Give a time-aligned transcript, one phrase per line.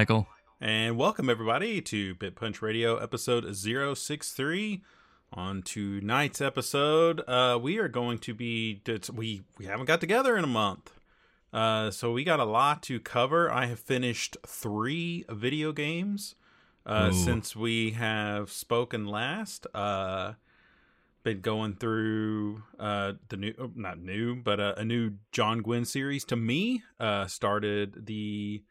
[0.00, 0.26] Michael.
[0.62, 4.82] And welcome everybody to Bit Punch Radio episode 063.
[5.34, 8.80] On tonight's episode, uh, we are going to be
[9.12, 10.94] we we haven't got together in a month.
[11.52, 13.52] Uh, so we got a lot to cover.
[13.52, 16.34] I have finished three video games
[16.86, 19.66] uh, since we have spoken last.
[19.74, 20.32] Uh,
[21.24, 25.84] been going through uh, the new, oh, not new, but uh, a new John Gwynne
[25.84, 26.24] series.
[26.24, 28.62] To me, uh, started the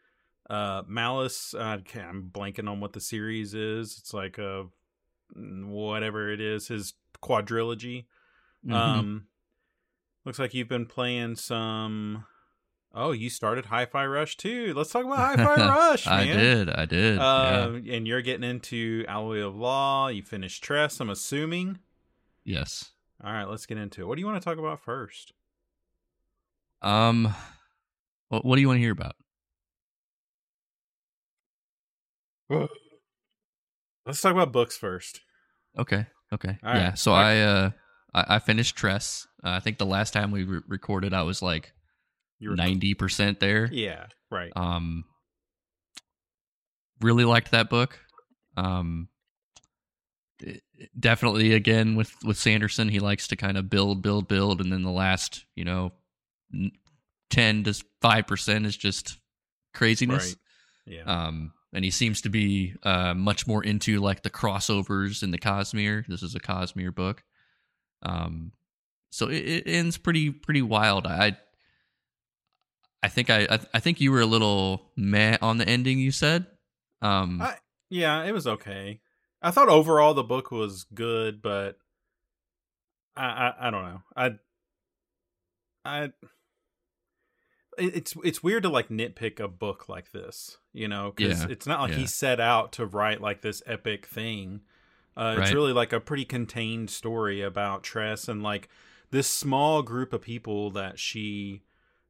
[0.50, 1.54] uh, Malice.
[1.54, 3.96] Uh, I'm blanking on what the series is.
[3.98, 4.66] It's like a
[5.34, 8.06] whatever it is, his quadrilogy.
[8.66, 8.72] Mm-hmm.
[8.72, 9.26] Um,
[10.24, 12.24] looks like you've been playing some.
[12.92, 14.74] Oh, you started Hi-Fi Rush too.
[14.74, 16.06] Let's talk about Hi-Fi Rush.
[16.06, 16.18] Man.
[16.18, 16.70] I did.
[16.70, 17.18] I did.
[17.18, 17.94] Uh, yeah.
[17.94, 20.08] And you're getting into Alloy of Law.
[20.08, 20.98] You finished Tress.
[20.98, 21.78] I'm assuming.
[22.44, 22.90] Yes.
[23.22, 24.06] All right, let's get into it.
[24.06, 25.34] What do you want to talk about first?
[26.82, 27.32] Um,
[28.28, 29.14] what, what do you want to hear about?
[34.06, 35.20] Let's talk about books first.
[35.78, 36.06] Okay.
[36.32, 36.58] Okay.
[36.62, 36.88] All yeah.
[36.88, 36.98] Right.
[36.98, 37.70] So I uh
[38.12, 39.26] I, I finished Tress.
[39.44, 41.72] Uh, I think the last time we re- recorded, I was like
[42.40, 43.68] ninety percent there.
[43.72, 44.06] Yeah.
[44.30, 44.52] Right.
[44.56, 45.04] Um.
[47.00, 47.98] Really liked that book.
[48.56, 49.08] Um.
[50.98, 54.82] definitely, again with with Sanderson, he likes to kind of build, build, build, and then
[54.82, 55.92] the last, you know,
[57.28, 59.18] ten to five percent is just
[59.74, 60.36] craziness.
[60.86, 60.94] Right.
[60.96, 61.02] Yeah.
[61.04, 65.38] Um and he seems to be uh, much more into like the crossovers in the
[65.38, 66.06] Cosmere.
[66.06, 67.22] This is a Cosmere book,
[68.02, 68.52] um,
[69.10, 71.06] so it, it ends pretty pretty wild.
[71.06, 71.36] I
[73.02, 75.98] I think I, I, think you were a little meh on the ending.
[75.98, 76.46] You said,
[77.00, 77.56] um, I,
[77.88, 79.00] yeah, it was okay.
[79.40, 81.78] I thought overall the book was good, but
[83.16, 84.02] I I, I don't know.
[84.14, 84.30] I
[85.84, 86.12] I
[87.80, 91.50] it's it's weird to like nitpick a book like this, you know, because yeah.
[91.50, 91.98] it's not like yeah.
[91.98, 94.60] he set out to write like this epic thing.
[95.16, 95.38] Uh, right.
[95.40, 98.68] It's really like a pretty contained story about Tress and like
[99.10, 101.62] this small group of people that she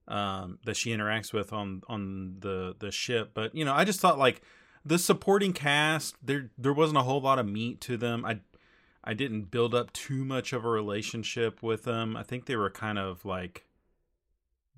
[0.09, 3.30] um, that she interacts with on on the the ship.
[3.34, 4.42] But you know, I just thought like
[4.84, 8.25] the supporting cast there there wasn't a whole lot of meat to them.
[8.25, 8.41] I
[9.03, 12.16] I didn't build up too much of a relationship with them.
[12.16, 13.64] I think they were kind of like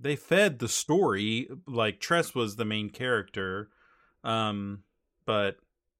[0.02, 3.70] they fed the story like Tress was the main character,
[4.24, 4.82] um,
[5.24, 5.56] but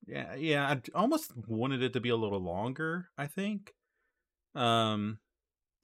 [0.06, 3.08] yeah, yeah, I almost wanted it to be a little longer.
[3.16, 3.74] I think,
[4.54, 5.18] um,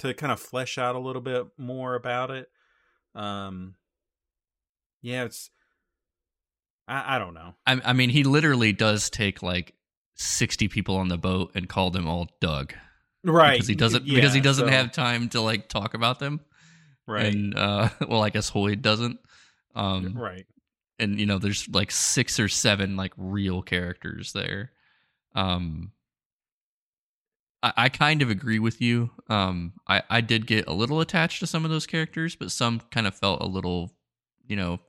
[0.00, 2.50] to kind of flesh out a little bit more about it.
[3.14, 3.76] Um,
[5.00, 5.50] yeah, it's.
[6.88, 7.54] I, I don't know.
[7.66, 9.74] I, I mean, he literally does take like
[10.14, 12.74] sixty people on the boat and call them all Doug,
[13.22, 13.52] right?
[13.52, 14.72] Because he doesn't yeah, because he doesn't so.
[14.72, 16.40] have time to like talk about them
[17.08, 17.34] right?
[17.34, 19.18] And uh, well, I guess Hoid doesn't.
[19.74, 20.46] Um, right.
[20.98, 24.72] And you know, there's like six or seven like real characters there.
[25.34, 25.92] Um,
[27.62, 29.10] I, I kind of agree with you.
[29.28, 32.80] Um, I I did get a little attached to some of those characters, but some
[32.90, 33.92] kind of felt a little,
[34.46, 34.80] you know,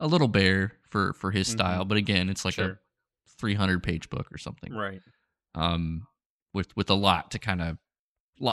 [0.00, 1.58] a little bare for for his mm-hmm.
[1.58, 1.84] style.
[1.84, 2.70] But again, it's like sure.
[2.72, 2.78] a
[3.38, 5.00] 300 page book or something, right?
[5.54, 6.06] Um,
[6.52, 7.78] with with a lot to kind of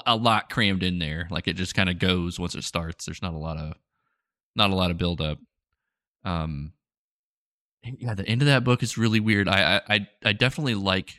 [0.06, 1.28] a lot crammed in there.
[1.29, 3.06] Like it just kind of goes once it starts.
[3.06, 3.73] There's not a lot of
[4.56, 5.40] not a lot of build up.
[6.23, 6.73] Um,
[7.84, 9.47] yeah, the end of that book is really weird.
[9.47, 11.16] I I I definitely like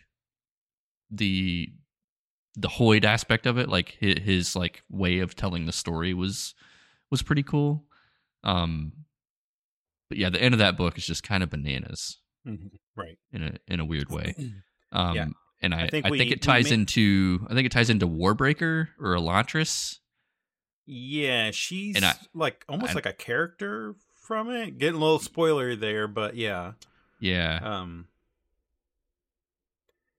[1.10, 1.68] the
[2.56, 3.68] the Hoid aspect of it.
[3.68, 6.54] Like his, his like way of telling the story was
[7.10, 7.84] was pretty cool.
[8.42, 8.92] Um,
[10.08, 12.68] but yeah, the end of that book is just kind of bananas, mm-hmm.
[12.96, 13.18] right?
[13.32, 14.34] In a in a weird way.
[14.92, 15.26] Um, yeah
[15.60, 18.06] and I, I think, I we, think it ties into I think it ties into
[18.06, 19.98] Warbreaker or Elantris.
[20.86, 24.78] Yeah, she's I, like almost I, like a character from it.
[24.78, 26.72] Getting a little spoiler there, but yeah.
[27.20, 27.58] Yeah.
[27.62, 28.06] Um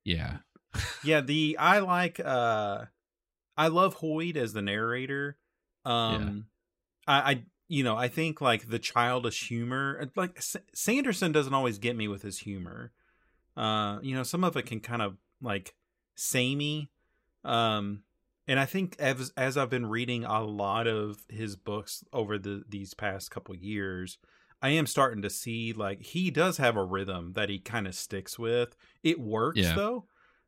[0.03, 0.37] Yeah.
[1.03, 2.85] yeah, the I like uh
[3.55, 5.37] I love Hoid as the narrator.
[5.85, 6.45] Um
[7.07, 7.13] yeah.
[7.13, 11.77] I I you know, I think like the childish humor like S- Sanderson doesn't always
[11.77, 12.91] get me with his humor.
[13.55, 15.73] Uh, you know, some of it can kind of like
[16.15, 16.89] samey.
[17.43, 18.03] Um,
[18.47, 22.63] and I think as as I've been reading a lot of his books over the
[22.67, 24.17] these past couple years,
[24.61, 27.95] I am starting to see like he does have a rhythm that he kind of
[27.95, 28.75] sticks with.
[29.03, 29.75] It works yeah.
[29.75, 30.05] though.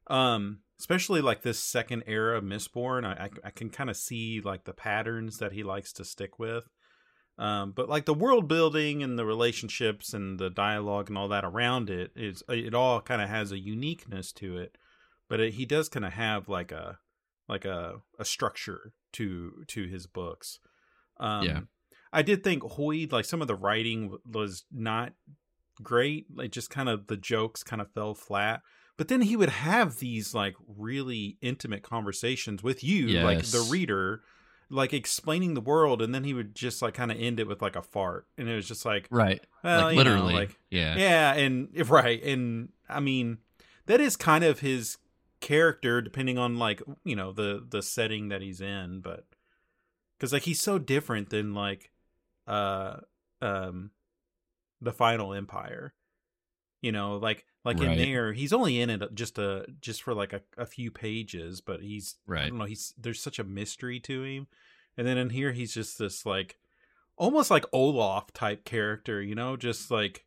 [0.07, 4.41] Um, especially like this second era of Mistborn, I I, I can kind of see
[4.41, 6.69] like the patterns that he likes to stick with.
[7.39, 11.45] Um, but like the world building and the relationships and the dialogue and all that
[11.45, 14.77] around it is it all kind of has a uniqueness to it.
[15.29, 16.99] But it, he does kind of have like a
[17.47, 20.59] like a a structure to to his books.
[21.17, 21.59] Um, yeah,
[22.11, 25.13] I did think Hoid like some of the writing was not
[25.81, 26.25] great.
[26.35, 28.61] Like just kind of the jokes kind of fell flat.
[28.97, 34.23] But then he would have these like really intimate conversations with you, like the reader,
[34.69, 37.61] like explaining the world, and then he would just like kind of end it with
[37.61, 39.43] like a fart, and it was just like, Right.
[39.63, 40.33] well, like you know, literally.
[40.33, 40.95] like yeah.
[40.97, 43.39] yeah, and right, and I mean
[43.87, 44.97] that is kind of his
[45.41, 49.25] character, depending on like you know the the setting that he's in, but
[50.17, 51.91] because like he's so different than like
[52.47, 52.97] uh
[53.41, 53.91] um
[54.81, 55.93] the Final Empire,
[56.81, 60.33] you know, like like in there he's only in it just a just for like
[60.33, 62.49] a, a few pages, but he's right I Right.
[62.49, 64.47] don't know he's there's such a mystery to him,
[64.97, 66.57] and then in here he's just this like
[67.17, 70.25] almost like Olaf type character, you know, just like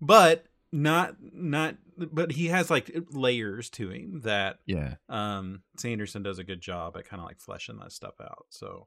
[0.00, 4.94] but not not but he has like layers to him that Yeah.
[5.08, 8.46] um Sanderson does a good job at kind of like fleshing that stuff out.
[8.50, 8.86] So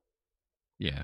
[0.80, 1.04] Yeah.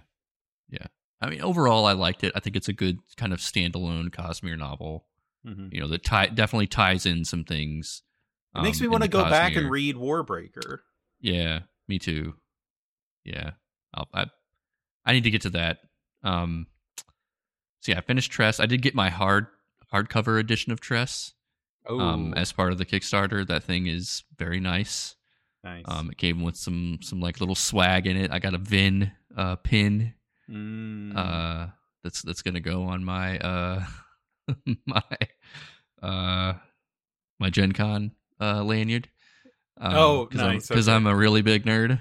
[0.69, 0.88] Yeah.
[1.19, 2.31] I mean, overall, I liked it.
[2.36, 5.06] I think it's a good kind of standalone Cosmere novel.
[5.48, 5.74] Mhm.
[5.74, 8.02] You know, that tie, definitely ties in some things.
[8.56, 10.80] it makes um, me want to go back and read Warbreaker.
[11.22, 12.36] Yeah, me too.
[13.24, 13.52] Yeah,
[13.94, 14.26] I'll, I
[15.06, 15.80] I need to get to that.
[16.24, 16.68] Um,
[17.82, 18.60] so yeah, I finished Tress.
[18.60, 19.48] I did get my hard
[19.94, 21.34] hardcover edition of Tress
[21.86, 23.48] Oh, um, as part of the Kickstarter.
[23.48, 25.16] That thing is very nice.
[25.64, 25.86] nice.
[25.88, 28.32] Um, it came with some some like little swag in it.
[28.32, 30.14] I got a Vin uh, pin
[30.50, 31.14] Mm.
[31.14, 31.68] uh,
[32.06, 33.84] that's that's gonna go on my uh,
[34.86, 35.04] my
[36.02, 36.54] uh,
[37.40, 38.12] my Gen Con
[38.42, 39.10] uh, lanyard.
[39.78, 40.96] Um, Oh, cause I'm, nice, Because okay.
[40.96, 42.00] I'm a really big nerd.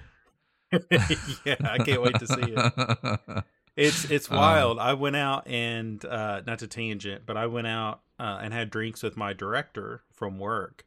[1.44, 2.64] yeah, I can't wait to see it.
[3.76, 4.78] It's it's Um, wild.
[4.78, 8.70] I went out and uh not to tangent, but I went out uh, and had
[8.70, 10.86] drinks with my director from work.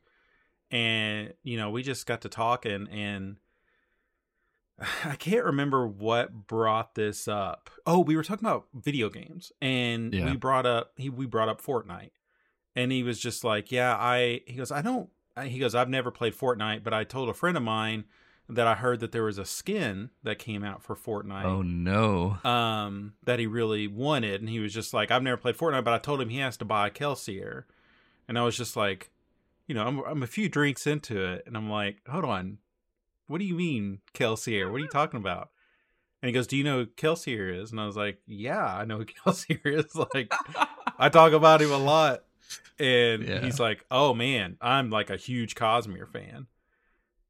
[0.71, 3.37] And you know, we just got to talking and
[5.05, 7.69] I can't remember what brought this up.
[7.85, 10.25] Oh, we were talking about video games and Yeah.
[10.31, 12.11] we brought up he we brought up Fortnite.
[12.75, 15.09] And he was just like, "Yeah, I he goes, I don't
[15.43, 18.05] he goes, I've never played Fortnite, but I told a friend of mine
[18.51, 22.37] that I heard that there was a skin that came out for Fortnite oh no!
[22.49, 25.93] um that he really wanted and he was just like I've never played Fortnite but
[25.93, 27.65] I told him he has to buy a Kelsier
[28.27, 29.11] and I was just like
[29.67, 32.57] you know I'm I'm a few drinks into it and I'm like hold on
[33.29, 34.69] what do you mean Kelsier?
[34.69, 35.49] What are you talking about?
[36.21, 37.71] And he goes do you know who Kelsier is?
[37.71, 39.95] And I was like yeah I know who Kelsier is.
[39.95, 40.33] Like
[40.97, 42.23] I talk about him a lot.
[42.79, 43.41] And Yeah.
[43.41, 46.47] he's like oh man I'm like a huge Cosmere fan.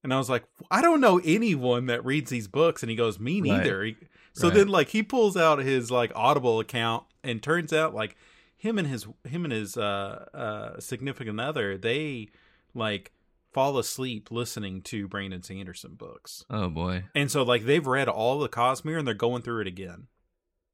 [0.03, 2.81] And I was like I don't know anyone that reads these books.
[2.81, 3.47] And he goes me Right.
[3.57, 3.83] neither.
[3.83, 3.97] He-
[4.33, 4.55] so Right.
[4.57, 8.15] then like he pulls out his like Audible account and turns out like
[8.57, 12.29] him and his him and his uh uh significant other they
[12.73, 13.11] like
[13.53, 16.45] fall asleep listening to Brandon Sanderson books.
[16.49, 17.05] Oh boy!
[17.15, 20.07] And so like they've read all the Cosmere and they're going through it again.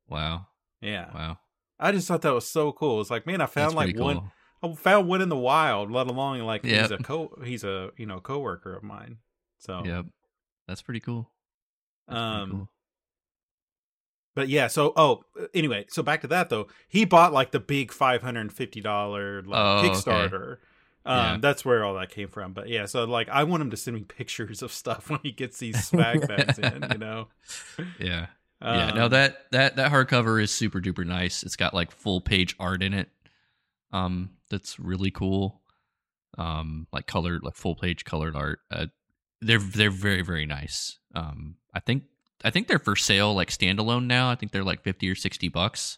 [0.07, 0.48] Wow!
[0.81, 1.12] Yeah.
[1.13, 1.39] Wow!
[1.80, 3.01] I just thought that was so cool.
[3.01, 4.31] It's like, man, I found That's like pretty one.
[4.63, 6.81] I found one in the wild, let alone like Yep.
[6.81, 9.18] he's a co he's a, you know, coworker of mine.
[9.60, 10.06] So Yep,
[10.68, 11.31] that's pretty cool.
[12.07, 12.69] That's pretty um cool.
[14.36, 15.23] But yeah, so oh,
[15.54, 16.68] anyway, so back to that though.
[16.90, 20.61] He bought like the big five hundred and fifty dollar like Oh, okay.
[21.06, 21.09] Kickstarter.
[21.12, 21.38] Um, Yeah.
[21.42, 22.54] that's where all that came from.
[22.54, 25.31] But yeah, so like I want him to send me pictures of stuff when he
[25.31, 27.28] gets these swag bags in, you know.
[28.00, 28.28] Yeah.
[28.62, 31.44] yeah, no Um, that that that hardcover is super duper nice.
[31.44, 33.09] It's got like full page art in it.
[33.92, 35.62] Um, that's really cool.
[36.38, 38.59] Um, like colored, like full page colored art.
[38.71, 38.88] Uh,
[39.42, 40.97] they're they're very very nice.
[41.14, 42.04] Um, I think
[42.44, 44.30] I think they're for sale like standalone now.
[44.30, 45.97] I think they're like fifty or sixty bucks,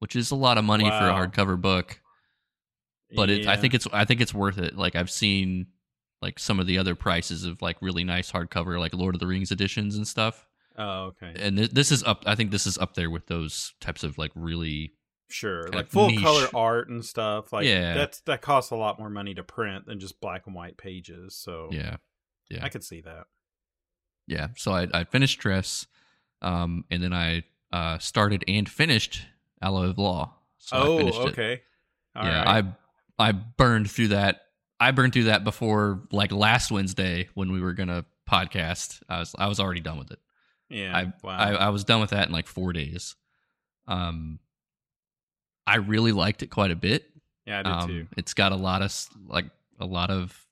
[0.00, 2.00] which is a lot of money for a hardcover book.
[3.14, 4.76] But it, I think it's I think it's worth it.
[4.76, 5.68] Like I've seen
[6.20, 9.26] like some of the other prices of like really nice hardcover like Lord of the
[9.26, 10.46] Rings editions and stuff
[10.76, 11.32] Oh, okay.
[11.36, 14.18] and th- this is up i think this is up there with those types of
[14.18, 14.94] like really
[15.30, 15.68] Sure.
[15.68, 16.22] Like full niche.
[16.22, 17.52] color art and stuff.
[17.52, 17.94] Like Yeah.
[17.94, 21.36] that's that costs a lot more money to print than just black and white pages.
[21.36, 21.96] So yeah
[22.50, 23.26] yeah I could see that.
[24.26, 25.86] yeah so i, I finished Tress
[26.42, 29.26] um and then i uh started and finished
[29.62, 31.14] alloy of law so I oh, it.
[31.28, 31.62] okay.
[32.16, 32.64] All yeah right.
[32.64, 32.76] i
[33.18, 34.42] i burned through that
[34.80, 39.34] i burned through that before like last wednesday when we were gonna podcast i was
[39.38, 40.18] i was already done with it
[40.70, 40.96] yeah.
[40.96, 41.36] I, wow.
[41.38, 43.16] I I was done with that in like four days.
[43.86, 44.38] Um,
[45.66, 47.06] I really liked it quite a bit.
[47.46, 48.06] yeah, I did Um, too.
[48.16, 48.94] It's got a lot of
[49.26, 49.46] like
[49.80, 50.46] a lot of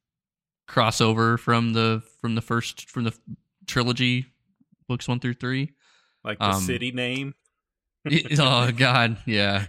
[0.68, 3.14] crossover from the from the first from the
[3.66, 4.26] trilogy
[4.88, 5.72] books one through three.
[6.24, 7.34] Like the um, city name.
[8.38, 9.66] oh God, yeah,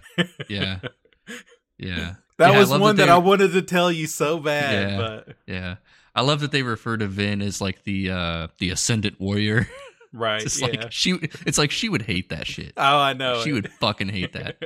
[0.48, 0.80] yeah,
[1.78, 2.14] yeah.
[2.38, 4.96] That Yeah, was one that, they- I wanted to tell you so bad, Yeah.
[4.96, 5.76] but Yeah,
[6.14, 9.68] I love that they refer to Vin as like the uh the ascendant warrior.
[10.12, 10.68] right, it's yeah.
[10.68, 12.72] like she, it's like she would hate that shit.
[12.76, 13.42] oh, I know.
[13.42, 13.54] she it.
[13.54, 14.62] would fucking hate that.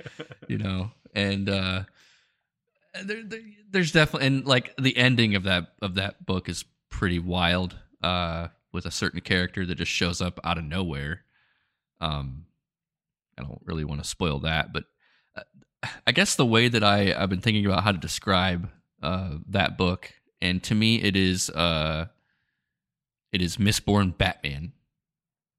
[0.48, 1.84] you know and uh
[3.04, 7.18] there, there, there's definitely and like the ending of that of that book is pretty
[7.18, 7.76] wild.
[8.02, 11.22] Uh, with a certain character that just shows up out of nowhere.
[12.00, 12.46] Um,
[13.38, 14.84] I don't really want to spoil that, but
[16.06, 18.68] I guess the way that I I've been thinking about how to describe
[19.02, 22.06] uh that book, and to me it is uh
[23.32, 24.72] it is Mistborn Batman.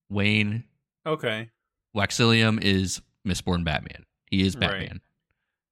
[0.10, 0.64] Wayne
[1.06, 1.50] Okay.
[1.96, 4.06] Waxilium is Mistborn Batman.
[4.30, 4.62] He is Right.
[4.70, 5.02] Batman.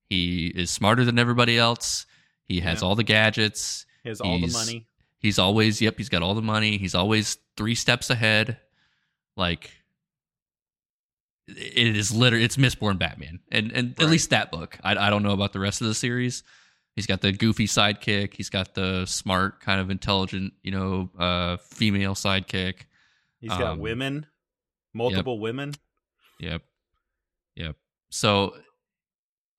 [0.09, 2.05] He is smarter than everybody else.
[2.43, 2.87] He has Yeah.
[2.87, 3.85] all the gadgets.
[4.03, 4.87] He has all the money.
[5.19, 6.77] He's always yep, he's got all the money.
[6.77, 8.57] He's always 3 steps ahead.
[9.37, 9.71] Like
[11.57, 13.39] it is literally it's Mistborn Batman.
[13.51, 14.77] And and at least that book.
[14.83, 16.43] I I don't know about the rest of the series.
[16.95, 21.57] He's got the goofy sidekick, he's got the smart kind of intelligent, you know, uh
[21.57, 22.81] female sidekick.
[23.39, 24.25] He's got um, women,
[24.93, 25.73] multiple women.
[26.39, 26.61] Yep.
[27.55, 27.75] Yep.
[28.09, 28.55] So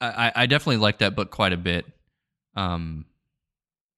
[0.00, 1.86] I, I- I definitely like that book quite a bit.
[2.54, 3.06] Um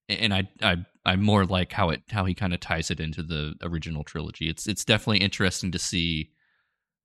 [0.09, 3.23] and I I I more like how it how he kind of ties it into
[3.23, 4.49] the original trilogy.
[4.49, 6.31] It's it's definitely interesting to see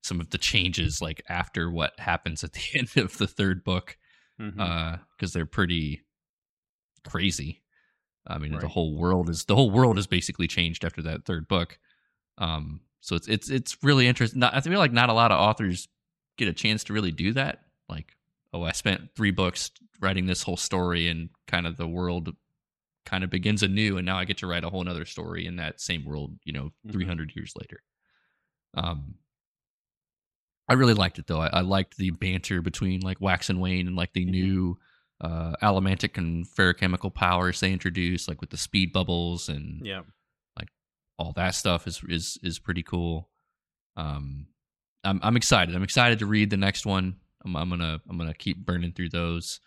[0.03, 3.98] some of the changes like after what happens at the end of the third book
[4.39, 4.60] Mhm.
[4.60, 6.01] uh because they're pretty
[7.03, 7.63] crazy.
[8.27, 11.48] I mean the whole world is the whole world is basically changed after that third
[11.48, 11.77] book.
[12.38, 15.39] Um so it's it's it's really interesting not, i feel like not a lot of
[15.39, 15.88] authors
[16.38, 17.62] get a chance to really do that.
[17.88, 18.15] Like
[18.53, 22.36] oh i spent three books writing this whole story and kind of the world
[23.06, 25.56] kind of begins anew and now i get to write a whole nother story in
[25.58, 26.91] that same world you know Mhm.
[26.91, 27.82] 300 years later.
[28.75, 29.15] Um
[30.70, 31.42] I really liked it though.
[31.42, 34.30] I, I liked the banter between like Wax and Wayne and like the Mhm.
[34.32, 34.80] new
[35.22, 40.04] uh allomantic and feruchemical powers they introduced, like with the speed bubbles and yeah.
[40.58, 40.70] Like
[41.18, 43.30] all that stuff is is is pretty cool.
[43.98, 44.48] Um,
[45.04, 45.76] I'm I'm excited.
[45.76, 47.18] I'm excited to read the next one.
[47.44, 49.60] I'm, I'm gonna I'm gonna keep burning through those,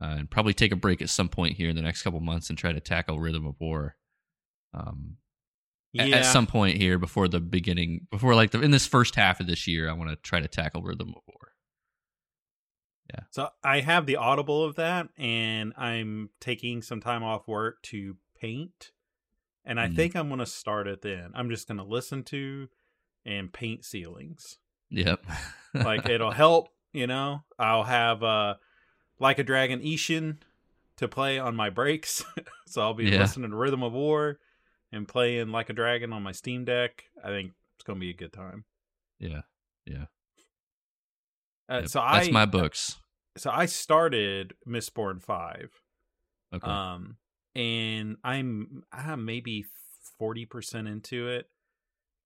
[0.00, 2.48] uh, and probably take a break at some point here in the next couple months
[2.48, 3.96] and try to tackle Rhythm of War.
[4.74, 5.16] Um,
[5.92, 6.16] Yeah.
[6.16, 9.46] at some point here before the beginning, before like the in this first half of
[9.46, 11.52] this year, I want to try to tackle Rhythm of War.
[13.12, 13.20] Yeah.
[13.30, 18.16] So I have the audible of that, and I'm taking some time off work to
[18.38, 18.92] paint,
[19.64, 19.96] and I Mm.
[19.96, 21.30] think I'm going to start it then.
[21.34, 22.68] I'm just going to listen to
[23.24, 24.58] and paint ceilings.
[24.90, 25.24] Yep.
[25.74, 27.44] Like it'll help, you know.
[27.58, 28.54] I'll have uh
[29.18, 30.36] like a dragon Ishin
[30.96, 32.22] to play on my breaks,
[32.66, 33.20] so I'll be Yeah.
[33.20, 34.38] listening to Rhythm of War
[34.92, 37.04] and playing like a dragon on my Steam Deck.
[37.22, 38.64] I think it's going to be a good time.
[39.18, 39.42] yeah.
[39.86, 40.04] Yeah.
[41.70, 41.88] Uh, Yep.
[41.88, 42.96] so that's I my books.
[43.36, 45.70] so I started Mistborn five.
[46.54, 46.66] Okay.
[46.70, 47.16] Um,
[47.54, 49.64] and I'm I'm maybe
[50.18, 51.46] forty percent into it.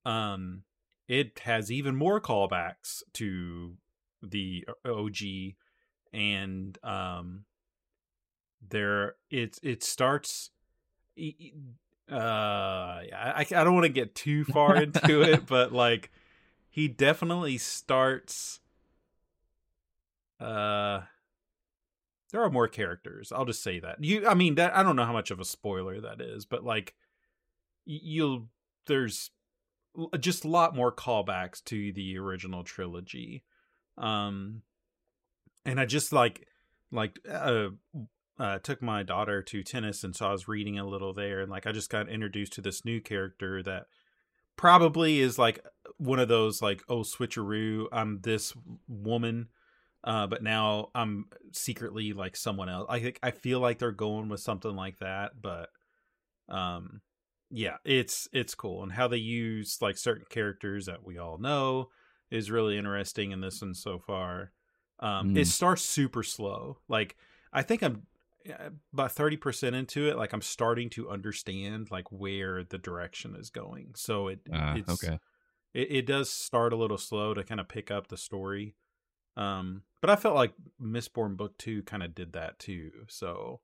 [0.05, 0.63] Um,
[1.09, 3.77] it has even more callbacks to
[4.23, 5.55] the OG,
[6.13, 7.45] and um,
[8.69, 10.51] there it it starts.
[12.11, 16.11] Uh, I I don't want to get too far into it, but like
[16.69, 18.61] he definitely starts.
[20.41, 21.03] Uh,
[22.33, 23.31] there are more characters.
[23.31, 24.03] I'll just say that.
[24.03, 26.65] You, I mean, that I don't know how much of a spoiler that is, but
[26.65, 26.95] like,
[27.85, 28.49] you'll
[28.87, 29.31] there's
[30.19, 33.45] just a lot more callbacks to the original trilogy,
[33.99, 34.63] um,
[35.65, 36.49] and I just like
[36.91, 37.69] like uh,
[38.39, 41.51] uh took my daughter to tennis, and so I was reading a little there, and
[41.51, 43.87] like I just got introduced to this new character that
[44.57, 45.65] probably is like
[45.99, 48.53] one of those like oh switcheroo i'm this
[48.87, 49.49] woman
[50.05, 54.29] uh but now i'm secretly like someone else i think i feel like they're going
[54.29, 55.71] with something like that but
[56.49, 57.01] um
[57.51, 61.89] yeah it's it's cool and how they use like certain characters that we all know
[62.31, 64.53] is really interesting in this one so far
[65.01, 65.47] um it Mm.
[65.47, 67.17] starts super slow like
[67.53, 68.03] i think i'm
[68.93, 73.93] about 30% into it like i'm starting to understand like where the direction is going
[73.95, 75.19] so it Ah, it's okay.
[75.75, 78.75] it, it does start a little slow to kind of pick up the story
[79.37, 83.61] um but i felt like Mistborn book 2 kind of did that too so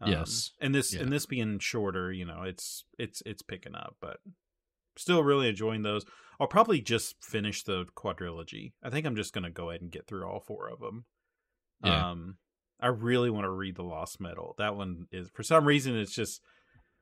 [0.00, 0.52] um, Yes.
[0.60, 1.02] and this Yeah.
[1.02, 4.18] and this being shorter you know it's it's it's picking up but
[4.96, 6.04] still really enjoying those
[6.40, 10.06] i'll probably just finish the quadrilogy i think i'm just gonna go ahead and get
[10.06, 11.04] through all four of them
[11.84, 12.10] Yeah.
[12.10, 12.36] um
[12.80, 16.14] i really want to read the lost metal that one is for some reason it's
[16.14, 16.40] just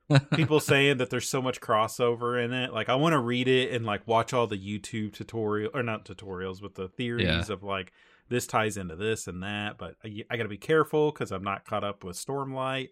[0.35, 2.71] people saying that there's so much crossover in it.
[2.71, 6.05] Like I want to read it and like watch all the YouTube tutorial or not
[6.05, 7.53] tutorials, but the theories Yeah.
[7.53, 7.91] of like
[8.29, 9.77] this ties into this and that.
[9.77, 12.91] But I, I got to be careful because I'm not caught up with Stormlight.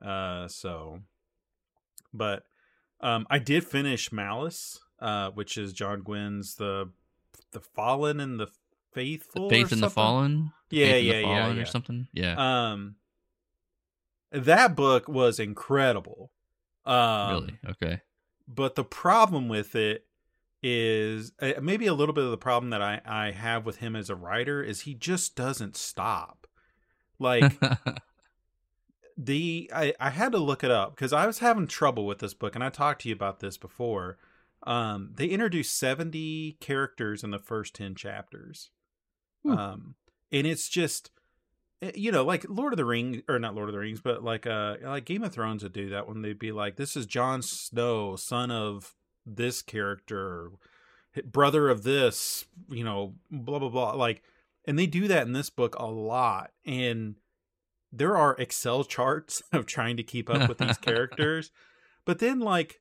[0.00, 1.00] Uh, so,
[2.14, 2.44] but
[3.02, 6.88] um, I did finish Malice, uh, which is John Gwynne's the
[7.52, 8.48] the Fallen and the
[8.92, 9.90] Faithful, or Faith in the.
[9.90, 10.52] Fallen.
[10.70, 11.62] Yeah, Faith in yeah, the yeah, yeah.
[11.62, 12.08] or something.
[12.12, 12.70] Yeah.
[12.70, 12.96] Um,
[14.30, 16.30] that book was incredible.
[16.84, 17.58] Um, really?
[17.68, 18.00] Okay.
[18.48, 20.06] But the problem with it
[20.62, 23.96] is uh, maybe a little bit of the problem that I, I have with him
[23.96, 26.46] as a writer is he just doesn't stop.
[27.18, 27.58] Like
[29.16, 32.34] the I, I had to look it up because I was having trouble with this
[32.34, 34.18] book and I talked to you about this before.
[34.64, 38.70] Um, they introduced 70 characters in the first 10 chapters.
[39.46, 39.52] Ooh.
[39.52, 39.94] Um,
[40.30, 41.10] and it's just
[41.80, 44.22] eh, you know, like Lord of the Rings or not Lord of the Rings, but
[44.22, 47.06] like uh like Game of Thrones would do that when they'd be like, This is
[47.06, 48.94] Jon Snow, son of
[49.24, 50.50] this character,
[51.24, 53.92] brother of this, you know, blah blah blah.
[53.92, 54.22] Like
[54.64, 56.52] and they do that in this book a lot.
[56.64, 57.16] And
[57.92, 61.50] there are Excel charts of trying to keep up with these characters.
[62.04, 62.80] But then like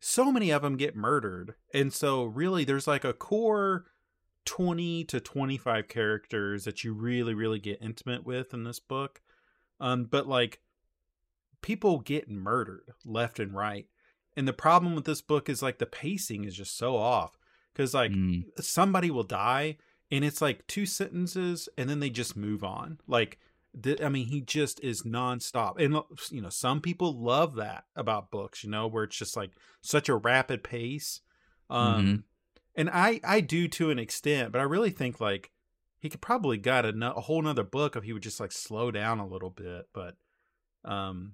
[0.00, 1.54] so many of them get murdered.
[1.72, 3.86] And so really there's like a core
[4.44, 9.20] 20 to 25 characters that you really really get intimate with in this book.
[9.80, 10.60] Um but like
[11.62, 13.86] people get murdered left and right.
[14.36, 17.38] And the problem with this book is like the pacing is just so off
[17.74, 18.44] cuz like Mm.
[18.60, 19.78] somebody will die
[20.10, 23.00] and it's like two sentences and then they just move on.
[23.06, 23.38] Like
[23.82, 25.94] th- I mean, he just is nonstop, and
[26.30, 28.62] you know, some people love that about books.
[28.62, 31.20] You know, where it's just like such a rapid pace.
[31.70, 32.22] Um, Mhm.
[32.76, 35.50] And I I do to an extent, but I really think like
[35.98, 38.90] he could probably got a, a whole nother book if he would just like slow
[38.90, 39.88] down a little bit.
[39.92, 40.16] But
[40.84, 41.32] um,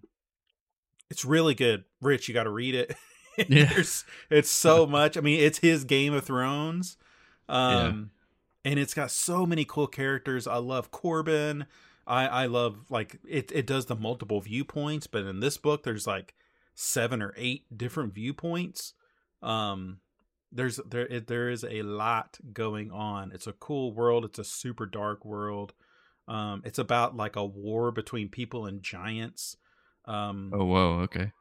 [1.11, 1.85] it's really good.
[2.01, 2.95] Rich, you got to read it.
[3.49, 3.73] Yeah.
[4.29, 5.17] It's so much.
[5.17, 6.99] I mean, it's his Game of Thrones.
[7.49, 8.11] Um,
[8.67, 10.47] and it's got so many cool characters.
[10.47, 11.65] I love Corban.
[12.07, 13.51] I I love like it.
[13.55, 16.35] It does the multiple viewpoints, but in this book, there's like
[16.75, 18.95] seven or eight different viewpoints.
[19.43, 20.01] Um,
[20.53, 23.33] there's there it, there is a lot going on.
[23.33, 24.25] It's a cool world.
[24.25, 25.75] It's a super dark world.
[26.29, 29.57] Um, it's about like a war between people and giants.
[30.07, 31.01] Um, Oh whoa.
[31.01, 31.33] Okay.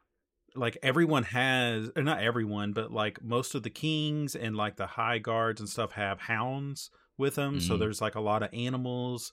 [0.54, 4.86] like everyone has or not everyone but like most of the kings and like the
[4.86, 7.78] high guards and stuff have hounds with them so Mhm.
[7.78, 9.32] there's like a lot of animals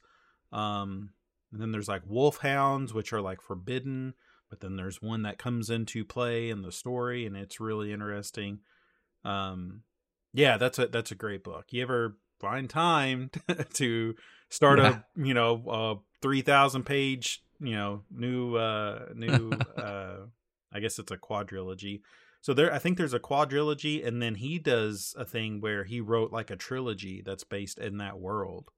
[0.51, 1.13] um
[1.51, 4.13] and then there's like wolf hounds which are like forbidden
[4.49, 8.59] but then there's one that comes into play in the story and it's really interesting
[9.27, 9.81] um
[10.33, 13.29] yeah that's a that's a great book you ever find time
[13.73, 14.15] to
[14.49, 14.99] start Yeah.
[15.17, 20.17] a you know a 3000 page you know new uh new uh
[20.71, 22.01] I guess it's a quadrilogy.
[22.41, 26.01] So there, I think there's a quadrilogy, and then he does a thing where he
[26.01, 28.69] wrote like a trilogy that's based in that world.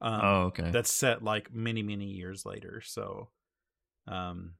[0.00, 0.70] Um, oh okay.
[0.70, 2.80] that's set like many many years later.
[2.84, 3.30] So,
[4.06, 4.54] um,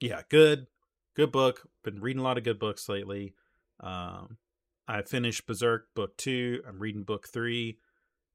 [0.00, 0.66] yeah, good,
[1.14, 1.62] good book.
[1.84, 3.34] Been reading a lot of good books lately.
[3.82, 4.38] Um,
[4.88, 6.62] I finished Berserk book two.
[6.68, 7.78] I'm reading book three.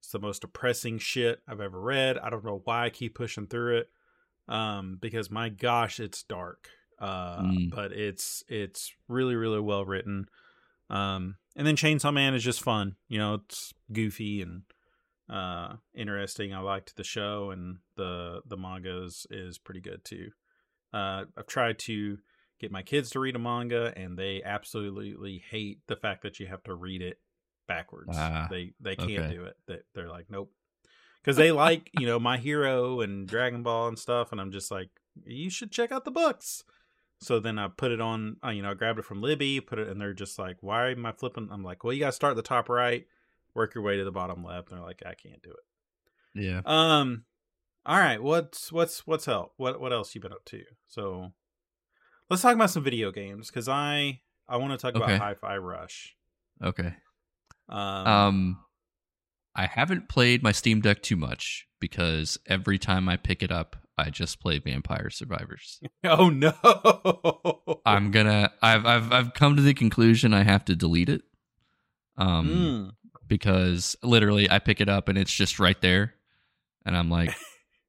[0.02, 2.18] It's the most depressing shit I've ever read.
[2.18, 3.90] I don't know why I keep pushing through it.
[4.48, 6.70] Um, because my gosh, it's dark.
[7.00, 7.72] Uh, Mm.
[7.72, 10.28] but it's it's really really well written.
[10.90, 12.96] Um, and then Chainsaw Man is just fun.
[13.10, 14.62] You know, it's goofy and
[15.28, 16.54] uh interesting.
[16.54, 20.30] I liked the show and the the manga is, is pretty good too.
[20.94, 22.20] Uh, I've tried to
[22.60, 26.48] get my kids to read a manga, and they absolutely hate the fact that you
[26.48, 27.20] have to read it
[27.68, 28.12] backwards.
[28.14, 29.34] Ah, they they can't okay.
[29.34, 29.58] do it.
[29.68, 30.52] They, they're like, nope,
[31.22, 34.72] because they like you know my hero and Dragon Ball and stuff, and I'm just
[34.72, 34.90] like,
[35.26, 36.64] you should check out the books.
[37.22, 39.80] So then I put it on, uh, you know, I grabbed it from Libby, put
[39.80, 41.48] it, and they're just like, why am I flipping?
[41.50, 43.08] I'm like, well, you got to start at the top right,
[43.54, 44.70] work your way to the bottom left.
[44.70, 46.44] And they're like, I can't do it.
[46.44, 46.62] yeah.
[46.66, 47.24] Um,
[47.86, 49.54] all right, what's what's what's help?
[49.58, 50.64] What what else you been up to?
[50.88, 51.32] So
[52.30, 55.04] let's talk about some video games because I I want to talk Okay.
[55.16, 56.16] about Hi-Fi Rush.
[56.64, 56.94] Okay.
[57.70, 58.60] Um, Um,
[59.56, 63.76] I haven't played my Steam Deck too much because every time I pick it up,
[63.98, 65.80] I just play Vampire Survivors.
[66.04, 66.52] oh no,
[67.86, 68.52] I'm gonna.
[68.62, 71.22] I've I've I've come to the conclusion I have to delete it.
[72.18, 72.92] Um, Mm.
[73.28, 76.14] because literally I pick it up and it's just right there,
[76.86, 77.34] and I'm like,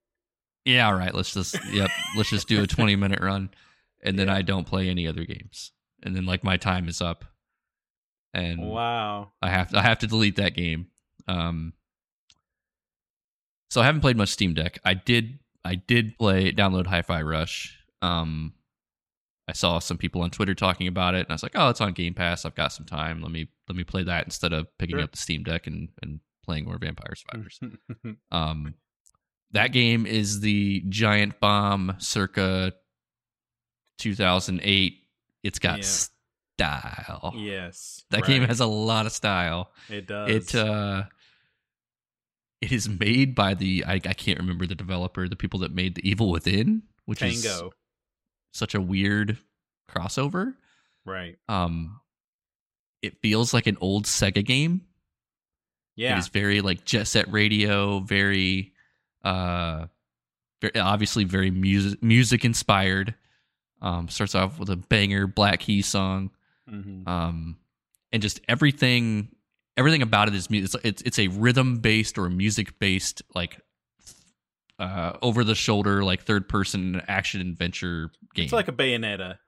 [0.64, 3.50] yeah, all right, let's just yep, let's just do a 20 minute run,
[4.06, 4.36] and then Yeah.
[4.36, 7.24] I don't play any other games, and then like my time is up,
[8.32, 9.32] and wow.
[9.42, 10.86] I have to, I have to delete that game.
[11.28, 11.72] Um,
[13.70, 14.78] so I haven't played much Steam Deck.
[14.84, 17.76] I did I did play download Hi-Fi Rush.
[18.00, 18.54] Um,
[19.48, 21.80] I saw some people on Twitter talking about it, and I was like, oh, it's
[21.80, 22.44] on Game Pass.
[22.44, 23.20] I've got some time.
[23.22, 25.04] Let me let me play that instead of picking Sure.
[25.04, 27.58] up the Steam Deck and and playing more Vampire Survivors.
[28.30, 28.74] um,
[29.52, 32.72] that game is the Giant Bomb circa
[33.98, 35.02] 2008.
[35.42, 35.84] It's got Yeah.
[35.84, 37.32] style.
[37.36, 39.72] yes, That game has a lot of style.
[39.88, 40.30] it does.
[40.30, 41.04] It uh
[42.60, 45.94] it is made by the I, I can't remember the developer, the people that made
[45.94, 47.46] the Evil Within, which is
[48.52, 49.38] such a weird
[49.90, 50.54] crossover.
[51.04, 51.36] Right.
[51.48, 52.00] Um,
[53.02, 54.80] it feels like an old Sega game.
[55.94, 56.16] Yeah.
[56.16, 58.72] It is very like Jet Set Radio, very,
[59.22, 59.86] uh,
[60.60, 63.14] very, obviously very music music inspired.
[63.82, 66.30] Um, starts off with a banger Black Keys song.
[66.68, 67.56] hmm um,
[68.12, 69.28] and just everything
[69.76, 70.80] everything about it is music.
[70.84, 73.60] it's it's, it's a rhythm based or music based like
[74.78, 78.44] uh, over the shoulder like third person action adventure game.
[78.44, 79.38] It's like a Bayonetta.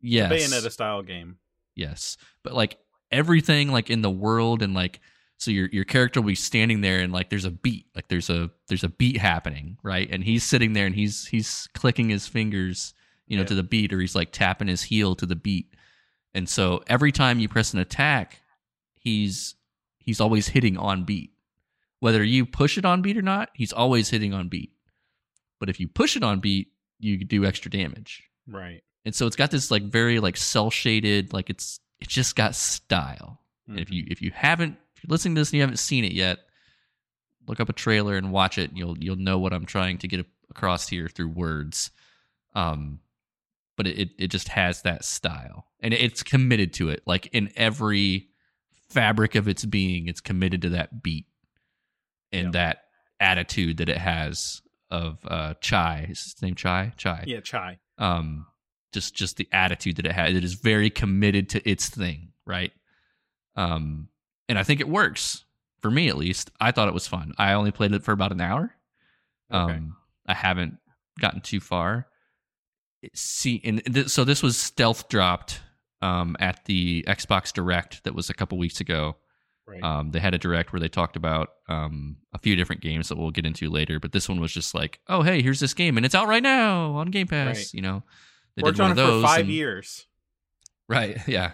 [0.00, 1.38] yes, Bayonetta style game.
[1.76, 2.78] yes, but like
[3.10, 5.00] everything like in the world and like
[5.38, 8.30] so your your character will be standing there and like there's a beat like there's
[8.30, 12.26] a there's a beat happening right and he's sitting there and he's he's clicking his
[12.26, 12.94] fingers
[13.26, 13.48] you know Yeah.
[13.48, 15.74] to the beat or he's like tapping his heel to the beat.
[16.34, 18.40] And so every time you press an attack
[18.94, 19.54] he's
[19.98, 21.30] he's always hitting on beat.
[22.00, 24.72] Whether you push it on beat or not he's always hitting on beat.
[25.60, 28.22] But if you push it on beat you do extra damage.
[28.48, 28.82] Right.
[29.04, 32.54] and so it's got this like very like cel shaded like it's it's just got
[32.54, 33.40] style.
[33.68, 36.04] And if you if you haven't if you're listening to this and you haven't seen
[36.04, 36.38] it yet
[37.46, 40.06] look up a trailer and watch it and you'll you'll know what i'm trying to
[40.08, 41.90] get across here through words.
[42.54, 43.00] Um
[43.76, 45.66] but it it, just has that style.
[45.80, 47.02] And it's committed to it.
[47.06, 48.28] Like in every
[48.88, 51.26] fabric of its being it's committed to that beat
[52.30, 52.52] and Yep.
[52.52, 52.78] that
[53.20, 56.06] attitude that it has of uh chai.
[56.10, 56.92] Is his name chai?
[56.96, 57.24] Chai.
[57.26, 57.78] Yeah, Chai.
[57.98, 58.46] um
[58.92, 60.34] just just the attitude that it has.
[60.36, 62.72] It is very committed to its thing right?
[63.56, 64.08] Um
[64.48, 65.44] and i think it works.
[65.80, 66.50] For me at least.
[66.60, 67.32] I thought it was fun.
[67.38, 68.74] I only played it for about an hour.
[69.52, 69.72] Okay.
[69.74, 70.78] um i haven't
[71.20, 72.06] gotten too far
[73.14, 75.60] see and th- so this was stealth dropped
[76.02, 79.16] um at the xbox direct that was a couple weeks ago
[79.64, 79.80] Right.
[79.82, 83.16] um, they had a direct where they talked about um, a few different games that
[83.16, 85.96] we'll get into later, but this one was just like, oh, hey, here's this game,
[85.96, 87.56] and it's out right now on Game Pass.
[87.56, 87.72] Right.
[87.74, 88.02] You know,
[88.56, 89.22] they Worked did one on of it those.
[89.22, 90.06] for five and- years.
[90.88, 91.16] Right.
[91.28, 91.52] Yeah.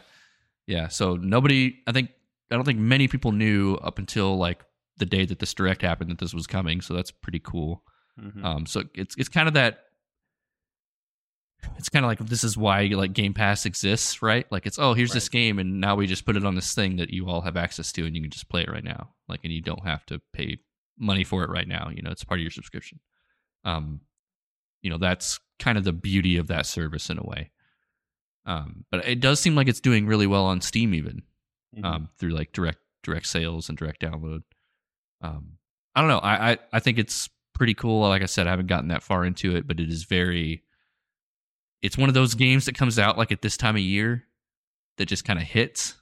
[0.66, 0.88] Yeah.
[0.88, 2.08] So nobody, I think,
[2.50, 4.64] I don't think many people knew up until like
[4.96, 6.80] the day that this direct happened that this was coming.
[6.80, 7.82] So that's pretty cool.
[8.18, 8.42] Mhm.
[8.42, 9.80] Um, so it's it's kind of that.
[11.76, 14.46] It's kind of like this is why like Game Pass exists, right?
[14.50, 16.96] Like it's oh here's this game and now we just put it on this thing
[16.96, 19.40] that you all have access to and you can just play it right now, like
[19.44, 20.58] and you don't have to pay
[20.98, 21.90] money for it right now.
[21.94, 23.00] You know, it's part of your subscription.
[23.64, 24.00] Um,
[24.82, 27.50] you know that's kind of the beauty of that service in a way.
[28.46, 31.22] Um, but it does seem like it's doing really well on Steam even
[31.76, 31.84] Mhm.
[31.84, 34.42] um, through like direct direct sales and direct download.
[35.20, 35.58] Um,
[35.94, 36.18] I don't know.
[36.18, 38.08] I, I I think it's pretty cool.
[38.08, 40.62] Like I said, I haven't gotten that far into it, but it is very.
[41.82, 44.24] It's one of those games that comes out like at this time of year,
[44.96, 45.94] that just kind of hits,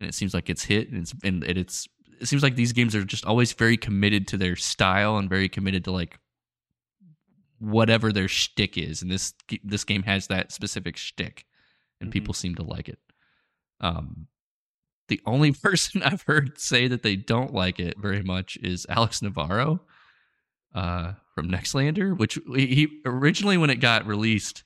[0.00, 1.86] and it seems like it's hit, and it's and it, it's.
[2.20, 5.48] It seems like these games are just always very committed to their style and very
[5.48, 6.18] committed to like
[7.58, 11.44] whatever their shtick is, and this this game has that specific shtick,
[12.00, 12.12] and Mhm.
[12.12, 12.98] people seem to like it.
[13.80, 14.26] Um,
[15.08, 19.22] the only person I've heard say that they don't like it very much is Alex
[19.22, 19.80] Navarro
[20.74, 24.62] uh, from Nextlander, which he- originally when it got released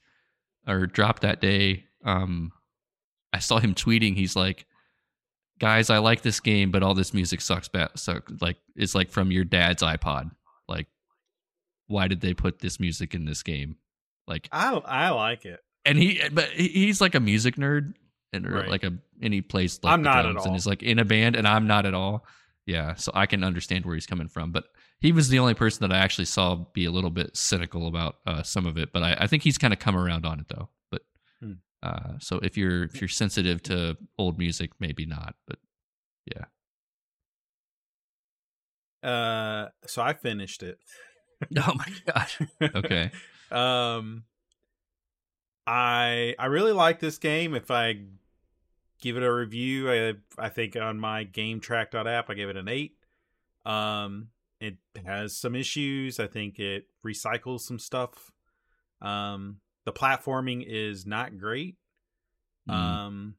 [0.66, 2.52] or dropped that day, um,
[3.32, 4.16] I saw him tweeting.
[4.16, 4.66] He's like,
[5.58, 7.68] "Guys, I like this game, but all this music sucks.
[7.68, 10.30] Bad, suck, like it's like from your dad's iPod.
[10.68, 10.86] Like,
[11.86, 13.76] why did they put this music in this game?
[14.26, 15.60] Like, I I like it.
[15.84, 17.94] and he but he's like a music nerd
[18.32, 18.68] and Right.
[18.68, 20.46] like a and he plays like I'm not at all.
[20.46, 22.24] and is like in a band and I'm not at all.
[22.66, 24.64] Yeah, so I can understand where he's coming from, but
[25.04, 28.16] he was the only person that I actually saw be a little bit cynical about
[28.26, 28.90] uh, some of it.
[28.90, 30.70] But I, I think he's kind of come around on it though.
[30.90, 31.02] But
[31.40, 31.52] Hmm.
[31.82, 35.34] uh, so if you're if you're sensitive to old music, maybe not.
[35.46, 35.58] But
[36.24, 36.44] yeah,
[39.08, 40.78] Uh, so I finished it.
[41.58, 42.40] oh my gosh.
[42.62, 43.10] Okay.
[43.50, 44.24] um,
[45.66, 47.54] I I really like this game.
[47.54, 48.00] If I
[49.02, 52.96] give it a review, I I think on my GameTrack.app I gave it an eight.
[53.66, 54.28] Um,
[54.64, 56.18] it has some issues.
[56.18, 58.30] I think it recycles some stuff.
[59.02, 61.76] Um, the platforming is not great.
[62.68, 62.74] Mm.
[62.74, 63.34] Um,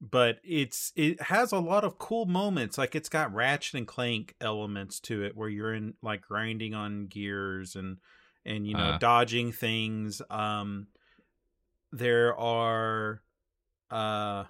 [0.00, 2.78] but it's it has a lot of cool moments.
[2.78, 7.06] Like it's got Ratchet and Clank elements to it, where you're in like grinding on
[7.06, 7.98] gears and
[8.46, 8.98] and you know Uh.
[8.98, 10.22] dodging things.
[10.30, 10.86] Um,
[11.92, 13.20] there are,
[13.90, 14.44] uh,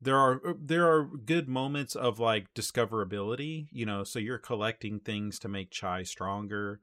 [0.00, 3.68] there are there are good moments of like discoverability.
[3.72, 6.80] You know, so you're collecting things to make Chai stronger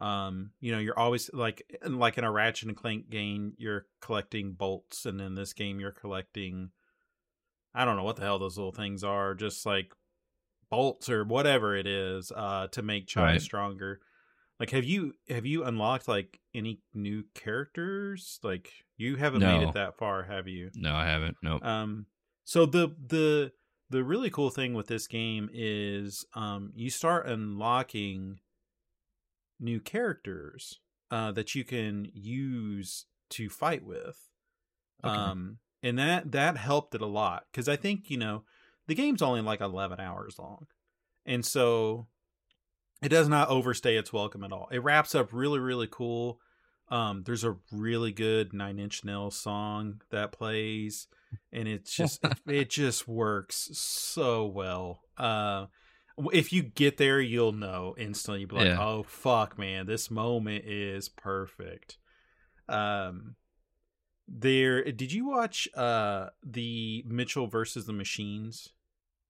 [0.00, 4.52] um you know you're always like like in a ratchet and clank game you're collecting
[4.52, 6.70] bolts and in this game you're collecting
[7.74, 9.92] i don't know what the hell those little things are just like
[10.70, 13.40] bolts or whatever it is uh to make chai Right.
[13.40, 14.00] stronger
[14.60, 18.38] Like, have you have you unlocked like any new characters?
[18.42, 20.70] Like, you haven't made it that far, have you?
[20.76, 21.36] No, I haven't.
[21.42, 21.64] Nope.
[21.64, 22.06] Um,
[22.44, 23.52] so the the
[23.90, 28.40] the really cool thing with this game is um, you start unlocking
[29.60, 30.80] new characters
[31.10, 34.18] uh, that you can use to fight with.
[35.04, 35.14] Okay.
[35.14, 38.44] Um, and that that helped it a lot because I think you know
[38.86, 40.66] the game's only like eleven hours long,
[41.26, 42.06] and so
[43.02, 44.68] it does not overstay its welcome at all.
[44.72, 46.40] It wraps up really really cool.
[46.88, 51.06] Um, there's a really good Nine Inch Nails song that plays,
[51.52, 55.02] and it's just it, it just works so well.
[55.18, 55.66] Uh,
[56.32, 58.40] if you get there, you'll know instantly.
[58.40, 58.80] You'll be like, Yeah.
[58.84, 61.98] "Oh fuck, man, this moment is perfect."
[62.68, 63.36] Um,
[64.28, 64.84] there.
[64.90, 68.70] Did you watch uh the Mitchell versus the Machines?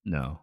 [0.05, 0.43] no.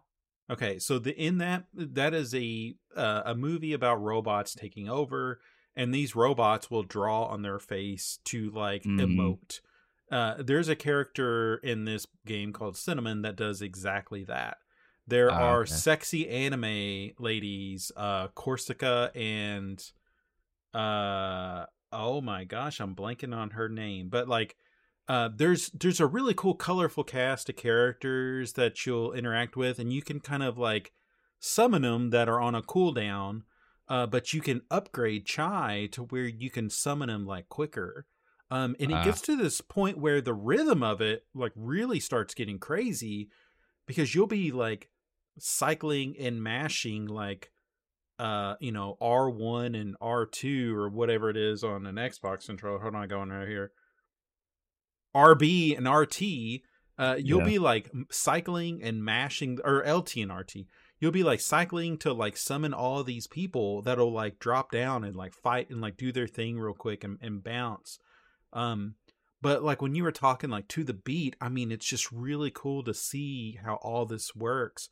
[0.50, 5.40] Okay, so the in that that is a uh, a movie about robots taking over,
[5.76, 9.00] and these robots will draw on their face to like Mhm.
[9.16, 9.60] emote.
[10.12, 14.58] Uh, there's a character in this game called Cinnamon that does exactly that.
[15.06, 15.72] There Ah, are okay.
[15.72, 19.82] sexy anime ladies, uh, Corsica and
[20.74, 24.56] uh oh my gosh, I'm blanking on her name, but like
[25.08, 29.92] uh, there's there's a really cool colorful cast of characters that you'll interact with and
[29.92, 30.92] you can kind of like
[31.40, 33.42] summon them that are on a cooldown
[33.88, 38.06] uh, but you can upgrade chai to where you can summon them like quicker
[38.52, 39.04] um, and it Ah.
[39.04, 43.30] gets to this point where the rhythm of it like really starts getting crazy
[43.86, 44.90] because you'll be like
[45.38, 47.50] cycling and mashing like
[48.18, 52.94] uh you know r1 and r2 or whatever it is on an xbox controller hold
[52.94, 53.72] on going right here
[55.14, 56.62] RB and RT,
[56.98, 57.46] uh, you'll Yeah.
[57.46, 60.66] be like cycling and mashing, or LT and RT.
[60.98, 65.14] You'll be like cycling to like summon all these people that'll like drop down and
[65.16, 67.98] like fight and like do their thing real quick and, and bounce.
[68.52, 68.96] Um,
[69.40, 72.50] but like when you were talking like to the beat, I mean, it's just really
[72.50, 74.88] cool to see how all this works.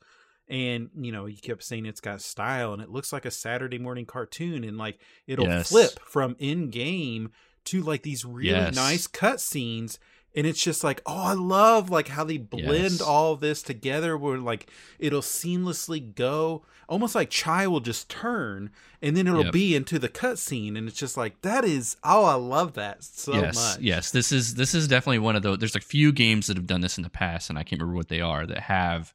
[0.47, 3.77] And you know, you kept saying it's got style, and it looks like a Saturday
[3.79, 5.69] morning cartoon, and like it'll Yes.
[5.69, 7.31] flip from in game
[7.65, 8.67] to like these really Yes.
[8.67, 9.97] nice cutscenes
[10.35, 13.01] and it's just like oh i love like how they blend Yes.
[13.01, 18.69] all this together where like it'll seamlessly go almost like chai will just turn
[19.01, 19.53] and then it'll Yep.
[19.53, 23.33] be into the cutscene and it's just like that is oh i love that so
[23.33, 24.11] yes, much yes.
[24.11, 25.57] This is this is definitely one of those.
[25.59, 27.95] There's a few games that have done this in the past, and I can't remember
[27.97, 29.13] what they are that have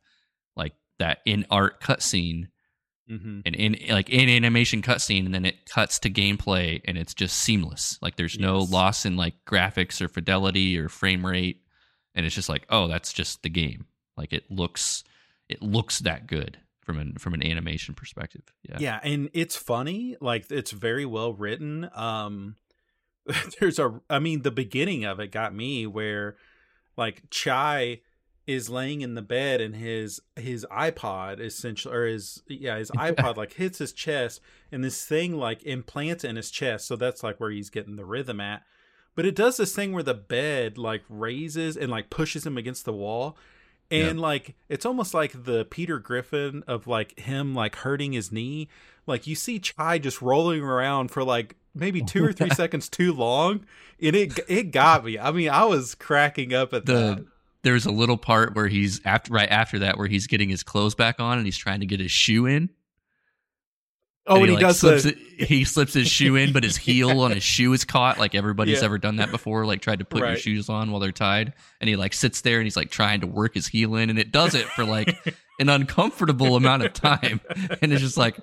[0.57, 2.49] like that in art cutscene
[3.09, 7.15] hmm and in like in animation cutscene, and then it cuts to gameplay, and it's
[7.15, 7.99] just seamless.
[8.03, 11.63] Like there's no loss in like graphics or fidelity or frame rate,
[12.15, 13.87] and it's just like oh, that's just the game.
[14.17, 15.05] Like it looks,
[15.49, 18.43] it looks that good from an from an animation perspective.
[18.63, 22.55] Yeah, yeah and it's funny like it's very well written um
[23.61, 26.37] there's a i mean the beginning of it got me where
[26.97, 28.01] like chai
[28.47, 33.37] is laying in the bed and his his ipod essentially or his yeah his ipod
[33.37, 36.87] like hits his chest and this thing like implants in his chest.
[36.87, 38.63] So that's like where he's getting the rhythm at.
[39.17, 42.85] But it does this thing where the bed like raises and like pushes him against
[42.85, 43.37] the wall.
[43.91, 48.69] And like it's almost like the peter griffin of like him like hurting his knee.
[49.07, 53.13] Like you see chai just rolling around for like maybe two or three seconds too
[53.13, 53.65] long.
[54.03, 55.19] And it it got me.
[55.19, 57.25] I mean i was cracking up at The- that
[57.67, 60.95] there's a little part where he's after right after that where he's getting his clothes
[60.95, 62.71] back on and he's trying to get his shoe in.
[64.27, 66.77] oh and he, like, does slips the, it, he slips his shoe in, but his
[66.89, 68.19] heel on his shoe is caught.
[68.19, 68.87] Like everybody's Yeah.
[68.87, 71.53] ever done that before, like tried to put your shoes on while they're tied.
[71.81, 74.19] And he like sits there and he's like trying to work his heel in, and
[74.19, 75.15] it does it for like
[75.61, 77.41] an uncomfortable amount of time.
[77.83, 78.37] And it's just like,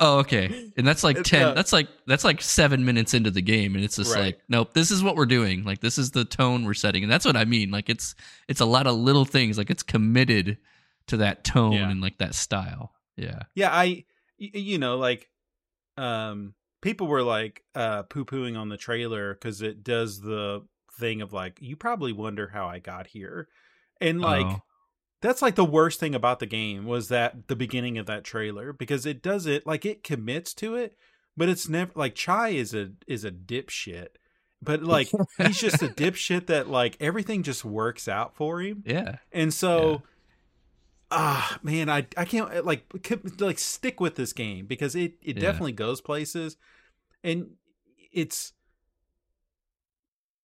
[0.00, 0.70] oh, okay.
[0.76, 1.42] And that's like It's, ten.
[1.42, 4.24] uh, that's like that's like seven minutes into the game, and it's just Right.
[4.26, 5.64] like, nope, this is what we're doing.
[5.64, 7.70] Like this is the tone we're setting, and that's what I mean.
[7.70, 8.14] Like it's
[8.48, 9.56] it's a lot of little things.
[9.58, 10.58] Like it's committed
[11.08, 11.90] to that tone Yeah.
[11.90, 12.92] and like that style.
[13.16, 13.42] Yeah.
[13.54, 14.04] yeah I
[14.38, 15.30] you know like
[15.96, 20.62] um people were like uh poo-pooing on the trailer because it does the
[20.98, 23.48] thing of like you probably wonder how i got here
[24.00, 24.60] and like Oh.
[25.22, 28.72] That's like the worst thing about the game was that the beginning of that trailer
[28.72, 30.96] because it does it like it commits to it
[31.36, 34.08] but it's never like chai is a is a dipshit
[34.62, 39.16] but like he's just a dipshit that like everything just works out for him yeah.
[39.32, 40.02] and so
[41.10, 45.36] ah man i i can't like c- like stick with this game because it it
[45.36, 45.42] Yeah.
[45.42, 46.56] definitely goes places
[47.22, 47.50] and
[48.12, 48.52] it's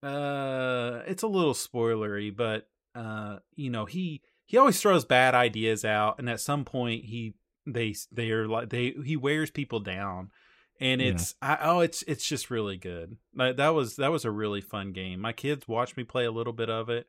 [0.03, 4.21] uh it's a little spoilery but uh you know he
[4.53, 7.33] he always throws bad ideas out and at some point he
[7.67, 10.31] they they are like they he wears people down
[10.79, 11.09] and Yeah.
[11.09, 13.17] it's I, oh it's it's just really good.
[13.35, 15.21] Like, that was that was a really fun game.
[15.21, 17.07] My kids watched me play a little bit of it,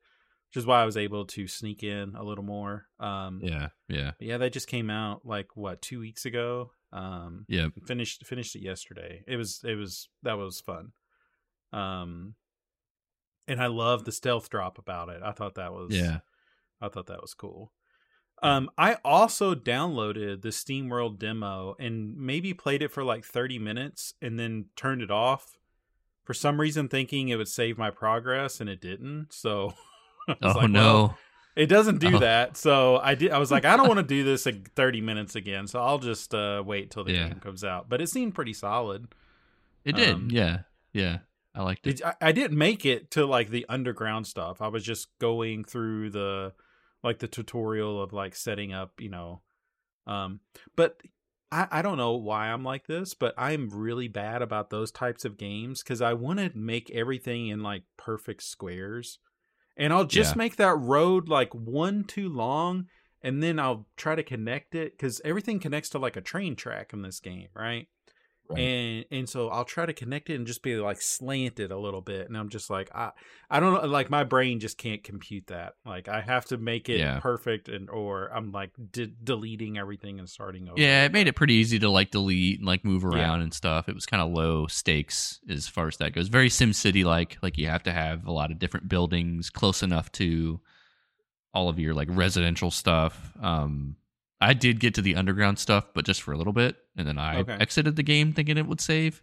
[0.50, 2.86] which is why I was able to sneak in a little more.
[3.00, 6.72] Um, Yeah, yeah, yeah, they just came out like what two weeks ago.
[6.94, 7.68] Um, yeah.
[7.88, 9.24] finished finished it yesterday.
[9.28, 10.94] It was it was that was fun.
[11.74, 12.36] Um,
[13.48, 15.22] and I love the stealth drop about it.
[15.24, 16.20] I thought that was Yeah.
[16.82, 17.72] I thought that was cool.
[18.42, 23.58] Um, I also downloaded the Steam World demo and maybe played it for like 30
[23.60, 25.58] minutes and then turned it off
[26.26, 29.28] for some reason, thinking it would save my progress, and it didn't.
[29.32, 29.74] So,
[30.28, 30.82] Oh like, no.
[30.82, 31.18] well,
[31.56, 32.20] it doesn't do Oh.
[32.20, 32.58] that.
[32.58, 33.32] So I did.
[33.32, 35.68] I was like, I don't want to do this like 30 minutes again.
[35.68, 37.28] So I'll just uh, wait till the Yeah.
[37.30, 37.88] game comes out.
[37.90, 39.08] But it seemed pretty solid.
[39.86, 40.16] it did.
[40.16, 40.60] um, yeah,
[40.94, 41.20] yeah.
[41.56, 42.02] I liked it.
[42.04, 44.62] I, I didn't make it to like the underground stuff.
[44.62, 46.54] I was just going through the
[47.04, 49.42] like the tutorial of like setting up, you know.
[50.08, 50.40] Um
[50.76, 51.02] but
[51.52, 55.24] I, I don't know why I'm like this, but I'm really bad about those types
[55.24, 59.20] of games because I want to make everything in like perfect squares.
[59.78, 60.38] And I'll just Yeah.
[60.38, 62.88] make that road like one too long
[63.22, 66.92] and then I'll try to connect it because everything connects to like a train track
[66.94, 67.88] in this game, right?
[68.54, 68.62] Right.
[68.62, 72.02] and and so I'll try to connect it and just be like slanted a little
[72.02, 73.12] bit, and I'm just like I
[73.50, 75.74] I don't know, like my brain just can't compute that.
[75.86, 77.20] Like I have to make it Yeah.
[77.20, 80.80] perfect, and or I'm like de- deleting everything and starting over.
[80.80, 83.10] Yeah, it made it pretty easy to like delete and like move Yeah.
[83.20, 83.90] around and stuff.
[83.90, 86.28] It was kind of low stakes as far as that goes.
[86.30, 87.38] Very Sim City like.
[87.42, 90.60] Like you have to have a lot of different buildings close enough to
[91.54, 93.32] all of your like residential stuff.
[93.42, 93.96] Um
[94.50, 97.18] I did get to the underground stuff, but just for a little bit, and then
[97.18, 97.58] I Okay.
[97.60, 99.22] exited the game thinking it would save.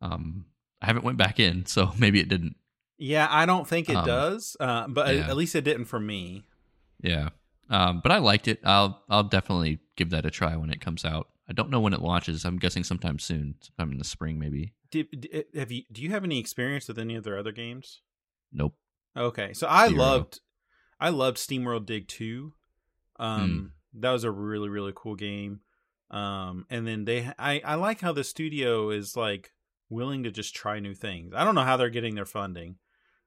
[0.00, 0.46] Um
[0.82, 2.56] I haven't went back in, so maybe it didn't.
[2.96, 5.28] Yeah, I don't think it Um, does, uh, but yeah.
[5.28, 6.44] at least it didn't for me.
[7.02, 7.30] Yeah.
[7.68, 8.60] Um, but I liked it.
[8.64, 11.28] I'll I'll definitely give that a try when it comes out.
[11.48, 12.44] I don't know when it launches.
[12.44, 14.74] I'm guessing sometime soon, sometime in the spring maybe.
[14.90, 15.82] Did, did have you?
[15.90, 18.00] Do you have any experience with any of their other games?
[18.52, 18.74] Nope.
[19.16, 19.98] Okay, so I Zero.
[20.00, 20.40] loved,
[21.00, 22.52] I loved SteamWorld Dig Two.
[23.18, 25.60] Um, that was a really really cool game.
[26.10, 29.52] Um, and then they, I, I like how the studio is like
[29.88, 31.32] willing to just try new things.
[31.34, 32.76] I don't know how they're getting their funding,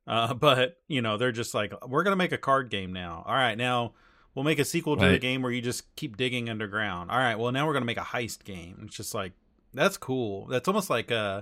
[0.06, 3.24] uh, but you know they're just like, we're gonna make a card game now.
[3.26, 3.94] All right, now
[4.36, 7.12] we'll make a sequel to the game where you just keep digging underground.
[7.12, 8.84] All right, well now we're gonna make a heist game.
[8.86, 9.34] It's just like
[9.74, 10.48] that's cool.
[10.48, 11.42] That's almost like uh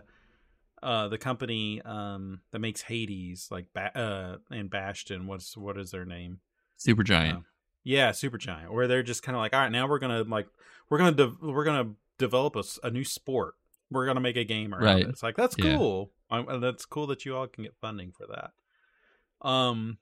[0.82, 5.92] uh the company um that makes Hades like ba- uh and Bastion what's what is
[5.92, 6.40] their name?
[6.78, 7.40] Super Giant.
[7.40, 7.42] Uh,
[7.86, 8.74] yeah, super giant.
[8.74, 10.48] where they're just kind of like all right, now we're going to like
[10.90, 13.54] we're to de- we're to develop a, a, new sport.
[13.90, 15.02] We're going to make a game around Right.
[15.04, 15.08] it.
[15.10, 15.78] It's like that's Yeah.
[15.78, 16.12] cool.
[16.30, 19.48] I, that's cool that you all can get funding for that.
[19.48, 20.00] Um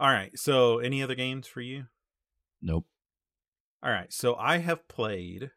[0.00, 0.36] All right.
[0.38, 1.84] So any other games for you?
[2.60, 2.86] nope.
[3.82, 5.50] All right, so I have played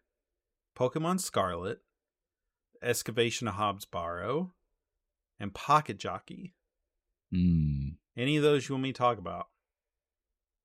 [0.78, 1.80] Pokemon Scarlet,
[2.84, 4.52] Excavation of Hobbs Barrow,
[5.40, 6.54] and Pocket Jockey.
[7.32, 7.92] Hmm.
[8.16, 9.48] Any of those you want me to talk about?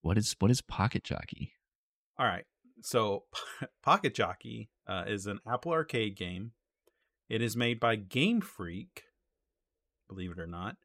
[0.05, 1.53] What is what is Pocket Jockey?
[2.19, 2.45] All right,
[2.83, 3.25] so
[3.83, 6.53] Pocket Jockey uh, is an Apple Arcade game.
[7.31, 9.05] It is made by Game Freak,
[10.07, 10.77] believe it or not,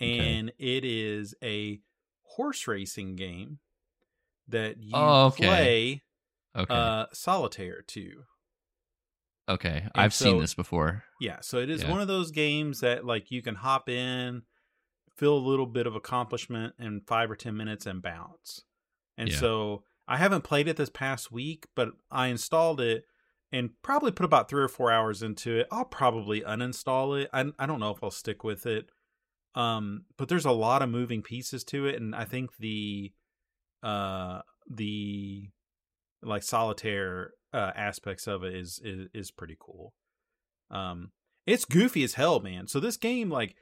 [0.00, 0.18] Okay.
[0.38, 1.80] and it is a
[2.22, 3.58] horse racing game
[4.48, 5.46] that you Oh, okay.
[5.46, 6.02] play
[6.56, 6.74] Okay.
[6.74, 8.22] uh, solitaire to.
[9.46, 9.88] okay.
[9.94, 11.04] I've so- seen this before.
[11.20, 11.90] Yeah, so it is Yeah.
[11.90, 14.42] one of those games that like you can hop in,
[15.16, 18.64] feel a little bit of accomplishment in five or ten minutes and bounce.
[19.16, 19.38] And Yeah.
[19.38, 23.04] so I haven't played it this past week, but I installed it
[23.52, 25.68] and probably put about three or four hours into it.
[25.70, 27.30] I'll probably uninstall it.
[27.32, 28.90] I I don't know if I'll stick with it.
[29.54, 33.12] Um, but there's a lot of moving pieces to it, and I think the
[33.82, 35.50] uh the
[36.22, 39.94] like solitaire uh aspects of it is is is pretty cool.
[40.70, 41.12] Um
[41.46, 42.66] it's goofy as hell, man.
[42.66, 43.54] So this game like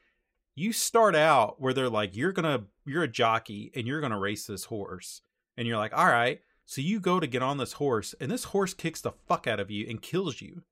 [0.55, 4.19] you start out where they're like you're to you're a jockey and you're going to
[4.19, 5.23] race this horse.
[5.57, 8.45] And you're like, "All right." So you go to get on this horse and this
[8.45, 10.63] horse kicks the fuck out of you and kills you.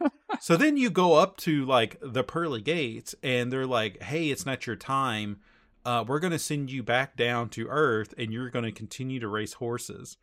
[0.40, 4.46] so then you go up to like the pearly gates and they're like, "Hey, it's
[4.46, 5.38] not your time.
[5.84, 9.20] Uh, we're going to send you back down to earth and you're going to continue
[9.20, 10.16] to race horses."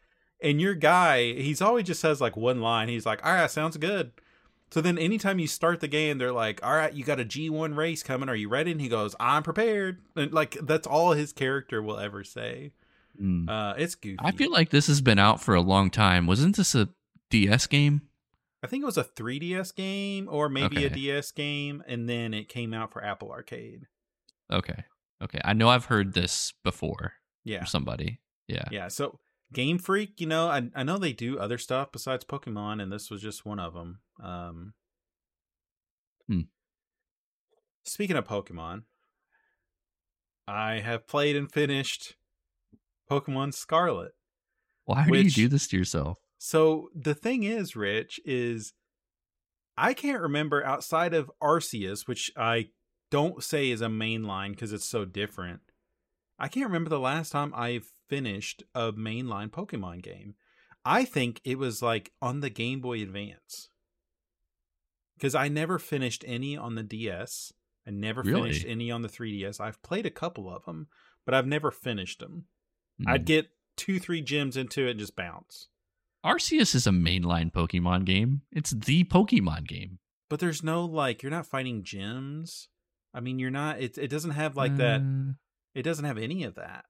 [0.44, 2.90] And your guy, he's always just says like one line.
[2.90, 4.12] He's like, "All right, sounds good."
[4.76, 7.78] So then anytime you start the game, they're like, "All right, you got a G1
[7.78, 8.28] race coming.
[8.28, 11.98] Are you ready?" And he goes, "I'm prepared." And like that's all his character will
[11.98, 12.74] ever say.
[13.18, 13.48] Hmm.
[13.48, 14.18] Uh, it's goofy.
[14.20, 16.28] I feel like this has been out for a long time.
[16.28, 16.90] Wasn't this a
[17.30, 18.02] DS game?
[18.64, 22.50] I think it was a 3DS game or maybe a DS game, and then it
[22.50, 23.86] came out for Apple Arcade.
[24.52, 24.84] Okay.
[25.24, 25.40] Okay.
[25.46, 27.14] I know I've heard this before
[27.46, 28.20] Yeah, from somebody.
[28.50, 28.66] Yeah.
[28.70, 28.90] yeah.
[28.90, 29.22] So
[29.54, 33.10] Game Freak, you know, I I know they do other stuff besides Pokemon, and this
[33.10, 34.00] was just one of them.
[34.22, 34.74] Um,
[36.28, 36.42] Hmm.
[37.84, 38.84] Speaking of Pokemon,
[40.48, 42.16] I have played and finished
[43.10, 44.14] Pokemon Scarlet.
[44.86, 46.20] Why do you do this to yourself?
[46.38, 48.74] So the thing is, Rich, is
[49.78, 52.70] I can't remember outside of Arceus, which I
[53.12, 55.62] don't say is a mainline because it's so different.
[56.38, 60.36] I can't remember the last time I finished a mainline Pokemon game.
[60.84, 63.70] I think it was like on the Game Boy Advance.
[65.18, 67.54] Because I never finished any on the DS.
[67.88, 68.50] I never Really?
[68.50, 69.60] finished any on the 3DS.
[69.60, 70.88] I've played a couple of them,
[71.26, 72.46] but I've never finished them.
[73.06, 73.26] I'd Hmm.
[73.26, 75.68] get two, three gems into it and just bounce.
[76.24, 78.42] Arceus is a mainline Pokemon game.
[78.52, 80.00] It's the Pokemon game.
[80.28, 82.68] but there's no like you're not fighting gems.
[83.14, 85.34] i mean you're not it, it doesn't have like that Uh,
[85.76, 86.86] it doesn't have any of that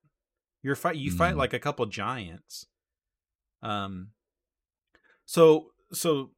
[0.63, 1.38] you're fight you fight Mm.
[1.38, 2.65] like a couple giants
[3.61, 4.11] um
[5.26, 6.32] so so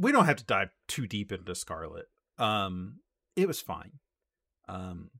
[0.00, 2.06] we don't have to dive too deep into scarlet.
[2.38, 3.00] Um
[3.36, 3.92] it was fine.
[4.68, 5.10] Um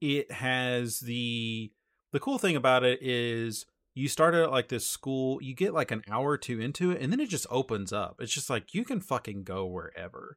[0.00, 1.72] it has the
[2.12, 5.90] the cool thing about it is you start at like this school you get like
[5.90, 8.16] an hour or two into it and then it just opens up.
[8.20, 10.36] It's just like you can fucking go wherever.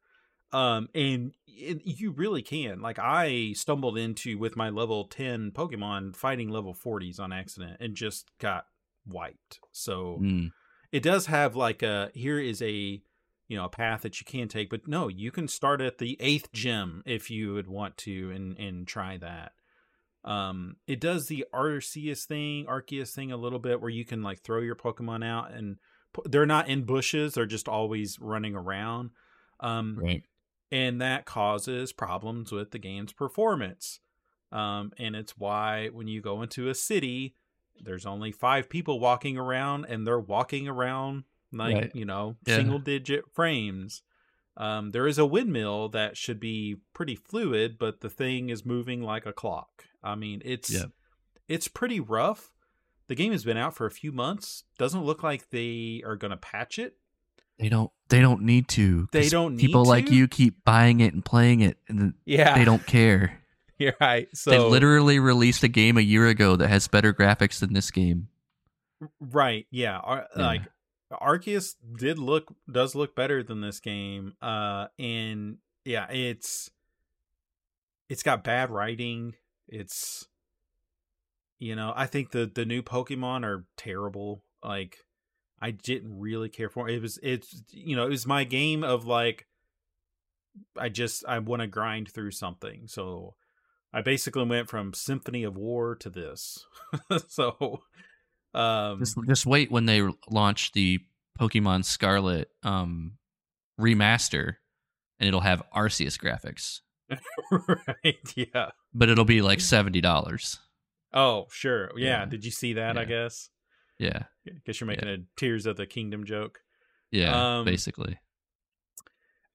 [0.54, 2.82] Um and it, you really can.
[2.82, 7.96] Like i stumbled into with my level 10 pokemon fighting level 40s on accident and
[7.96, 8.68] just got
[9.06, 9.60] wiped.
[9.72, 10.52] So mm,
[10.92, 13.02] it does have like a here is a
[13.48, 16.18] you know a path that you can take but no you can start at the
[16.20, 19.54] eighth gym if you would want to and and try that
[20.24, 24.42] um it does the arceus thing arceus thing a little bit where you can like
[24.42, 25.78] throw your pokemon out and
[26.26, 29.12] they're not in bushes they're just always running around
[29.60, 30.24] um right.
[30.72, 34.00] and that causes problems with the game's performance.
[34.52, 37.36] Um, and it's why when you go into a city,
[37.82, 41.92] there's only five people walking around, and they're walking around like Right.
[41.96, 42.58] you know Yeah.
[42.58, 44.02] single digit frames.
[44.58, 49.02] Um, there is a windmill that should be pretty fluid, but the thing is moving
[49.04, 49.86] like a clock.
[50.04, 50.92] I mean, it's Yep.
[51.48, 52.52] it's pretty rough.
[53.08, 54.64] The game has been out for a few months.
[54.78, 56.98] Doesn't look like they are going to patch it.
[57.60, 57.92] They don't.
[58.10, 59.08] They don't need to.
[59.12, 62.66] they don't need People like you keep buying it and playing it, and Yeah, they
[62.66, 63.42] don't care.
[63.80, 64.28] You're right.
[64.36, 67.92] So they literally released a game a year ago that has better graphics than this
[67.92, 68.28] game.
[69.20, 69.68] Right.
[69.72, 70.00] Yeah.
[70.36, 70.64] Yeah.
[71.12, 74.34] Arceus did look does look better than this game.
[74.42, 76.70] Uh and yeah, it's
[78.10, 79.36] it's got bad writing.
[79.68, 80.28] It's
[81.60, 84.44] you know, I think the the new Pokemon are terrible.
[84.64, 84.98] Like
[85.62, 86.96] I didn't really care for it.
[86.96, 89.48] It was it's you know, it was my game of like
[90.78, 92.88] I just I want to grind through something.
[92.88, 93.36] So
[93.94, 96.66] I basically went from Symphony of War to this.
[97.28, 97.82] so
[98.58, 101.00] um Just, just wait when they launch the
[101.40, 103.14] Pokemon Scarlet um,
[103.80, 104.56] remaster,
[105.20, 106.80] and it'll have Arceus graphics,
[107.52, 108.72] right yeah.
[108.94, 110.58] But it'll be like seventy dollars.
[111.14, 111.92] oh sure.
[111.96, 112.26] Yeah, Yeah.
[112.26, 113.50] did you see that i guess?
[114.00, 116.60] Yeah, I guess you're making a tears of the kingdom joke.
[117.12, 118.18] Yeah, Um, basically.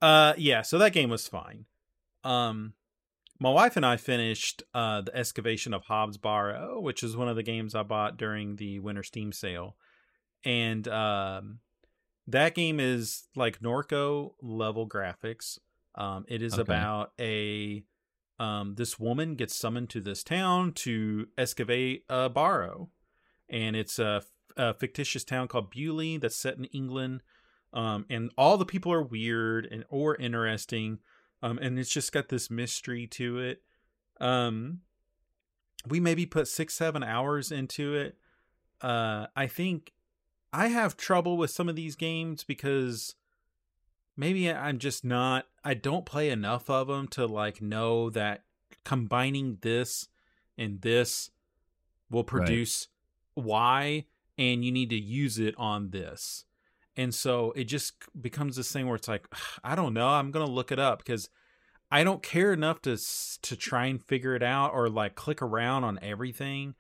[0.01, 1.67] uh yeah so that game was fine.
[2.25, 2.75] Um
[3.43, 7.37] my wife and i finished uh the excavation of hobbs barrow which is one of
[7.37, 9.77] the games i bought during the winter steam sale
[10.45, 11.59] and um
[12.27, 15.59] that game is like norco level graphics
[15.97, 16.63] um it is Okay.
[16.63, 17.85] about a
[18.39, 22.89] um this woman gets summoned to this town to excavate a barrow
[23.51, 24.23] and it's a,
[24.57, 27.23] a fictitious town called Bewley that's set in England.
[27.75, 30.99] Um, and all the people are weird and or interesting,
[31.43, 33.63] um, and it's just got this mystery to it.
[34.21, 34.81] Um,
[35.89, 38.17] we maybe put six seven hours into it.
[38.81, 39.93] Uh, I think
[40.53, 43.15] I have trouble with some of these games because
[44.17, 45.47] maybe I'm just not.
[45.65, 48.45] I don't play enough of them to like know that
[48.85, 50.09] combining this
[50.59, 51.31] and this
[52.11, 52.89] will produce
[53.35, 54.05] why
[54.37, 56.45] and you need to use it on this
[56.97, 59.27] and so it just becomes this thing where it's like
[59.65, 61.29] i don't know i'm gonna look it up because
[61.91, 62.97] i don't care enough to
[63.43, 66.75] to try and figure it out or like click around on everything.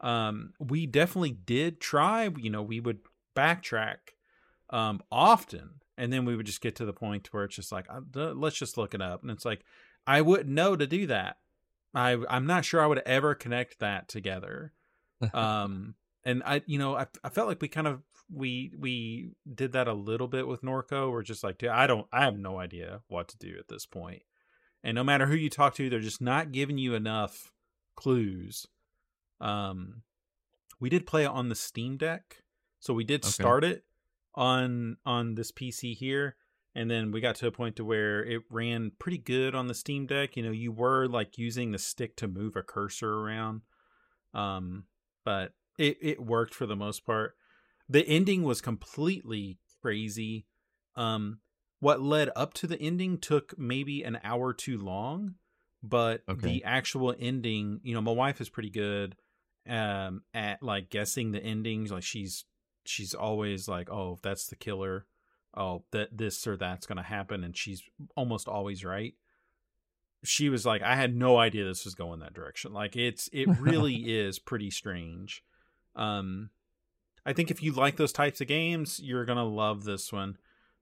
[0.00, 2.98] Um we definitely did try you know we would
[3.36, 3.96] backtrack
[4.70, 7.86] um often and then we would just get to the point where it's just like
[7.88, 8.00] uh,
[8.34, 9.22] let's just look it up.
[9.22, 9.64] And it's like
[10.06, 11.36] i wouldn't know to do that.
[11.94, 14.72] I i'm not sure i would ever connect that together.
[15.32, 15.94] Um
[16.26, 19.88] and i you know I, I felt like we kind of we we did that
[19.88, 23.00] a little bit with norco we're just like dude, i don't i have no idea
[23.08, 24.22] what to do at this point
[24.84, 27.52] and no matter who you talk to they're just not giving you enough
[27.94, 28.66] clues
[29.40, 30.02] um
[30.80, 32.42] we did play it on the Steam Deck.
[32.80, 33.32] So we did Okay.
[33.32, 33.84] start it
[34.34, 36.36] on on this PC here
[36.74, 39.74] and then we got to a point to where it ran pretty good on the
[39.74, 40.36] Steam Deck.
[40.36, 43.62] You know, you were like using the stick to move a cursor around.
[44.34, 44.84] Um
[45.24, 47.36] but it it worked for the most part.
[47.88, 50.46] The ending was completely crazy.
[50.94, 51.40] Um
[51.80, 55.34] what led up to the ending took maybe an hour too long,
[55.82, 56.48] but Okay.
[56.48, 59.16] the actual ending, you know, my wife is pretty good
[59.68, 62.44] um at like guessing the endings like she's
[62.84, 65.06] she's always like oh that's the killer
[65.56, 67.82] oh that this or that's gonna happen and she's
[68.14, 69.14] almost always right
[70.24, 73.48] she was like i had no idea this was going that direction like it's it
[73.58, 75.42] really is pretty strange
[75.96, 76.50] um
[77.24, 80.36] i think if you like those types of games you're gonna love this one.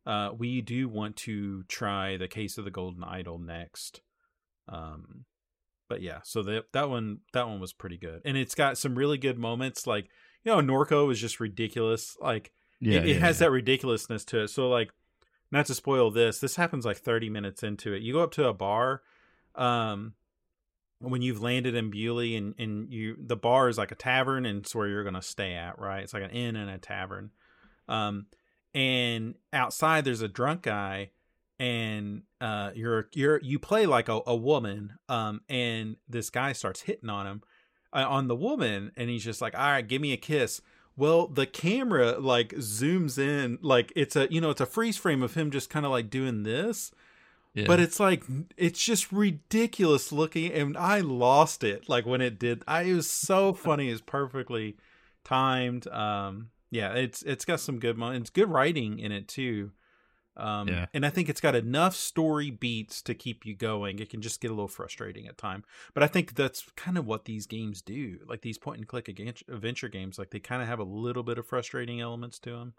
[0.07, 4.03] Uh we do want to try the case of the golden idol next.
[4.69, 5.25] Um
[5.89, 8.21] but yeah so that that one that one was pretty good.
[8.25, 10.09] And it's got some really good moments like
[10.45, 13.47] you know norco is just ridiculous like Yeah, it, it yeah, has yeah.
[13.47, 14.49] that ridiculousness to it.
[14.49, 14.91] So like
[15.51, 18.03] not to spoil this this happens like 30 minutes into it.
[18.03, 19.03] You go up to a bar
[19.55, 20.15] um
[21.11, 24.61] when you've landed in Bewley and and you the bar is like a tavern and
[24.61, 26.03] it's where you're gonna stay at right?
[26.03, 27.31] It's like an inn and a tavern.
[27.89, 28.27] Um
[28.75, 31.11] and outside there's a drunk guy
[31.59, 36.83] and uh you're you're you play like a, a woman um and this guy starts
[36.83, 37.43] hitting on him
[37.93, 40.61] uh, on the woman and he's just like all right give me a kiss.
[40.97, 45.23] Well the camera like zooms in like it's a you know it's a freeze frame
[45.23, 46.93] of him just kind of like doing this
[47.55, 47.67] Yeah.
[47.69, 48.25] but it's like
[48.57, 53.09] it's just ridiculous looking and i lost it like when it did i it was
[53.09, 54.77] so funny it's perfectly
[55.25, 59.71] timed um yeah it's it's got some good moments good writing in it too
[60.37, 60.87] um Yeah.
[60.93, 64.41] and i think it's got enough story beats to keep you going it can just
[64.41, 65.63] get a little frustrating at time
[65.95, 69.09] but i think that's kind of what these games do like these point and click
[69.09, 72.75] adventure games like they kind of have a little bit of frustrating elements to them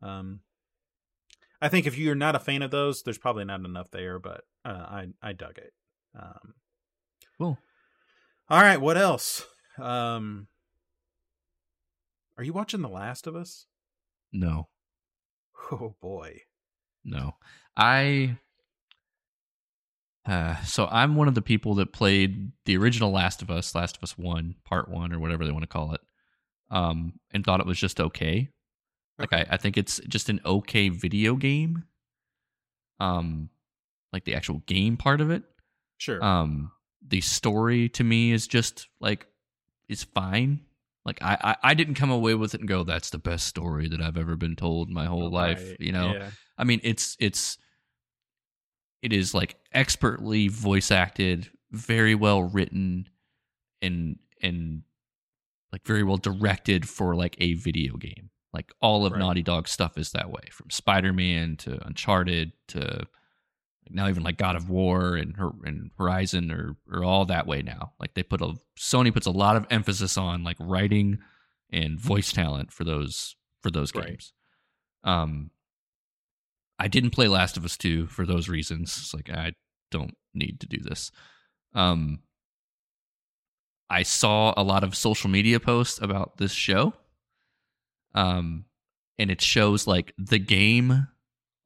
[0.00, 0.40] um
[1.60, 4.42] I think if you're not a fan of those, there's probably not enough there, but
[4.64, 5.72] uh, I I dug it.
[6.18, 6.54] Um,
[7.38, 7.58] cool.
[8.48, 9.44] all right, what else?
[9.78, 10.48] Um,
[12.38, 13.66] are you watching The Last of Us?
[14.32, 14.68] No,
[15.72, 16.42] Oh boy,
[17.04, 17.34] no.
[17.76, 18.36] I
[20.26, 23.96] uh so I'm one of the people that played the original Last of Us, Last
[23.96, 26.00] of Us 1, part 1 or whatever they want to call it.
[26.70, 28.48] Um and thought it was just okay.
[29.18, 31.84] Like I, I think it's just an okay video game.
[33.00, 33.50] Um
[34.12, 35.42] like the actual game part of it.
[35.98, 36.22] sure.
[36.24, 36.70] um
[37.06, 39.26] the story to me is just like
[39.88, 40.60] is fine
[41.04, 43.86] like I, I i didn't come away with it and go that's the best story
[43.88, 46.30] that i've ever been told my whole life you know Yeah.
[46.58, 47.58] i mean it's it's
[49.02, 53.08] it is like expertly voice acted very well written
[53.80, 54.82] and and
[55.72, 59.18] like very well directed for like a video game like all of Right.
[59.20, 63.06] naughty dog stuff is that way from spider-man to uncharted to
[63.90, 67.92] now even like God of War and and Horizon are are all that way now.
[68.00, 71.18] Like they put a Sony puts a lot of emphasis on like writing
[71.70, 74.06] and voice talent for those for those Right.
[74.08, 74.32] games.
[75.04, 75.50] Um,
[76.78, 78.96] I didn't play Last of Us two for those reasons.
[78.98, 79.52] It's like I
[79.90, 81.12] don't need to do this.
[81.74, 82.20] Um,
[83.88, 86.94] I saw a lot of social media posts about this show.
[88.16, 88.64] Um,
[89.18, 91.06] and it shows like the game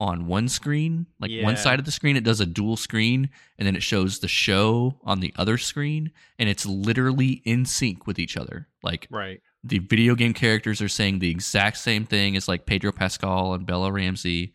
[0.01, 3.28] on one screen, like one side of the screen, it does a dual screen,
[3.59, 8.07] and then it shows the show on the other screen, and it's literally in sync
[8.07, 8.66] with each other.
[8.82, 9.40] Like Right.
[9.62, 13.66] the video game characters are saying the exact same thing as like Pedro Pascal and
[13.66, 14.55] Bella Ramsey,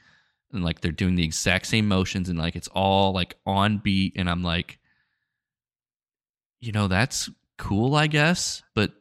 [0.51, 4.13] and like they're doing the exact same motions, and like it's all like on beat,
[4.15, 4.79] and I'm like,
[6.59, 8.93] you know, that's cool, I guess, but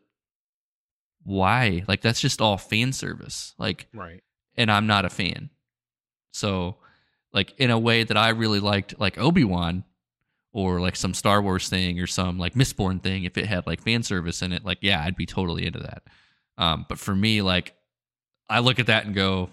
[1.25, 1.83] why?
[1.89, 3.55] Like that's just all fan service.
[3.59, 4.23] Like Right.
[4.57, 5.51] and I'm not a fan.
[6.33, 6.77] So,
[7.33, 9.85] like in a way that I really liked, like Obi Wan,
[10.53, 13.83] or like some Star Wars thing, or some like Mistborn thing, if it had like
[13.83, 16.03] fan service in it, like yeah, I'd be totally into that.
[16.59, 17.75] Um, but for me, like
[18.49, 19.51] I look at that and go,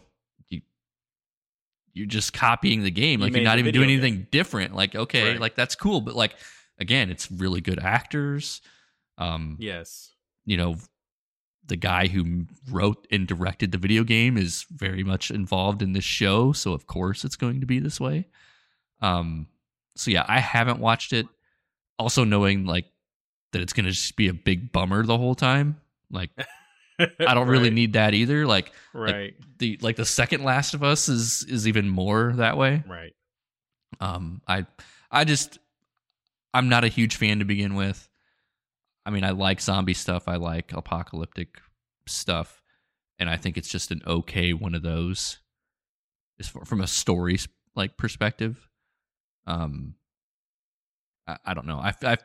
[0.49, 0.61] you,
[1.93, 3.19] you're just copying the game.
[3.19, 3.99] You Like you're not even doing game.
[3.99, 4.75] anything different.
[4.75, 5.39] Like okay, Right.
[5.39, 6.35] like that's cool, but like
[6.79, 8.61] again, it's really good actors.
[9.17, 10.13] Um, Yes.
[10.45, 10.75] you know
[11.67, 16.03] the guy who wrote and directed the video game is very much involved in this
[16.03, 18.27] show so of course it's going to be this way
[19.01, 19.47] um
[19.95, 21.25] so yeah i haven't watched it
[21.99, 22.85] also knowing like
[23.53, 26.29] that it's going to just be a big bummer the whole time like
[26.99, 27.73] i don't really Right.
[27.73, 29.33] need that either like Right.
[29.59, 33.13] the like the second last of us is is even more that way Right.
[33.99, 34.65] um, I
[35.09, 35.59] I just
[36.53, 38.09] I'm not a huge fan to begin with.
[39.05, 40.27] I mean, I like zombie stuff.
[40.27, 41.59] I like apocalyptic
[42.07, 42.61] stuff,
[43.19, 45.39] and I think it's just an okay one of those.
[46.65, 47.37] From a story
[47.75, 48.67] like perspective.
[49.45, 49.95] Um,
[51.27, 51.77] I, I don't know.
[51.77, 52.17] I, I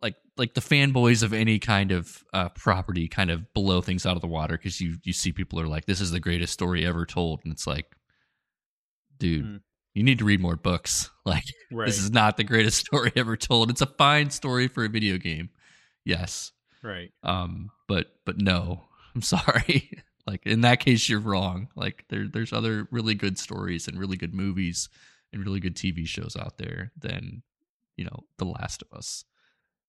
[0.00, 4.16] like like the fanboys of any kind of uh, property kind of blow things out
[4.16, 6.84] of the water because you you see people are like, this is the greatest story
[6.86, 7.86] ever told, and it's like,
[9.18, 9.44] dude.
[9.44, 9.60] Mm.
[9.98, 11.10] You need to read more books.
[11.26, 11.84] Like Right.
[11.86, 13.68] this is not the greatest story ever told.
[13.68, 15.50] It's a fine story for a video game.
[16.04, 16.52] Yes.
[16.82, 17.10] right.
[17.22, 18.84] Um but but no.
[19.14, 19.90] I'm sorry.
[20.26, 21.68] like in that case you're wrong.
[21.76, 24.88] Like there there's other really good stories and really good movies
[25.34, 27.42] and really good TV shows out there than,
[27.98, 29.24] you know, The Last of Us.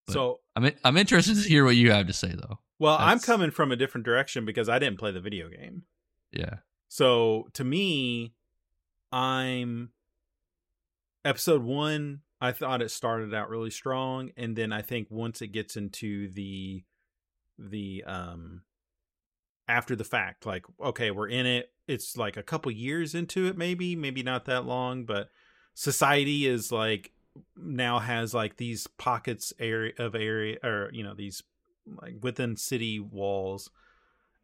[0.08, 2.60] But- so, I'm I'm interested to hear what you have to say though.
[2.80, 5.84] well, I'm coming from a different direction because I didn't play the video game.
[6.34, 6.56] Yeah.
[6.90, 8.34] So to me,
[9.14, 9.92] I'm
[11.26, 12.22] episode one.
[12.42, 16.30] I thought it started out really strong, and then I think once it gets into
[16.32, 16.84] the
[17.58, 18.62] the um
[19.68, 21.72] after the fact, like okay, we're in it.
[21.88, 25.30] It's like a couple years into it, maybe, maybe not that long, but
[25.74, 27.12] society is like
[27.56, 31.44] now has like these pockets area of area or you know these
[32.02, 33.70] like within city walls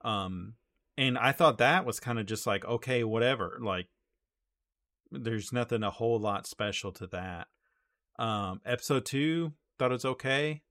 [0.04, 0.54] um
[0.98, 3.88] and i thought that was kind of just like okay whatever like
[5.24, 7.48] there's nothing a whole lot special to that.
[8.18, 10.62] Um episode 2 thought it was okay.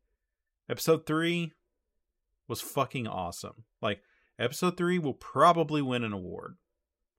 [0.69, 1.53] Episode 3
[2.49, 3.65] was fucking awesome.
[3.83, 4.03] Like
[4.39, 6.57] episode 3 will probably win an award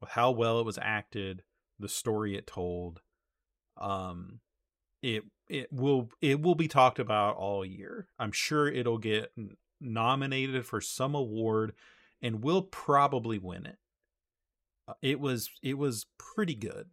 [0.01, 1.43] with how well it was acted
[1.79, 3.01] the story it told.
[3.77, 4.39] Um
[5.01, 8.07] it it will it will be talked about all year.
[8.17, 9.31] I'm sure it'll get
[9.79, 11.73] nominated for some award
[12.21, 13.77] and will probably win it.
[14.87, 16.87] Uh, It was it was pretty good.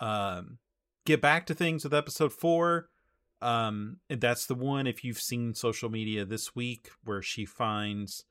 [0.00, 0.58] Um,
[1.06, 2.88] get back to things with episode four.
[3.42, 8.24] Um, that's the one if you've seen social media this week where she finds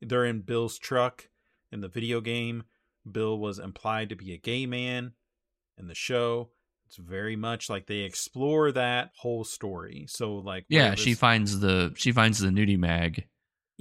[0.00, 1.28] they're in Bill's truck
[1.72, 2.64] in the video game.
[3.10, 5.12] Bill was implied to be a gay man
[5.78, 6.50] in the show.
[6.86, 10.06] It's very much like they explore that whole story.
[10.08, 13.26] So like Yeah, she finds the she finds the nudie mag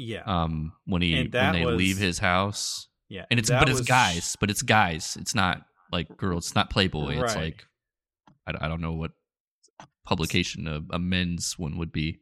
[0.01, 2.87] yeah um when he when they was- leave his house.
[3.09, 5.61] yeah and it's but it's was- guys but it's guys it's not
[5.91, 7.65] like girls it's not playboy it's like
[8.47, 9.11] I, I don't know what
[10.05, 12.19] publication a, a men's one would be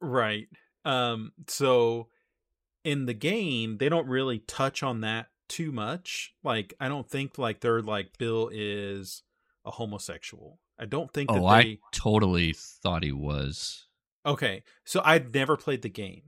[0.00, 0.48] Right.
[0.84, 2.08] Um so
[2.84, 6.34] in the game they don't really touch on that too much.
[6.44, 9.22] Like I don't think like they're like Bill is
[9.64, 10.60] a homosexual.
[10.78, 13.86] I don't think that oh they i totally thought he was
[14.24, 14.62] Okay.
[14.84, 16.22] So I'd never played the game.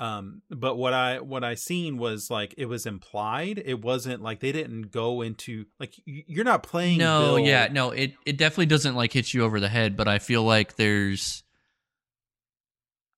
[0.00, 3.62] Um but what I what I seen was like it was implied.
[3.64, 7.90] It wasn't like they didn't go into like you're not playing no Bill- yeah no
[7.90, 11.44] it, it definitely doesn't like hit you over the head but i feel like there's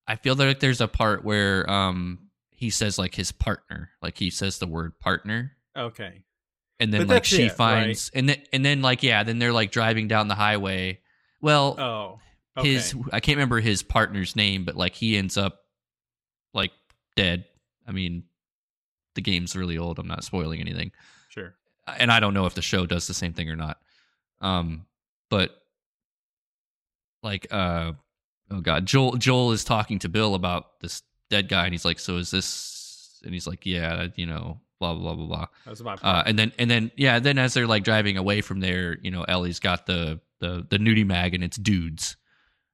[0.06, 2.18] i feel like there's a part where um
[2.50, 6.22] he says like his partner like he says the word partner Okay.
[6.80, 9.52] and then But like she it, finds and then and then like yeah then they're
[9.52, 11.00] like driving down the highway
[11.40, 12.18] well Oh.
[12.58, 12.72] Okay.
[12.72, 15.58] his I can't remember his partner's name, but like he ends up
[16.56, 16.72] like
[17.14, 17.44] dead.
[17.86, 18.24] I mean,
[19.14, 19.98] the game's really old.
[19.98, 20.90] I'm not spoiling anything,
[21.28, 21.54] sure.
[21.98, 23.78] and I don't know if the show does the same thing or not.
[24.40, 24.86] Um,
[25.30, 25.62] but
[27.22, 27.92] like uh
[28.50, 31.98] oh god, Joel Joel is talking to Bill about this dead guy, and he's like,
[31.98, 35.46] "So is this?" And he's like, "Yeah, you know." Blah blah blah blah blah.
[35.64, 38.42] That was my Uh, and then and then yeah, then as they're like driving away
[38.42, 42.18] from there, you know, Ellie's got the the the nudie mag and it's dudes,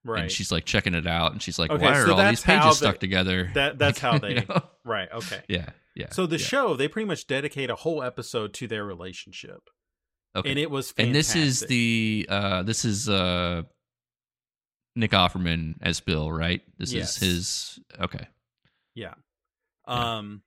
[0.04, 0.22] right.
[0.22, 2.78] and she's like checking it out, and she's like, Okay, "Why are all these pages
[2.78, 4.62] stuck together?" that- that's Like, how you they- know?
[4.84, 5.08] right.
[5.12, 5.40] Okay.
[5.48, 6.10] Yeah, yeah.
[6.10, 6.46] So the yeah.
[6.46, 9.68] show, they pretty much dedicate a whole episode to their relationship,
[10.36, 10.50] okay.
[10.50, 10.92] and it was.
[10.98, 13.62] and this is the uh this is uh
[14.94, 16.60] Nick Offerman as Bill, right?
[16.78, 17.16] This Yes.
[17.22, 17.28] is
[17.76, 18.26] his okay.
[18.94, 19.14] yeah.
[19.88, 20.16] yeah.
[20.18, 20.42] Um,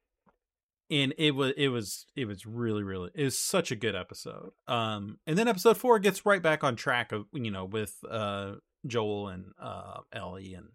[0.91, 4.51] and it was it was it was really really it was such a good episode.
[4.67, 8.53] Um, and then episode four gets right back on track of you know with uh
[8.87, 10.67] Joel and uh Ellie and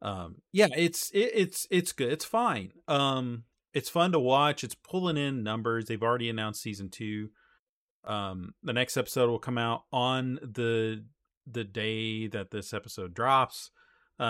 [0.00, 3.44] um yeah it's it, it's it's good it's fine um
[3.74, 7.30] it's fun to watch it's pulling in numbers they've already announced season two
[8.04, 11.04] um the next episode will come out on the
[11.50, 13.70] the day that this episode drops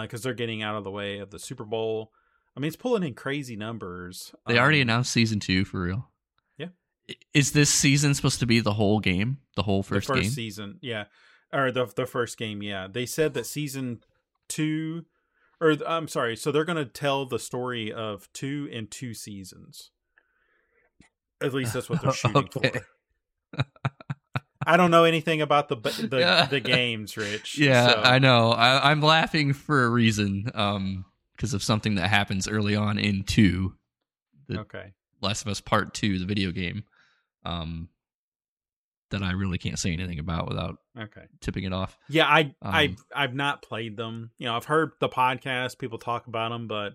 [0.03, 2.13] because they're getting out of the way of the super bowl
[2.57, 6.09] i mean it's pulling in crazy numbers They already Um, announced season two for real.
[6.57, 6.69] Yeah.
[7.35, 9.39] Is this season supposed to be the whole game?
[9.57, 10.31] The whole first, the first game?
[10.31, 11.05] season yeah
[11.53, 14.01] or the the first game yeah they said that season
[14.49, 15.05] two
[15.61, 19.91] or i'm sorry so they're gonna tell the story of two and two seasons
[21.43, 22.71] at least that's what they're shooting Okay.
[22.71, 22.81] for
[24.67, 26.45] I don't know anything about the the, yeah.
[26.51, 27.59] the games, Rich.
[27.59, 28.03] Yeah, so.
[28.03, 28.51] I know.
[28.51, 33.23] I, am laughing for a reason, um, because of something that happens early on in
[33.23, 33.75] two.
[34.47, 34.93] The okay.
[35.23, 36.85] Last of Us Part Two, the video game,
[37.47, 37.89] um,
[39.11, 41.97] that I really can't say anything about without okay tipping it off.
[42.09, 44.31] Yeah, I um, I I've not played them.
[44.39, 46.95] You know, I've heard the podcast people talk about them, but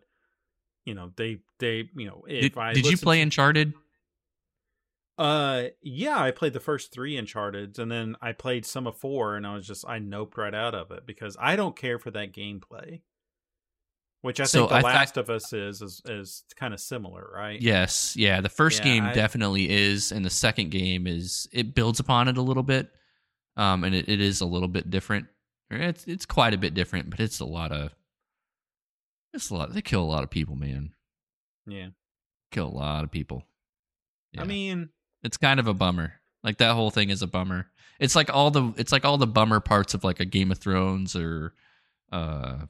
[0.85, 3.73] you know they they you know if did, I did you play to, Uncharted?
[5.17, 9.35] Uh, yeah, I played the first three Uncharted, and then I played some of four,
[9.35, 12.11] and I was just I noped right out of it because I don't care for
[12.11, 13.01] that gameplay.
[14.23, 17.29] Which I so think The I Last of Us is is, is kind of similar,
[17.35, 17.61] right?
[17.61, 18.39] Yes, yeah.
[18.39, 22.29] The first yeah, game I, definitely is, and the second game is it builds upon
[22.29, 22.89] it a little bit,
[23.57, 25.27] um, and it, it is a little bit different.
[25.69, 27.93] It's it's quite a bit different, but it's a lot of
[29.33, 29.73] it's a lot.
[29.73, 30.93] They kill a lot of people, man.
[31.67, 31.87] Yeah,
[32.49, 33.43] kill a lot of people.
[34.31, 34.43] Yeah.
[34.43, 34.87] I mean,
[35.21, 36.13] it's kind of a bummer.
[36.45, 37.67] Like that whole thing is a bummer.
[37.99, 40.59] It's like all the it's like all the bummer parts of like a Game of
[40.59, 41.53] Thrones or
[42.09, 42.67] uh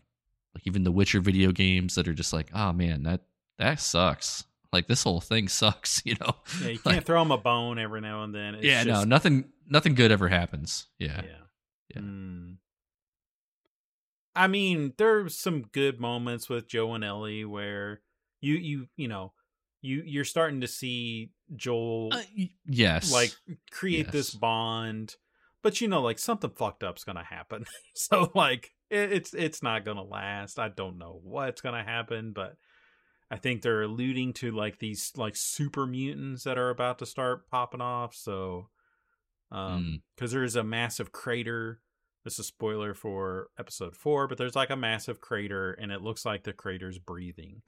[0.55, 3.21] like even the Witcher video games that are just like, oh man, that
[3.57, 4.45] that sucks.
[4.71, 6.35] Like this whole thing sucks, you know.
[6.61, 8.55] Yeah, you can't throw them a bone every now and then.
[8.55, 10.87] It's yeah, just, no, nothing nothing good ever happens.
[10.99, 11.21] Yeah.
[11.23, 11.45] Yeah.
[11.89, 12.01] yeah.
[12.01, 12.57] Mm.
[14.35, 18.01] I mean, there's some good moments with Joel and Ellie where
[18.41, 19.33] you you you know
[19.81, 22.21] you you're starting to see Joel uh,
[22.65, 23.33] yes like
[23.71, 24.13] create yes.
[24.13, 25.15] this bond
[25.61, 30.03] but you know like something fucked up's gonna happen so like it's it's not gonna
[30.03, 32.55] last I don't know what's gonna happen but
[33.31, 37.49] I think they're alluding to like these like super mutants that are about to start
[37.49, 38.69] popping off so
[39.51, 40.33] um because mm.
[40.33, 41.79] there's a massive crater
[42.23, 46.25] this is spoiler for episode four but there's like a massive crater and it looks
[46.25, 47.61] like the crater's breathing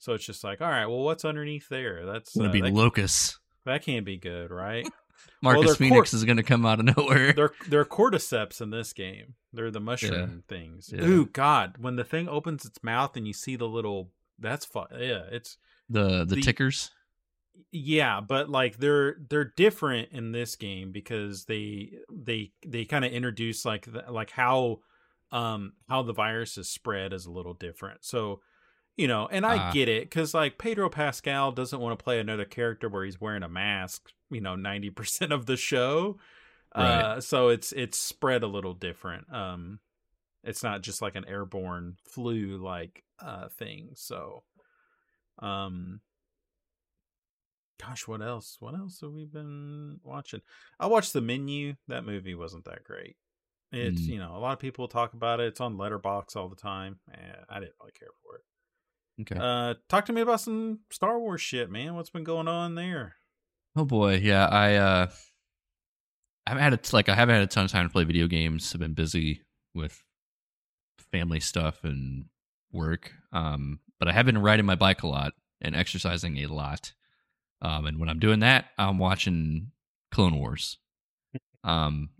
[0.00, 2.06] so it's just like, all right, well, what's underneath there?
[2.06, 3.38] That's to uh, be locusts.
[3.66, 4.86] That can't be good, right?
[5.42, 7.32] Marcus well, Phoenix is going to come out of nowhere.
[7.32, 9.34] They're they're cordyceps in this game.
[9.52, 10.56] They're the mushroom yeah.
[10.56, 10.92] things.
[10.94, 11.04] Yeah.
[11.04, 11.76] Ooh, God!
[11.78, 14.88] When the thing opens its mouth and you see the little, that's fun.
[14.92, 15.56] Yeah, it's
[15.88, 16.90] the the, the tickers.
[17.72, 23.12] Yeah, but like they're they're different in this game because they they they kind of
[23.12, 24.80] introduce like the, like how
[25.32, 28.04] um how the virus is spread is a little different.
[28.04, 28.40] So
[28.96, 32.20] you know, and I uh, get it because like Pedro Pascal doesn't want to play
[32.20, 36.18] another character where he's wearing a mask, you know, ninety percent of the show.
[36.76, 36.84] Right.
[36.84, 39.32] Uh, so it's it's spread a little different.
[39.32, 39.80] Um,
[40.44, 43.90] it's not just like an airborne flu like uh thing.
[43.94, 44.44] So,
[45.40, 46.00] um,
[47.80, 48.56] gosh, what else?
[48.60, 50.42] What else have we been watching?
[50.78, 51.74] I watched the menu.
[51.88, 53.16] That movie wasn't that great.
[53.72, 54.08] It's mm.
[54.08, 55.48] you know a lot of people talk about it.
[55.48, 56.98] It's on Letterboxd all the time.
[57.12, 58.42] and I didn't really care for it.
[59.22, 59.38] Okay.
[59.38, 61.94] Uh, talk to me about some Star Wars shit, man.
[61.94, 63.16] What's been going on there?
[63.76, 64.46] Oh boy, yeah.
[64.46, 65.06] I uh,
[66.46, 68.26] I haven't had a, like I haven't had a ton of time to play video
[68.26, 68.72] games.
[68.74, 69.42] I've been busy
[69.74, 70.02] with
[71.12, 72.26] family stuff and
[72.72, 73.12] work.
[73.32, 76.92] Um, but I have been riding my bike a lot and exercising a lot.
[77.62, 79.72] Um, and when I'm doing that, I'm watching
[80.10, 80.78] Clone Wars.
[81.62, 82.10] Um,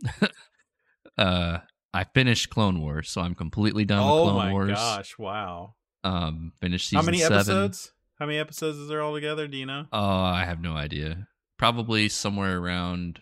[1.19, 1.59] uh,
[1.95, 4.71] I finished Clone Wars, so I'm completely done oh with Clone Wars.
[4.71, 5.19] Oh my gosh!
[5.19, 5.75] Wow.
[6.05, 7.37] Um, finished season How many seven.
[7.39, 7.93] episodes?
[8.19, 9.49] How many episodes is there altogether?
[9.49, 9.87] Do you know?
[9.93, 11.27] Oh, I have no idea.
[11.61, 13.21] Probably somewhere around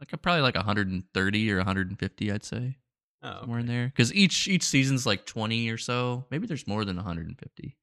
[0.00, 2.76] like probably like 130 or 150, I'd say.
[3.22, 6.26] Oh, somewhere in there, because each each season's like 20 or so.
[6.30, 7.76] Maybe there's more than 150.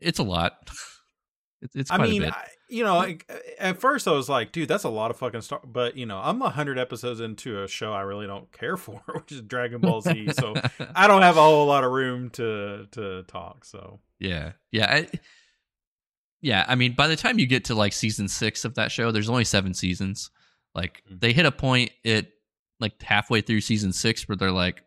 [0.00, 0.70] It's a lot.
[1.62, 3.30] It's, it's I mean, I, you know, like,
[3.60, 5.60] at first I was like, dude, that's a lot of fucking stuff.
[5.64, 9.00] But you know, I'm a hundred episodes into a show I really don't care for,
[9.14, 10.32] which is Dragon Ball Z.
[10.32, 10.54] so
[10.96, 13.64] I don't have a whole lot of room to to talk.
[13.64, 15.08] So yeah, yeah, I,
[16.42, 16.64] yeah.
[16.68, 19.30] I mean, by the time you get to like season six of that show, there's
[19.30, 20.30] only seven seasons.
[20.74, 21.18] Like mm-hmm.
[21.20, 22.26] they hit a point at
[22.80, 24.82] like halfway through season six where they're like,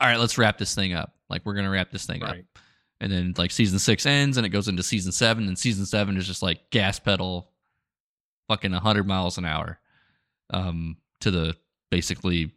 [0.00, 1.12] all right, let's wrap this thing up.
[1.30, 2.40] Like we're gonna wrap this thing right.
[2.40, 2.58] up
[3.00, 6.16] and then like season six ends and it goes into season seven and season seven
[6.16, 7.50] is just like gas pedal
[8.48, 9.78] fucking 100 miles an hour
[10.50, 11.54] um to the
[11.90, 12.52] basically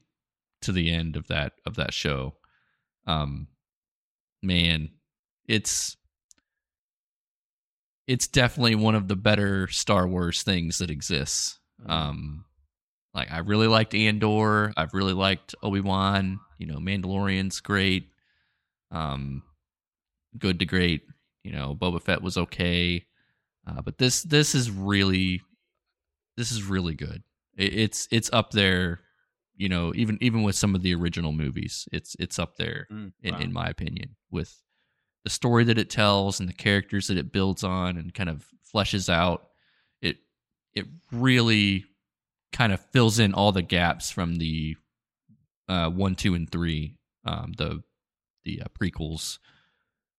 [0.62, 2.34] to the end of that of that show
[3.08, 3.48] um
[4.42, 4.90] man
[5.48, 5.98] it's
[8.12, 11.92] it's definitely one of the better star wars things that exists mm-hmm.
[11.92, 12.46] um
[13.14, 18.10] like i really liked andor i've really liked obi-wan you know mandalorian's great
[18.92, 19.44] um
[20.38, 21.04] good to great.
[21.44, 23.06] You know, Boba Fett was okay,
[23.68, 25.42] uh, but this this is really
[26.38, 27.24] this is really good.
[27.58, 29.02] It, it's it's up there.
[29.56, 33.12] You know, even even with some of the original movies, it's it's up there mm,
[33.22, 34.56] in, in my opinion with
[35.24, 38.46] the story that it tells and the characters that it builds on and kind of
[38.74, 39.48] fleshes out.
[40.02, 40.18] It
[40.74, 41.86] it really
[42.52, 44.76] kind of fills in all the gaps from the
[45.70, 47.82] uh, one, two, and three, um, the
[48.44, 49.40] the uh, prequels.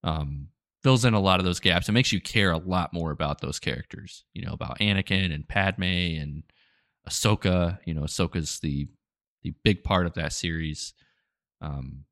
[0.05, 0.49] Um,
[0.83, 1.89] fills in a lot of those gaps.
[1.89, 4.25] It makes you care a lot more about those characters.
[4.33, 6.43] You know about Anakin and Padme and
[7.09, 7.79] Ahsoka.
[7.85, 8.89] You know Ahsoka's the
[9.43, 10.95] the big part of that series.
[11.61, 12.05] Um,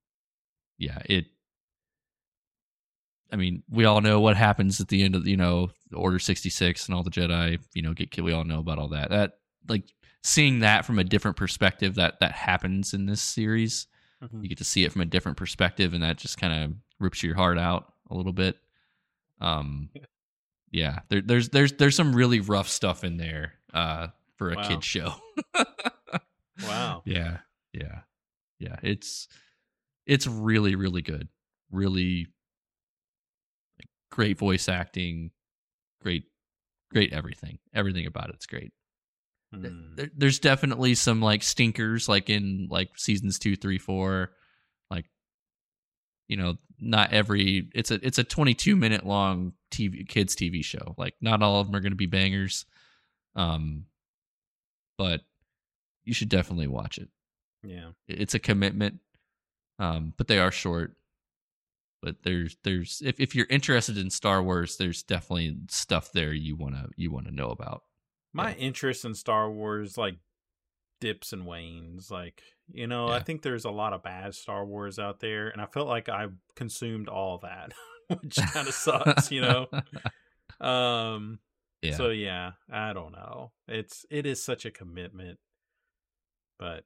[0.79, 1.27] yeah, it.
[3.33, 6.51] I mean, we all know what happens at the end of you know Order sixty
[6.51, 7.59] six and all the Jedi.
[7.75, 8.27] You know, get killed.
[8.27, 9.11] We all know about all that.
[9.11, 9.85] That like
[10.23, 13.87] seeing that from a different perspective that that happens in this series.
[14.23, 14.43] Mhm.
[14.43, 17.23] You get to see it from a different perspective, and that just kind of rips
[17.23, 18.57] your heart out a little bit.
[19.41, 19.91] Um,
[20.71, 24.69] yeah, there, there's there's there's some really rough stuff in there uh, for a Wow.
[24.69, 25.15] kid show.
[26.63, 27.03] Wow.
[27.07, 27.39] Yeah,
[27.73, 28.01] yeah,
[28.59, 28.77] yeah.
[28.83, 29.27] It's
[30.07, 31.29] it's really really good.
[31.71, 32.27] Really
[34.11, 35.31] great voice acting,
[36.03, 36.25] great
[36.91, 37.59] great everything.
[37.75, 38.73] Everything about it's great.
[39.53, 39.97] Hmm.
[39.97, 44.31] there, there's definitely some like stinkers like in like seasons two three four
[44.93, 45.07] like
[46.29, 50.95] you know not every it's a it's a 22 minute long tv kids tv show
[50.97, 52.65] like not all of them are going to be bangers
[53.35, 53.87] um
[54.97, 55.23] but
[56.05, 57.09] you should definitely watch it
[57.65, 57.91] Yeah.
[58.07, 59.01] It's a commitment
[59.81, 60.95] um but they are short
[62.03, 66.57] but there's there's if, if you're interested in star wars there's definitely stuff there you
[66.57, 67.83] want to you want to know about
[68.33, 68.57] My Yeah.
[68.57, 70.17] interest in Star Wars like
[71.01, 72.11] dips and wanes.
[72.11, 75.61] Like, you know, I think there's a lot of bad Star Wars out there, and
[75.61, 77.73] I felt like I consumed all that,
[78.23, 79.67] which kind of sucks, you know.
[80.61, 81.39] Um
[81.83, 83.53] yeah so yeah, I don't know.
[83.67, 85.39] It's it is such a commitment.
[86.59, 86.85] But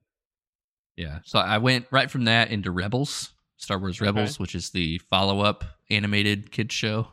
[0.97, 1.19] Yeah.
[1.25, 4.07] So I went right from that into Rebels, Star Wars Okay.
[4.07, 7.09] Rebels, which is the follow up animated kids show,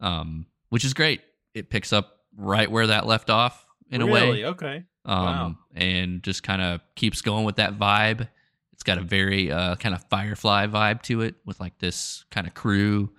[0.00, 1.20] um, which is great.
[1.54, 4.84] It picks up right where that left off in a really, way, okay.
[5.04, 5.56] um, wow.
[5.74, 8.28] and just kind of keeps going with that vibe.
[8.72, 12.46] It's got a very uh, kind of Firefly vibe to it, with like this kind
[12.46, 13.10] of crew,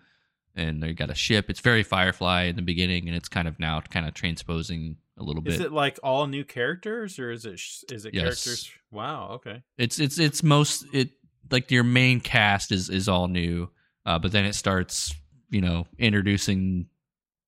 [0.56, 1.50] and they got a ship.
[1.50, 5.24] It's very Firefly in the beginning, and it's kind of now kind of transposing a
[5.24, 5.54] little bit.
[5.56, 8.24] Is it like all new characters or is it sh- is it Yes.
[8.24, 8.72] characters?
[8.92, 9.62] Wow, okay.
[9.78, 11.12] it's it's it's most it
[11.52, 13.70] like your main cast is is all new
[14.06, 15.14] uh but then it starts
[15.50, 16.88] you know introducing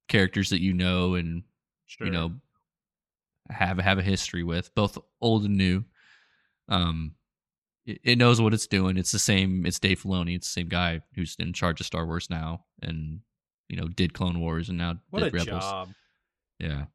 [0.08, 1.44] characters that you know and
[1.88, 2.08] Sure.
[2.08, 2.34] you know
[3.50, 5.84] have have a history with both old and new
[6.68, 7.14] um
[7.86, 10.68] it, it knows what it's doing it's the same it's dave filoni it's the same
[10.68, 13.20] guy who's in charge of star wars now and
[13.70, 15.90] you know did clone wars and now what a did rebels job.
[16.60, 16.86] yeah,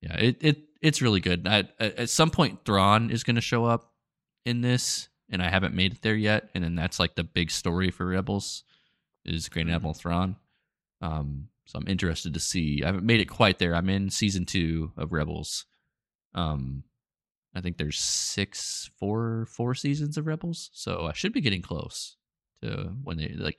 [0.00, 0.16] yeah.
[0.16, 1.46] It it it's really good.
[1.48, 3.90] I, at at some point, Thrawn is going to show up
[4.44, 6.48] in this, and I haven't made it there yet.
[6.54, 8.64] And then that's like the big story for Rebels
[9.26, 9.74] is Grand Mhm.
[9.74, 10.36] Admiral Thrawn.
[11.02, 12.82] Um, so I'm interested to see.
[12.82, 13.74] I haven't made it quite there.
[13.74, 15.66] I'm in season two of Rebels.
[16.34, 16.84] Um,
[17.54, 22.16] I think there's six, four, four seasons of Rebels, so I should be getting close
[22.62, 23.58] to when they like,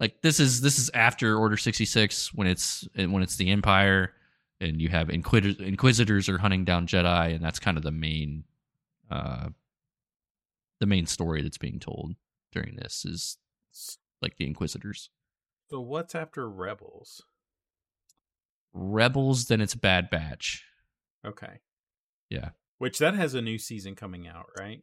[0.00, 4.12] like this is this is after Order sixty six when it's when it's the Empire
[4.60, 8.44] and you have inquisitors, inquisitors are hunting down Jedi, and that's kind of the main,
[9.10, 9.48] uh,
[10.80, 12.14] the main story that's being told
[12.52, 13.38] during this is
[14.22, 15.10] like the Inquisitors.
[15.70, 17.22] So what's after Rebels?
[18.72, 20.64] Rebels, then it's Bad Batch.
[21.26, 21.60] Okay.
[22.30, 22.50] Yeah.
[22.78, 24.80] Which that has a new season coming out, right?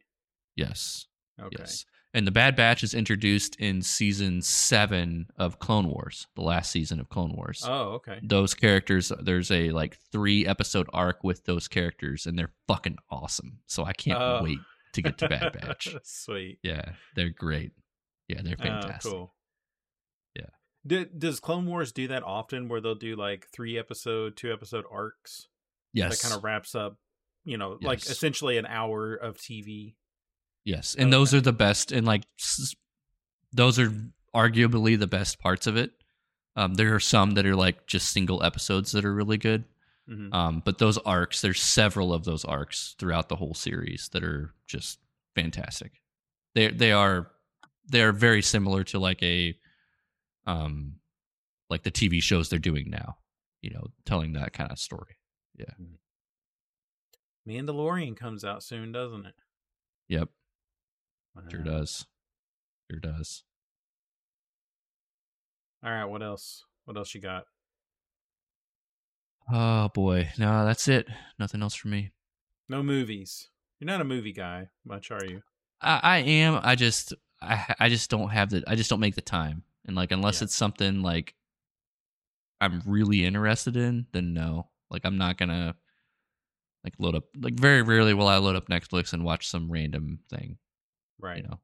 [0.56, 1.06] Yes.
[1.40, 1.56] Okay.
[1.58, 1.84] Yes.
[2.12, 7.00] And the Bad Batch is introduced in season seven of Clone Wars, the last season
[7.00, 7.64] of Clone Wars.
[7.66, 8.20] Oh, okay.
[8.22, 13.58] Those characters, there's a like three episode arc with those characters, and they're fucking awesome.
[13.66, 14.40] So I can't Oh.
[14.44, 14.58] wait
[14.94, 15.94] to get to Bad Batch.
[16.04, 16.58] Sweet.
[16.62, 17.72] Yeah, they're great.
[18.28, 19.12] Yeah, they're Oh, fantastic.
[19.12, 19.34] cool.
[20.34, 20.46] Yeah.
[20.86, 24.84] Do, does Clone Wars do that often where they'll do like three episode, two episode
[24.90, 25.48] arcs
[25.92, 26.20] Yes.
[26.20, 26.98] that kind of wraps up,
[27.44, 29.94] you know, like essentially an hour of TV?
[30.64, 32.24] Yes, and those are the best, and like
[33.52, 33.92] those are
[34.34, 35.90] arguably the best parts of it.
[36.56, 39.64] Um, there are some that are like just single episodes that are really good,
[40.08, 40.34] Mhm.
[40.34, 44.54] um, but those arcs, there's several of those arcs throughout the whole series that are
[44.66, 44.98] just
[45.34, 46.00] fantastic.
[46.54, 47.30] They they are
[47.86, 49.58] they are very similar to like a,
[50.46, 51.00] um,
[51.70, 53.18] like the TV shows they're doing now.
[53.62, 55.16] You know, telling that kind of story.
[55.56, 55.72] Yeah.
[57.46, 59.34] Mandalorian comes out soon, doesn't it?
[60.08, 60.28] Yep,
[61.50, 61.64] sure Wow.
[61.64, 62.06] does,
[62.90, 63.44] sure does.
[65.82, 66.64] All right, what else?
[66.84, 67.46] What else you got?
[69.52, 71.06] Oh boy, no, that's it.
[71.38, 72.12] Nothing else for me.
[72.68, 73.48] No movies.
[73.78, 75.42] You're not a movie guy, much are you?
[75.80, 76.60] I, I am.
[76.62, 78.64] I just, I, I just don't have the.
[78.66, 79.64] I just don't make the time.
[79.86, 80.44] And like, unless Yeah.
[80.44, 81.34] it's something like
[82.60, 84.68] I'm really interested in, then no.
[84.90, 85.76] Like, I'm not gonna.
[86.82, 90.18] Like load up like very rarely will I load up Netflix and watch some random
[90.28, 90.58] thing.
[91.18, 91.38] Right.
[91.38, 91.60] You know.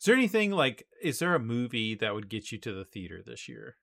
[0.00, 3.22] Is there anything like is there a movie that would get you to the theater
[3.24, 3.76] this year?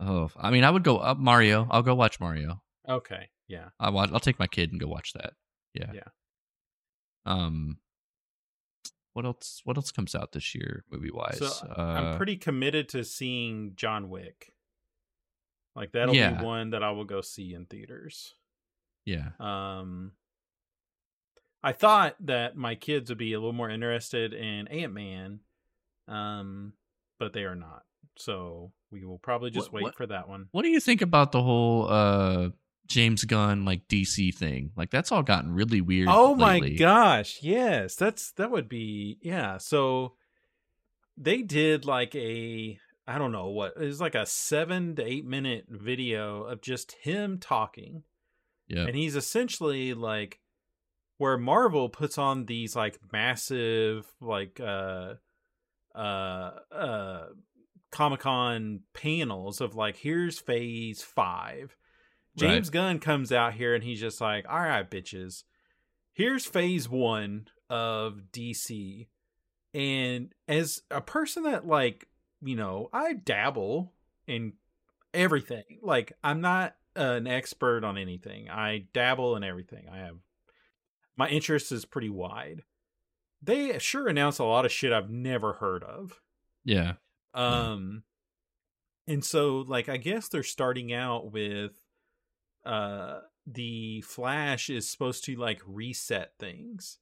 [0.00, 1.66] Oh, I mean, I would go up Mario.
[1.70, 2.62] I'll go watch Mario.
[2.88, 3.28] Okay.
[3.48, 3.68] Yeah.
[3.80, 4.10] I watch.
[4.12, 5.32] I'll take my kid and go watch that.
[5.74, 5.92] Yeah.
[5.94, 6.08] Yeah.
[7.24, 7.78] Um.
[9.14, 9.62] What else?
[9.64, 11.38] What else comes out this year, movie wise?
[11.38, 14.52] So uh, I'm pretty committed to seeing John Wick.
[15.74, 16.32] Like that'll Yeah.
[16.38, 18.34] be one that I will go see in theaters.
[19.06, 19.30] Yeah.
[19.40, 20.12] Um
[21.62, 25.40] I thought that my kids would be a little more interested in Ant Man,
[26.06, 26.74] um,
[27.18, 27.82] but they are not.
[28.16, 30.48] So we will probably just What- wait what- for that one.
[30.52, 32.50] What do you think about the whole uh
[32.86, 34.70] James Gunn like DC thing?
[34.76, 36.08] Like that's all gotten really weird.
[36.10, 39.58] Oh my gosh, yes, that's that would be yeah.
[39.58, 40.14] So
[41.16, 42.78] they did like a
[43.08, 46.92] I don't know what it was like a seven to eight minute video of just
[47.02, 48.02] him talking,
[48.68, 48.84] Yeah.
[48.86, 50.40] and he's essentially like
[51.18, 55.14] where Marvel puts on these like massive like uh
[55.94, 57.26] uh uh
[57.96, 61.76] Comic Con panels of like here's phase five.
[62.38, 62.50] Right.
[62.50, 65.44] James Gunn comes out here and he's just like, all right, bitches,
[66.12, 69.08] here's phase one of DC.
[69.72, 72.06] And as a person that like,
[72.42, 73.94] you know, I dabble
[74.26, 74.52] in
[75.14, 75.78] everything.
[75.82, 78.50] Like I'm not an expert on anything.
[78.50, 79.86] I dabble in everything.
[79.90, 80.16] I have
[81.16, 82.60] my interest is pretty wide.
[83.42, 86.20] They sure announce a lot of shit I've never heard of.
[86.62, 86.94] Yeah.
[87.36, 88.02] Um
[89.06, 91.72] and so like I guess they're starting out with
[92.64, 96.98] uh the Flash is supposed to like reset things.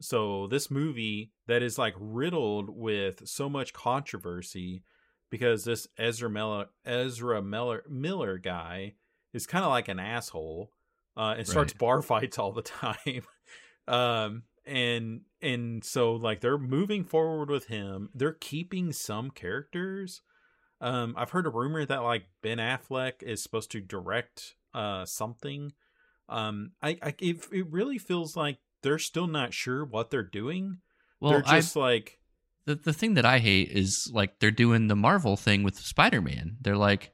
[0.00, 4.84] So this movie that is like riddled with so much controversy
[5.30, 8.94] because this Ezra Miller Ezra Miller Miller guy
[9.32, 10.70] is kind of like an asshole
[11.16, 13.22] uh and starts bar fights all the time.
[13.88, 18.10] um and and so like they're moving forward with him.
[18.14, 20.22] They're keeping some characters.
[20.80, 25.72] Um I've heard a rumor that like Ben Affleck is supposed to direct uh something.
[26.28, 30.78] Um I I it, it really feels like they're still not sure what they're doing.
[31.20, 32.18] Well, they're just I like
[32.66, 36.20] the the thing that I hate is like they're doing the Marvel thing with Spider
[36.20, 36.58] Man.
[36.60, 37.12] They're like,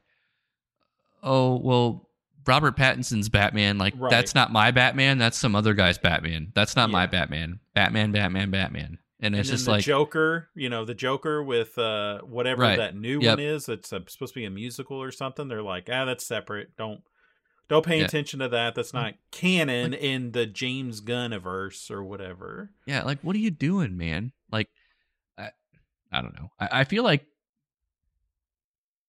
[1.23, 2.04] oh well,
[2.47, 3.77] Robert Pattinson's Batman.
[3.77, 4.09] Like Right.
[4.09, 5.17] that's not my Batman.
[5.17, 6.51] That's some other guy's Batman.
[6.55, 7.59] That's not my Batman.
[7.73, 8.97] Batman, Batman, Batman.
[9.21, 12.77] And and it's just the like Joker, you know, the Joker with uh whatever Right.
[12.77, 13.37] that new Yep.
[13.37, 15.47] one is It's uh, supposed to be a musical or something.
[15.47, 16.75] They're like, ah, that's separate.
[16.77, 17.01] Don't
[17.67, 18.03] don't pay Yeah.
[18.03, 18.07] Mm.
[18.07, 18.75] attention to that.
[18.75, 22.69] That's not canon in the James Gunniverse or whatever.
[22.85, 24.33] Yeah, like what are you doing, man?
[24.51, 24.69] Like,
[25.37, 25.49] I,
[26.11, 26.51] I don't know.
[26.59, 27.25] I, I feel like,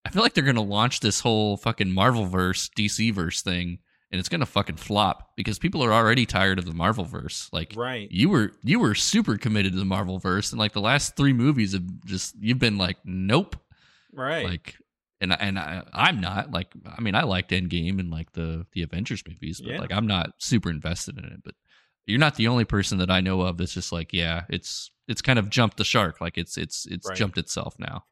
[0.06, 3.78] I feel like they're gonna launch this whole fucking Marvel verse, DC verse thing,
[4.10, 7.48] and it's gonna fucking flop because people are already tired of the Marvel verse.
[7.52, 8.10] Like, Right.
[8.10, 11.32] you were you were super committed to the Marvel verse, and like the last three
[11.32, 13.56] movies have just you've been like, nope,
[14.12, 14.44] Right.
[14.44, 14.76] like.
[15.18, 18.66] And I- and I, I'm not like I mean I liked Endgame and like the
[18.72, 19.80] the Avengers movies, but Yeah.
[19.80, 21.40] like I'm not super invested in it.
[21.42, 21.54] But
[22.04, 25.22] you're not the only person that I know of that's just like yeah, it's it's
[25.22, 27.16] kind of jumped the shark, like it's it's it's Right.
[27.16, 28.04] jumped itself now.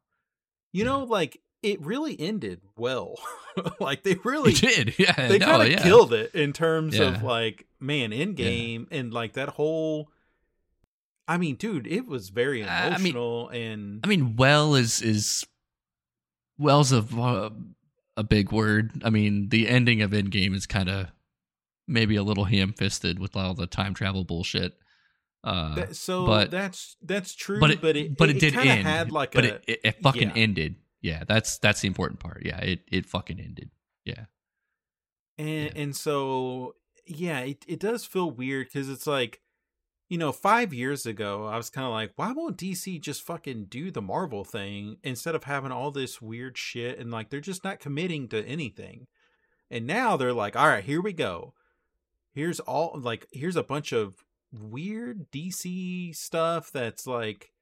[0.73, 3.17] you know, like it really ended well.
[3.81, 5.29] like they really It did, yeah.
[5.29, 5.83] they no, kind of yeah.
[5.83, 10.11] killed it in terms of like man Endgame and like that whole
[11.27, 15.45] I mean, dude, it was very I mean- emotional and I mean, well is is
[16.59, 17.51] well's a uh,
[18.17, 18.93] a big word.
[19.05, 21.07] I mean, the ending of Endgame is kind of
[21.89, 24.75] maybe a little ham-fisted with all the time travel bullshit.
[25.43, 28.73] Uh, that, so but- that's that's true, but it, but it but it, did kinda
[28.73, 28.87] end.
[28.87, 30.43] had like but a it, it, it fucking yeah.
[30.43, 30.77] ended.
[31.05, 32.43] Yeah, that's that's the important part.
[32.45, 33.71] Yeah, it it fucking ended.
[34.07, 34.25] Yeah,
[35.37, 35.83] and Yeah.
[35.83, 36.77] and so
[37.07, 39.43] yeah, it it does feel weird because it's like
[40.09, 43.65] you know, five years ago, I was kind of like, why won't DC just fucking
[43.65, 46.99] do the Marvel thing instead of having all this weird shit?
[46.99, 49.07] And like, they're just not committing to anything.
[49.71, 51.55] And now they're like, all right, here we go.
[52.35, 54.17] Here's all, like, here's a bunch of
[54.53, 57.54] weird DC stuff that's like,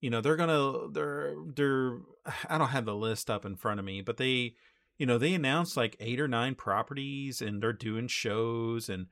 [0.00, 1.98] you know, they're gonna, they're, they're,
[2.48, 4.54] I don't have the list up in front of me, but they,
[4.98, 9.06] you know, they announced like eight or nine properties and they're doing shows and,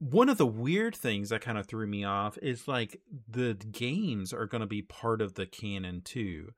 [0.00, 4.32] one of the weird things that kind of threw me off is like the games
[4.32, 6.50] are going to be part of the canon too.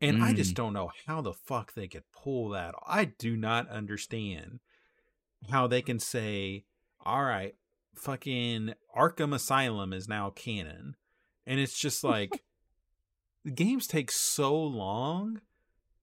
[0.00, 0.56] And I just Mm.
[0.56, 2.74] don't know how the fuck they could pull that.
[2.86, 4.60] I do not understand
[5.48, 6.64] how they can say,
[7.06, 7.54] all right,
[7.94, 10.96] fucking Arkham Asylum is now canon.
[11.46, 12.42] And it's just like
[13.44, 15.40] the games take so long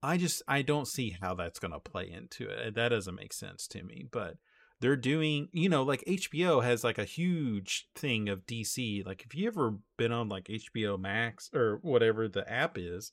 [0.02, 2.74] I just I don't see how that's going to play into it.
[2.74, 4.36] That doesn't make sense to me, but
[4.80, 9.06] they're doing, you know, like HBO has like a huge thing of DC.
[9.06, 13.12] Like if you ever been on like HBO Max or whatever the app is,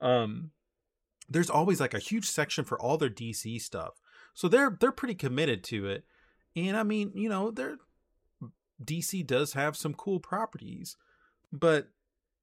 [0.00, 0.52] um
[1.28, 4.00] there's always like a huge section for all their DC stuff.
[4.32, 6.04] So they're they're pretty committed to it.
[6.54, 7.78] And I mean, you know, they're
[8.82, 10.96] DC does have some cool properties,
[11.52, 11.88] but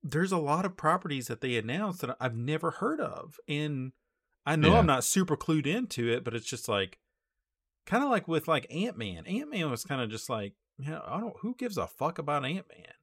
[0.07, 3.39] there's a lot of properties that they announced that I've never heard of.
[3.47, 3.91] And
[4.45, 4.79] I know Yeah.
[4.79, 6.99] I'm not super clued into it, but it's just like
[7.87, 9.25] kind of like with like Ant-Man.
[9.25, 12.93] Ant-Man was kind of just like, yeah, I don't who gives a fuck about Ant-Man.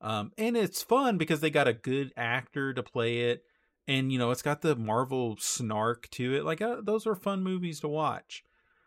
[0.00, 3.42] Um and it's fun because they got a good actor to play it
[3.88, 6.44] and you know, it's got the Marvel snark to it.
[6.44, 8.44] Like uh, those are fun movies to watch.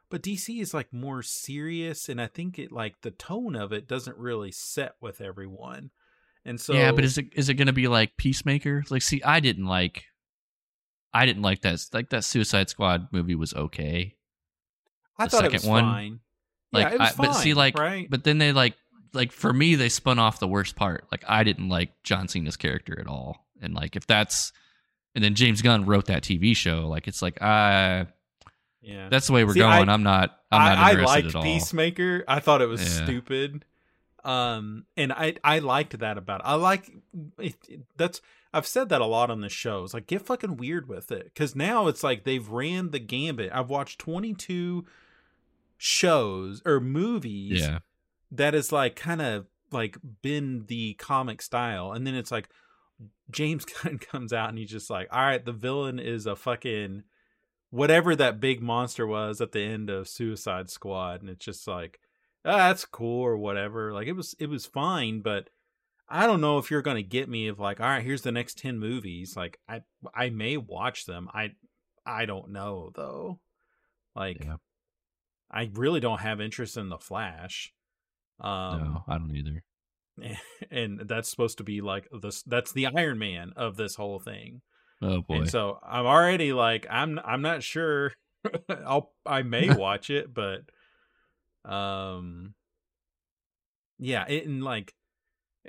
[0.09, 3.85] But DC is like more serious and I think it like the tone of it
[3.87, 5.91] doesn't really set with everyone.
[6.45, 8.83] And so yeah, but is it is it going to be like Peacemaker?
[8.89, 10.05] Like, see, I didn't like,
[11.13, 11.79] I didn't like that.
[11.93, 14.15] Like that Suicide Squad movie was okay.
[15.17, 16.19] I the thought it second was one, fine.
[16.71, 18.09] Like, yeah, it was I, but see, like, right?
[18.09, 18.75] but then they like,
[19.13, 21.05] like for me, they spun off the worst part.
[21.11, 24.53] Like, I didn't like John Cena's character at all, and like if that's,
[25.15, 26.87] and then James Gunn wrote that TV show.
[26.87, 28.05] Like, it's like, uh
[28.81, 29.89] yeah, that's the way we're See, going.
[29.89, 30.37] I- I'm not.
[30.51, 31.43] I'm not I, I liked at all.
[31.43, 32.23] Peacemaker.
[32.27, 33.05] I thought it was Yeah.
[33.05, 33.65] stupid.
[34.25, 36.45] Um, and I I liked that about it.
[36.47, 36.89] I like
[37.37, 38.21] it, it- that's
[38.53, 39.93] I've said that a lot on the shows.
[39.93, 43.51] Like, get fucking weird with it, because now it's like they've ran the gambit.
[43.53, 44.85] I've watched twenty two
[45.77, 47.79] shows or movies Yeah,
[48.31, 52.49] that is like kind of like been the comic style and then it's like
[53.31, 57.03] james gunn comes out and he's just like all right the villain is a fucking
[57.69, 61.99] whatever that big monster was at the end of suicide squad and it's just like
[62.45, 65.49] ah, that's cool or whatever like it was it was fine but
[66.07, 68.57] i don't know if you're gonna get me of like all right here's the next
[68.57, 69.81] 10 movies like i
[70.13, 71.51] i may watch them i
[72.05, 73.39] i don't know though
[74.15, 74.55] like Yeah.
[75.51, 77.73] i really don't have interest in the flash
[78.39, 79.63] um no, I don't either.
[80.71, 84.61] and that's supposed to be like this that's the iron man of this whole thing
[85.01, 85.35] Oh boy.
[85.35, 88.11] and so i'm already like i'm i'm not sure
[88.69, 90.61] i'll i may watch it but
[91.69, 92.53] um
[93.99, 94.93] yeah it and like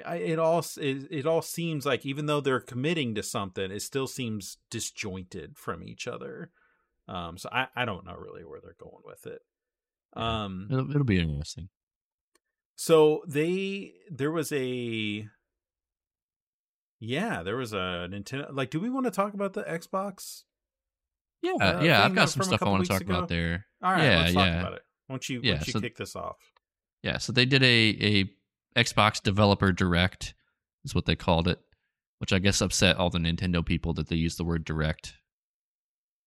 [0.07, 3.83] I, it all it, it all seems like even though they're committing to something it
[3.83, 6.51] still seems disjointed from each other
[7.09, 9.43] um so i i don't know really where they're going with it
[10.17, 10.45] Yeah.
[10.45, 11.69] um it'll, it'll be interesting.
[12.77, 15.29] so they there was a
[17.03, 20.43] yeah, there was a Nintendo like do we want to talk about the Xbox?
[21.43, 22.05] Yeah, uh, yeah.
[22.05, 23.65] I've got some stuff I want to talk about there.
[23.83, 24.61] All right, Yeah, let's talk yeah.
[24.61, 24.83] about it.
[25.11, 26.37] Why don't you Yeah, why don't you so- kick this off?
[27.03, 28.31] Yeah, so they did a a
[28.81, 30.35] Xbox Developer Direct,
[30.85, 31.59] is what they called it,
[32.19, 35.15] which I guess upset all the Nintendo people that they used the word direct.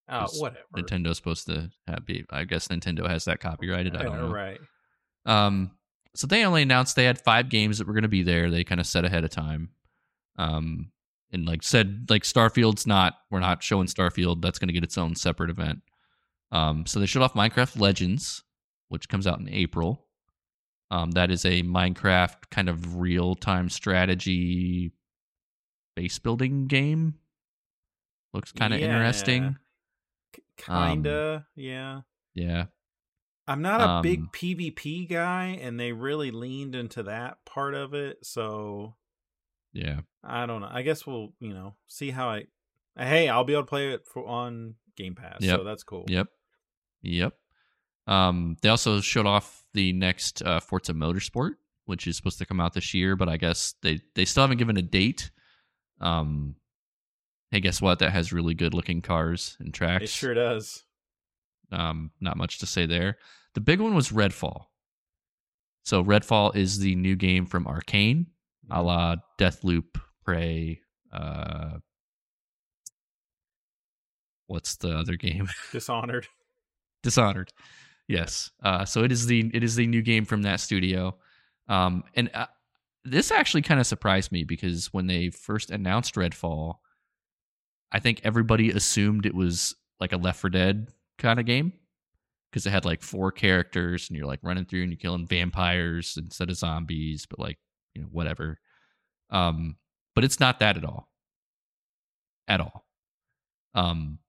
[0.09, 0.65] Oh, whatever.
[0.75, 2.25] Nintendo's supposed to have be.
[2.29, 3.95] I guess Nintendo has that copyrighted.
[3.95, 4.29] I don't know.
[4.29, 4.59] Right.
[5.25, 5.71] Um,
[6.13, 8.51] so they only announced they had five games that were going to be there.
[8.51, 9.69] They kind of said ahead of time,
[10.37, 10.91] um,
[11.31, 13.13] and like said like Starfield's not.
[13.31, 14.41] We're not showing Starfield.
[14.41, 15.79] That's going to get its own separate event.
[16.51, 18.43] Um, so they showed off Minecraft Legends,
[18.93, 20.05] which comes out in April.
[20.91, 24.91] Um, that is a Minecraft kind of real time strategy
[25.95, 27.15] base building game.
[28.33, 28.85] Looks kind of Yeah.
[28.95, 29.57] interesting.
[30.33, 32.01] K- Kinda, yeah.
[32.35, 32.65] Yeah.
[33.47, 37.93] I'm not a Um, big PvP guy, and they really leaned into that part of
[37.95, 38.23] it.
[38.25, 38.95] So
[39.73, 40.01] Yeah.
[40.23, 40.69] I don't know.
[40.71, 42.45] I guess we'll, you know, see how I.
[42.95, 45.57] Hey, I'll be able to play it for on Game Pass, Yep.
[45.59, 46.05] so that's cool.
[46.07, 46.27] Yep.
[47.01, 47.35] Yep.
[48.07, 51.53] Um, they also showed off the next uh, Forza Motorsport,
[51.85, 54.57] which is supposed to come out this year, but I guess they, they still haven't
[54.57, 55.31] given a date.
[56.01, 56.55] Um,
[57.51, 57.99] hey, guess what?
[57.99, 60.03] That has really good looking cars and tracks.
[60.03, 60.83] It sure does.
[61.71, 63.17] Um, not much to say there.
[63.55, 64.65] The big one was Redfall.
[65.83, 68.27] So Redfall is the new game from Arkane,
[68.69, 70.79] a la Deathloop, Prey.
[71.11, 71.77] Uh,
[74.47, 75.49] what's the other game?
[75.71, 76.27] Dishonored.
[77.01, 77.51] Dishonored.
[78.13, 78.51] Yes.
[78.63, 81.15] Uh, so it is the it is the new game from that studio,
[81.67, 82.45] um, and uh,
[83.03, 86.75] this actually kind of surprised me because when they first announced Redfall,
[87.91, 91.73] I think everybody assumed it was like a Left 4 Dead kind of game
[92.51, 96.15] because it had like four characters and you're like running through and you're killing vampires
[96.15, 97.57] instead of zombies, but like
[97.95, 98.59] you know whatever.
[99.31, 99.77] Um,
[100.13, 101.09] but it's not that at all.
[102.47, 102.85] At all.
[103.73, 104.19] Um,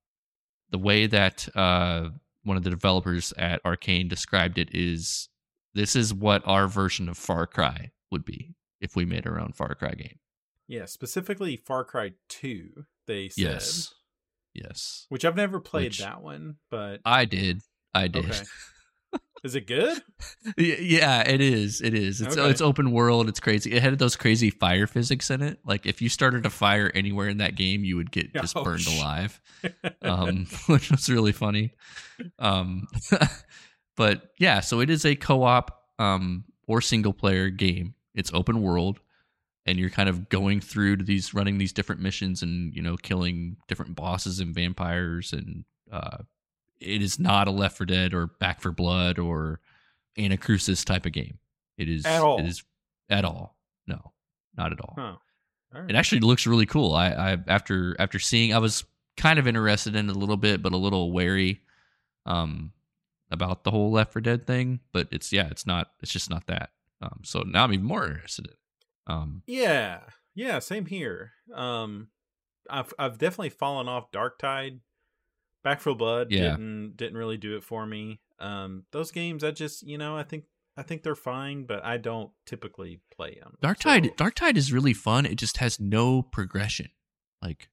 [0.70, 2.08] the way that uh
[2.44, 5.28] one of the developers at Arkane described it is
[5.74, 9.52] this is what our version of Far Cry would be if we made our own
[9.52, 10.18] Far Cry game.
[10.68, 13.42] Yeah, specifically Far Cry 2, they said.
[13.42, 13.94] Yes.
[14.54, 15.06] Yes.
[15.08, 17.60] which I've never played Which- that one, but I did.
[17.94, 18.26] I did.
[18.26, 18.42] okay.
[19.44, 20.02] Is it good?
[20.56, 21.82] Yeah, it is.
[21.82, 22.22] It is.
[22.22, 22.50] It's Okay.
[22.50, 23.28] it's open world.
[23.28, 23.72] It's crazy.
[23.72, 25.58] It had those crazy fire physics in it.
[25.66, 28.64] Like if you started a fire anywhere in that game, you would get just Oh,
[28.64, 28.98] burned shit.
[28.98, 29.40] alive.
[30.02, 31.72] um, which was really funny.
[32.38, 32.86] Um,
[33.96, 37.94] but yeah, so it is a co-op um, or single player game.
[38.14, 39.00] It's open world,
[39.66, 42.96] and you're kind of going through to these, running these different missions, and you know,
[42.96, 45.32] killing different bosses and vampires.
[45.32, 46.18] And uh,
[46.80, 49.60] it is not a Left 4 Dead or Back 4 Blood or
[50.18, 51.38] Anacrusis type of game.
[51.76, 52.38] It is At all?
[52.38, 52.62] It is
[53.10, 53.56] at all.
[53.86, 54.12] No,
[54.56, 54.94] not at all.
[54.96, 55.16] Huh.
[55.74, 55.90] All right.
[55.90, 56.94] It actually looks really cool.
[56.94, 58.84] I, I after after seeing, I was
[59.16, 61.60] kind of interested in it a little bit, but a little wary
[62.26, 62.72] um,
[63.30, 64.80] about the whole Left 4 Dead thing.
[64.92, 65.88] But it's yeah, it's not.
[66.00, 66.70] It's just not that.
[67.02, 68.52] Um, so now I'm even more interested in.
[68.52, 68.58] it.
[69.06, 70.00] Um, Yeah,
[70.34, 71.32] yeah, same here.
[71.52, 72.08] Um,
[72.70, 74.78] I've I've definitely fallen off Darktide.
[75.64, 76.50] Back 4 Blood Yeah.
[76.50, 78.20] didn't didn't really do it for me.
[78.38, 80.44] Um, those games, I just you know I think
[80.76, 83.56] I think they're fine, but I don't typically play them.
[83.62, 85.24] Darktide, Dark Tide is really fun.
[85.24, 86.90] It just has no progression.
[87.42, 87.68] Like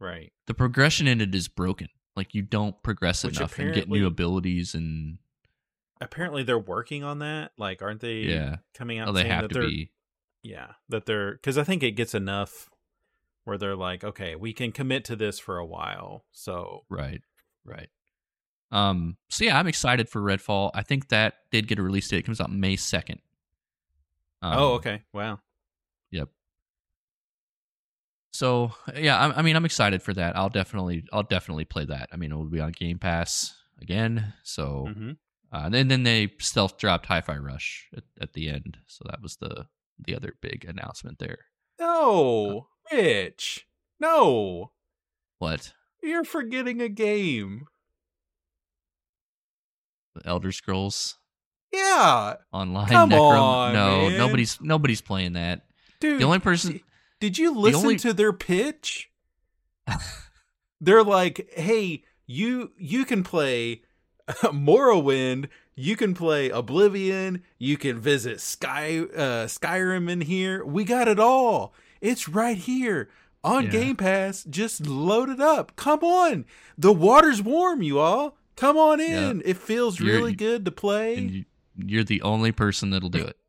[0.00, 0.32] right?
[0.46, 1.88] the progression in it is broken.
[2.14, 5.18] Like you don't progress Which enough and get new abilities and
[6.00, 7.52] Apparently, they're working on that.
[7.56, 8.16] Like, aren't they?
[8.16, 8.56] yeah.
[8.74, 9.08] coming out.
[9.08, 9.90] Oh, they have to be.
[10.42, 12.68] Yeah, that they're because I think it gets enough
[13.46, 16.24] where they're like, okay, we can commit to this for a while.
[16.32, 17.22] So Right,
[17.64, 17.88] right.
[18.72, 19.16] Um.
[19.30, 20.72] So yeah, I'm excited for Redfall.
[20.74, 22.18] I think that did get a release date.
[22.18, 23.20] It comes out May second.
[24.42, 25.38] Um, oh, okay, wow.
[26.10, 26.28] Yep.
[28.32, 30.36] So yeah, I, I mean, I'm excited for that.
[30.36, 32.08] I'll definitely, I'll definitely play that.
[32.12, 34.34] I mean, it will be on Game Pass again.
[34.42, 35.12] So hmm
[35.52, 38.78] uh, and then then they stealth dropped Hi-Fi Rush at, at the end.
[38.86, 39.66] So that was the
[40.04, 41.38] the other big announcement there.
[41.78, 43.66] No, Rich.
[44.00, 44.72] No,
[45.38, 45.72] What?
[46.02, 47.66] you're forgetting a game.
[50.14, 51.18] The Elder Scrolls
[51.72, 52.88] Yeah, Online.
[52.88, 54.18] Come Necrom- on, no, man.
[54.18, 55.66] nobody's nobody's playing that.
[56.00, 56.20] dude.
[56.20, 56.80] The only person
[57.20, 59.10] Did you listen only- to their pitch?
[60.80, 63.82] They're like, "Hey, you you can play
[64.28, 70.64] Morrowind, you can play Oblivion, you can visit Sky uh, Skyrim in here.
[70.64, 71.74] We got it all.
[72.00, 73.08] It's right here
[73.44, 73.70] on Yeah.
[73.70, 74.44] Game Pass.
[74.44, 75.76] Just load it up.
[75.76, 76.44] Come on,
[76.76, 78.36] the water's warm, you all.
[78.56, 79.42] Come on in.
[79.44, 81.16] It feels You're- really good to play.
[81.18, 81.44] and you,
[81.76, 83.36] you're the only person that'll do it.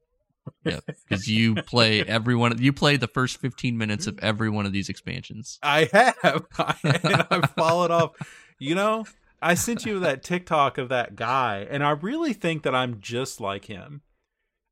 [0.63, 0.79] Yeah,
[1.09, 2.57] because you play every one.
[2.61, 5.59] You play the first 15 minutes of every one of these expansions.
[5.61, 6.45] I have.
[6.83, 8.11] and I've followed off.
[8.57, 9.05] You know,
[9.41, 13.41] I sent you that TikTok of that guy, and I really think that I'm just
[13.41, 14.03] like him.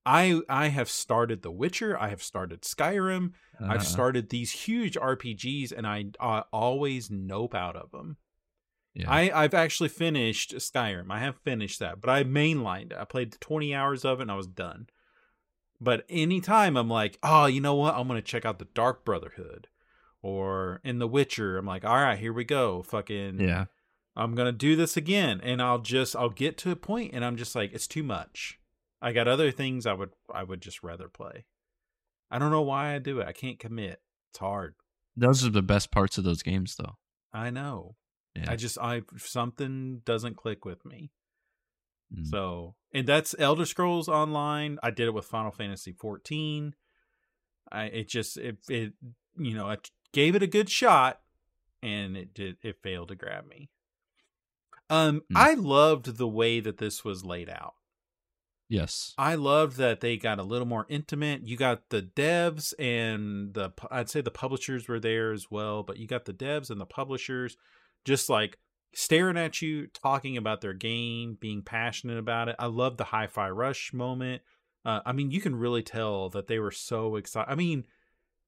[0.06, 1.98] I I have started The Witcher.
[2.00, 3.32] I have started Skyrim.
[3.60, 8.18] Uh, I've started these huge RPGs, and I uh, always nope out of them.
[8.94, 9.10] yeah.
[9.10, 11.08] I I've actually finished Skyrim.
[11.10, 12.98] I have finished that, but I mainlined it.
[13.00, 14.88] I played 20 hours of it, and I was done.
[15.82, 17.96] But anytime I'm like, oh, you know what?
[17.96, 19.68] I'm gonna check out the Dark Brotherhood,
[20.22, 21.58] or in The Witcher.
[21.58, 22.84] I'm like, all right, here we go.
[22.84, 23.66] Fucking, yeah.
[24.16, 27.38] I'm gonna do this again, and I'll just I'll get to a point, and I'm
[27.38, 28.60] just like, it's too much.
[29.02, 31.46] I got other things I would I would just rather play.
[32.32, 33.28] I don't know why I do it.
[33.28, 34.02] I can't commit.
[34.32, 34.76] It's hard.
[35.16, 36.98] Those are the best parts of those games, though.
[37.32, 37.96] I know.
[38.36, 38.52] Yeah.
[38.52, 41.12] I just I something doesn't click with me.
[42.14, 42.28] Mm.
[42.28, 44.78] So, and that's Elder Scrolls Online.
[44.84, 46.76] I did it with Final Fantasy 14.
[47.72, 48.94] I it just it it
[49.38, 49.78] you know I
[50.12, 51.22] gave it a good shot,
[51.82, 53.70] and it did it failed to grab me.
[54.90, 55.38] Um, Hmm.
[55.38, 57.76] I loved the way that this was laid out.
[58.70, 59.14] Yes.
[59.18, 61.48] I loved that they got a little more intimate.
[61.48, 65.98] You got the devs and the I'd say the publishers were there as well, but
[65.98, 67.58] you got the devs and the publishers
[68.04, 68.58] just like
[68.94, 72.56] staring at you, talking about their game, being passionate about it.
[72.58, 74.42] I love the hi-fi rush moment.
[74.86, 77.52] Uh, I mean, you can really tell that they were so excited.
[77.52, 77.86] I mean,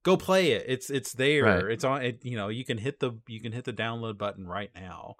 [0.04, 0.64] go play it.
[0.68, 1.44] It's it's there.
[1.44, 1.64] Right.
[1.64, 2.02] It's on.
[2.02, 5.16] It, you know, you can hit the you can hit the download button right now.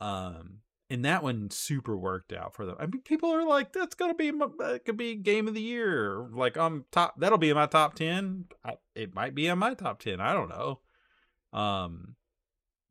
[0.00, 0.60] Um,
[0.92, 2.76] and that one super worked out for them.
[2.78, 5.62] I mean, people are like, "That's gonna be my, that could be game of the
[5.62, 7.14] year." Like, I'm top.
[7.18, 8.44] That'll be in my top ten.
[8.62, 10.20] I, it might be in my top ten.
[10.20, 10.80] I don't know.
[11.58, 12.16] Um,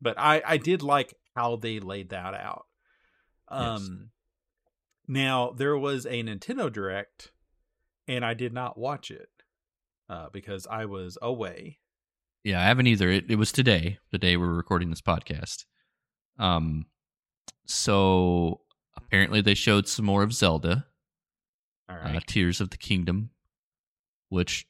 [0.00, 2.66] but I I did like how they laid that out.
[3.46, 4.10] Um,
[5.06, 7.30] now there was a Nintendo Direct,
[8.08, 9.28] and I did not watch it,
[10.08, 11.78] uh, because I was away.
[12.42, 13.08] Yeah, I haven't either.
[13.08, 15.66] It, it was today, the day we're recording this podcast.
[16.36, 16.86] Um,
[17.66, 18.60] so
[18.96, 20.86] apparently they showed some more of Zelda,
[21.88, 22.20] All uh.
[22.26, 23.30] Tears of the Kingdom,
[24.28, 24.66] which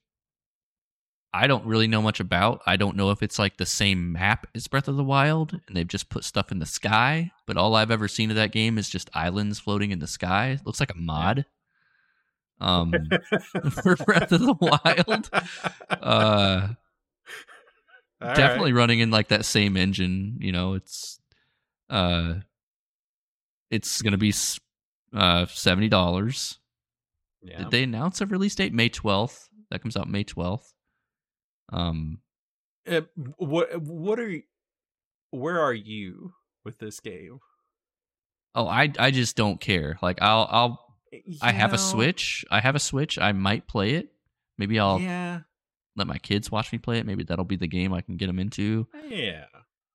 [1.34, 2.60] I don't really know much about.
[2.66, 5.76] I don't know if it's like the same map as Breath of the Wild and
[5.76, 8.76] they've just put stuff in the sky, but all I've ever seen of that game
[8.76, 10.50] is just islands floating in the sky.
[10.50, 11.46] It looks like a mod.
[12.60, 12.92] Um
[13.70, 15.30] for Breath of the Wild.
[15.88, 16.74] Uh
[18.20, 18.78] definitely right.
[18.78, 21.18] running in like that same engine, you know, it's
[21.88, 22.34] uh
[23.72, 24.30] it's going to be
[25.14, 26.58] uh $70.
[27.42, 27.58] Yeah.
[27.58, 28.72] Did they announce a release date?
[28.72, 29.48] May 12th.
[29.70, 30.72] That comes out May 12th.
[31.72, 32.20] Um
[32.88, 33.00] Uh,
[33.36, 34.42] what what are you,
[35.30, 36.32] where are you
[36.64, 37.40] with this game?
[38.54, 39.98] Oh, I I just don't care.
[40.02, 40.96] Like I'll I'll
[41.42, 42.44] I You have a Switch.
[42.50, 43.18] I have a Switch.
[43.18, 44.12] I might play it.
[44.58, 45.40] Maybe I'll Yeah,
[45.96, 47.06] let my kids watch me play it.
[47.06, 48.86] Maybe that'll be the game I can get them into.
[49.08, 49.44] yeah.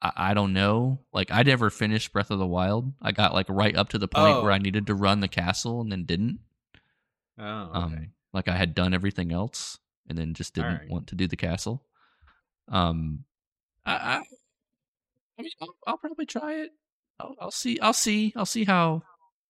[0.02, 1.00] I, I don't know.
[1.14, 2.94] Like I never finished Breath of the Wild.
[3.02, 4.44] I got like right up to the point Oh.
[4.44, 6.40] where I needed to run the castle and then didn't.
[7.40, 10.90] Oh, Um, like I had done everything else and then just didn't Alright.
[10.90, 11.84] want to do the castle.
[12.70, 13.24] Um,
[13.86, 14.24] I
[15.38, 16.72] I, mean I'll, I'll probably try it.
[17.20, 17.80] I'll, I'll see.
[17.80, 18.34] I'll see.
[18.36, 19.04] I'll see how.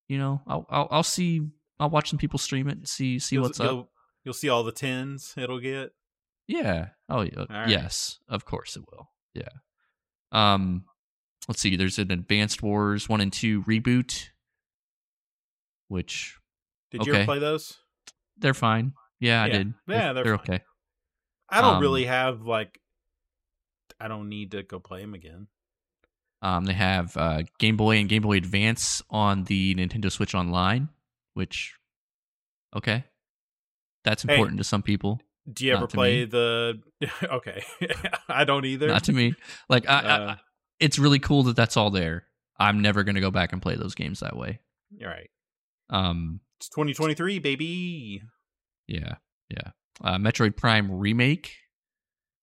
[0.08, 1.42] You know, I'll I'll, I'll see.
[1.80, 3.66] I'll watch some people stream it and see see You'll- what's up.
[3.66, 3.90] you'll,
[4.24, 5.92] You'll see all the tens it'll get.
[6.46, 6.88] Yeah.
[7.08, 7.40] Oh, yeah.
[7.40, 7.68] Alright.
[7.68, 8.18] yes.
[8.28, 9.10] Of course it will.
[9.34, 9.48] Yeah.
[10.32, 10.84] Um,
[11.48, 11.76] let's see.
[11.76, 14.28] There's an Advance Wars one and two reboot,
[15.88, 16.36] which
[16.90, 17.78] Did you ever play those?
[18.36, 18.92] they're fine.
[19.20, 19.74] Yeah, I did.
[19.88, 20.44] Yeah, they're they're fine.
[20.56, 20.64] okay.
[21.48, 22.80] I don't Um, really have like.
[24.00, 25.48] I don't need to go play them again.
[26.40, 30.88] Um, they have uh, Game Boy and Game Boy Advance on the Nintendo Switch Online,
[31.34, 31.74] which
[32.76, 33.04] okay,
[34.04, 34.34] that's Hey.
[34.34, 35.20] important to some people.
[35.52, 36.24] Do you Not ever play me.
[36.26, 36.80] the?
[37.22, 37.62] okay,
[38.28, 38.88] I don't either.
[38.88, 39.34] Not to me.
[39.68, 40.36] Like I, Uh, I-
[40.80, 42.26] it's really cool that that's all there.
[42.58, 44.60] I'm never gonna go back and play those games that way.
[44.90, 45.30] You're right.
[45.90, 48.22] Um, It's 2023, baby.
[48.86, 49.14] Yeah,
[49.48, 49.70] yeah.
[50.02, 51.52] Uh, Metroid Prime remake.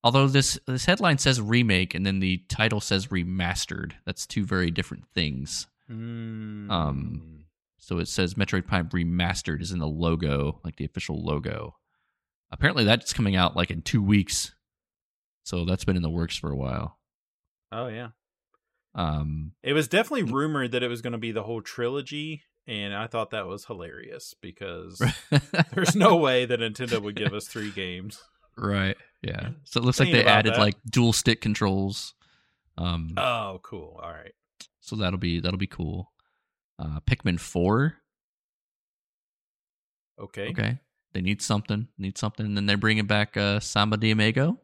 [0.03, 3.93] Although this this headline says remake and then the title says remastered.
[4.05, 5.67] That's two very different things.
[5.89, 6.69] Mm.
[6.71, 7.45] Um,
[7.77, 11.75] So it says Metroid Prime remastered is in the logo, like the official logo.
[12.51, 14.53] Apparently that's coming out like in two weeks.
[15.43, 16.97] So that's been in the works for a while.
[17.71, 18.09] oh yeah,
[18.95, 22.93] Um, it was definitely rumored that it was going to be the whole trilogy, and
[22.95, 25.01] I thought that was hilarious because
[25.73, 28.23] there's no way that Nintendo would give us three games.
[28.57, 28.95] right.
[29.21, 29.49] Yeah.
[29.65, 30.59] So it looks like they added that.
[30.59, 32.13] like dual stick controls.
[32.77, 33.99] Um, Oh, cool.
[34.01, 34.33] All right.
[34.81, 36.11] so that'll be that'll be cool.
[36.79, 37.95] Uh, Pikmin four.
[40.19, 40.49] Okay.
[40.49, 40.79] Okay.
[41.15, 41.87] They need something.
[41.97, 42.45] Need something.
[42.45, 44.59] And then they're bringing back uh, Samba Amigo.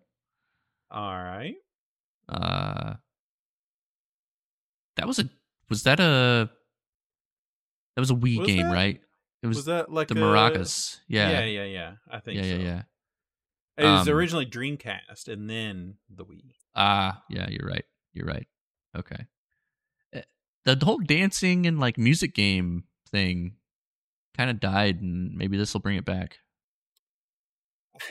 [0.91, 1.56] All right.
[2.28, 2.95] Uh,
[4.98, 5.30] that was a
[5.69, 6.49] was that a
[7.95, 8.73] that was a Wii Was game, that?
[8.73, 8.99] right?
[9.41, 10.99] It was, Was, that like the a- maracas.
[11.07, 11.30] Yeah.
[11.32, 11.91] Yeah, yeah, yeah.
[12.10, 12.48] I think yeah, so.
[12.49, 12.82] yeah, yeah.
[13.78, 16.52] It was Um, originally Dreamcast and then the Wii.
[16.76, 17.86] Ah, yeah, you're right.
[18.14, 18.48] You're right.
[18.95, 19.26] Okay.
[20.11, 20.22] Eh,
[20.65, 23.53] The whole dancing and like music game thing
[24.36, 26.40] kind of died, and maybe this will bring it back.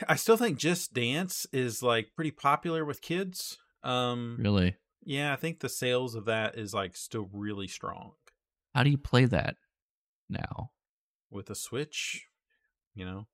[0.07, 3.57] I still think Just Dance is like pretty popular with kids.
[3.83, 4.77] Um Really?
[5.03, 8.13] yeah, I think the sales of that is like still really strong
[8.75, 9.55] How do you play that
[10.29, 10.71] now?
[11.31, 12.27] with a Switch,
[12.95, 13.27] you know,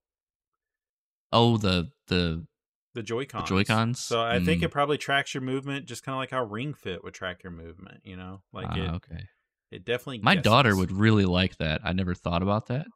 [1.32, 2.48] Oh, the the
[2.94, 3.44] the Joy-Cons.
[3.44, 4.00] Joy-Cons?
[4.00, 4.64] So I think Mm.
[4.64, 7.52] it probably tracks your movement just kind of like how Ring Fit would track your
[7.52, 8.44] movement, you know?
[8.52, 9.28] Like ah, it okay.
[9.72, 11.82] It definitely My daughter would really like that.
[11.84, 12.88] I never thought about that.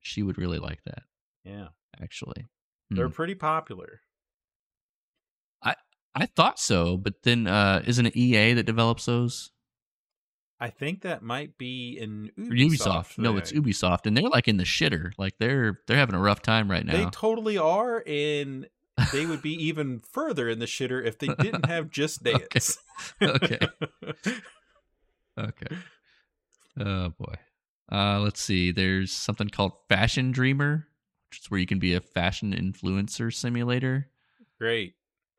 [0.00, 1.02] She would really like that,
[1.44, 1.68] Yeah.
[2.00, 2.46] actually.
[2.90, 3.12] They're Hmm.
[3.12, 4.00] pretty popular.
[5.62, 5.74] I
[6.14, 9.50] I thought so, but then uh isn't it EA that develops those?
[10.60, 12.50] I think that might be in Ubisoft.
[12.50, 13.18] Ubisoft.
[13.18, 13.52] No, it's.
[13.52, 15.12] Ubisoft, and they're like in the shitter.
[15.16, 16.92] Like they're they're having a rough time right now.
[16.92, 18.68] They totally are, and
[19.12, 22.78] they would be even further in the shitter if they didn't have Just Dance.
[23.22, 23.58] Okay.
[23.62, 24.34] okay.
[26.80, 27.34] Oh boy.
[27.90, 28.70] Uh let's see.
[28.70, 30.86] There's something called Fashion Dreamer,
[31.30, 34.08] which is where you can be a fashion influencer simulator.
[34.60, 34.94] Great.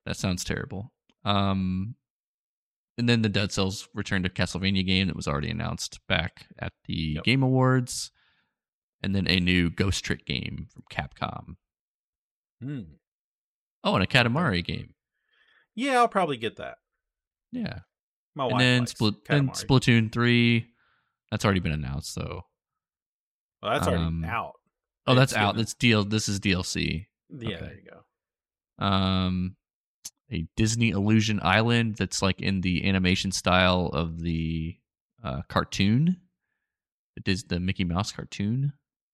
[0.05, 0.91] That sounds terrible.
[1.25, 1.95] Um,
[2.97, 6.73] and then the Dead Cells Return to Castlevania game that was already announced back at
[6.85, 7.23] the Yep.
[7.23, 8.11] Game Awards,
[9.03, 11.55] and then a new Ghost Trick game from Capcom.
[12.61, 12.93] Hmm.
[13.83, 14.95] Oh, and a Katamari game.
[15.75, 16.77] Yeah, I'll probably get that.
[17.51, 17.79] Yeah,
[18.39, 19.65] My and then Split, Katamari.
[19.65, 20.67] Splatoon three.
[21.29, 22.43] That's already been announced, though.
[23.61, 24.53] Well, that's already um, out.
[25.05, 25.57] Oh, that's It's out.
[25.57, 26.05] That's deal.
[26.05, 27.07] This is DLC.
[27.29, 27.59] Yeah, okay.
[27.59, 28.85] there you go.
[28.85, 29.55] um
[30.31, 34.77] a Disney Illusion Island that's like in the animation style of the
[35.23, 36.17] uh, cartoon.
[37.17, 38.71] It is the Mickey Mouse cartoon.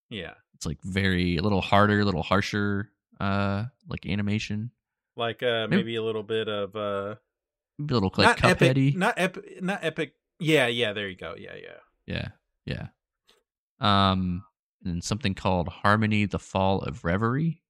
[0.10, 0.34] Yeah.
[0.54, 4.70] It's like very a little harder, a little harsher uh like animation.
[5.16, 7.20] like uh maybe a little bit of uh Maybe
[7.80, 10.14] little like not epic, not epic, not epic.
[10.40, 10.94] Yeah, yeah.
[10.94, 11.36] There you go.
[11.38, 11.78] Yeah, yeah.
[12.08, 12.28] Yeah,
[12.66, 12.88] yeah.
[13.80, 14.44] Um,
[14.84, 17.62] and something called Harmony: The Fall of Reverie.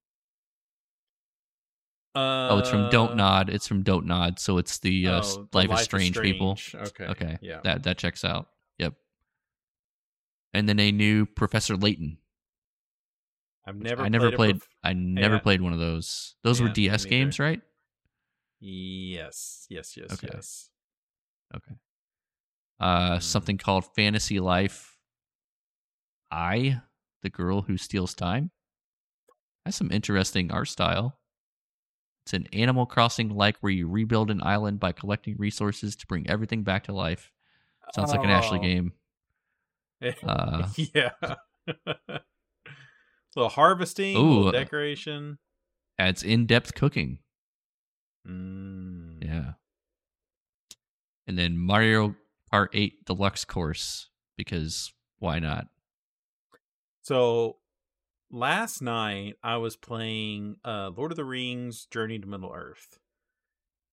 [2.16, 3.50] Uh, Oh, it's from Don't Nod.
[3.50, 4.40] It's from Don't Nod.
[4.40, 6.56] So it's the, uh, oh, the Life, is Strange, people.
[6.56, 6.88] Strange.
[6.90, 7.06] Okay.
[7.06, 7.60] Okay, Yeah.
[7.64, 8.48] that that checks out.
[8.78, 8.94] Yep.
[10.54, 12.18] And then a new Professor Layton.
[13.68, 14.04] I've never.
[14.04, 14.36] I never played.
[14.38, 14.60] played.
[14.60, 15.40] prof- I never Yeah.
[15.42, 16.36] played one of those.
[16.44, 17.62] Those Yeah, were DS games, right?
[18.60, 19.66] Yes.
[19.70, 19.96] Yes.
[19.98, 20.14] Yes.
[20.14, 20.30] Okay.
[20.34, 20.70] Yes.
[21.56, 21.76] Okay.
[22.80, 23.22] Uh, Mm.
[23.24, 24.98] something called Fantasy Life.
[26.32, 26.82] I,
[27.22, 28.52] the girl who steals time.
[29.66, 31.18] Has some interesting art style.
[32.26, 36.30] It's an Animal Crossing like where you rebuild an island by collecting resources to bring
[36.30, 37.32] everything back to life.
[37.96, 38.62] Sounds like an Ashley Oh.
[38.62, 38.94] game.
[40.24, 41.12] Uh, yeah.
[43.36, 45.40] little harvesting, Ooh, little decoration.
[45.98, 47.20] adds in-depth cooking.
[48.28, 49.24] Mm.
[49.24, 49.52] Yeah.
[51.28, 52.16] And then Mario
[52.54, 55.68] Kart 8 Deluxe Course because why not?
[57.02, 57.58] So
[58.32, 63.00] last night I was playing uh Lord of the Rings Journey to Middle Earth.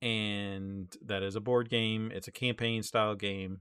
[0.01, 2.11] And that is a board game.
[2.13, 3.61] It's a campaign style game.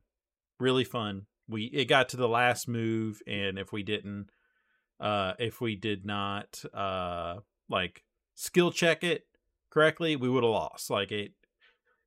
[0.60, 1.28] Really fun.
[1.48, 4.28] We it got to the last move and if we didn't
[5.00, 7.38] uh if we did not uh
[7.70, 8.04] like
[8.36, 9.26] skill check it
[9.72, 10.90] correctly, we would have lost.
[10.90, 11.34] Like it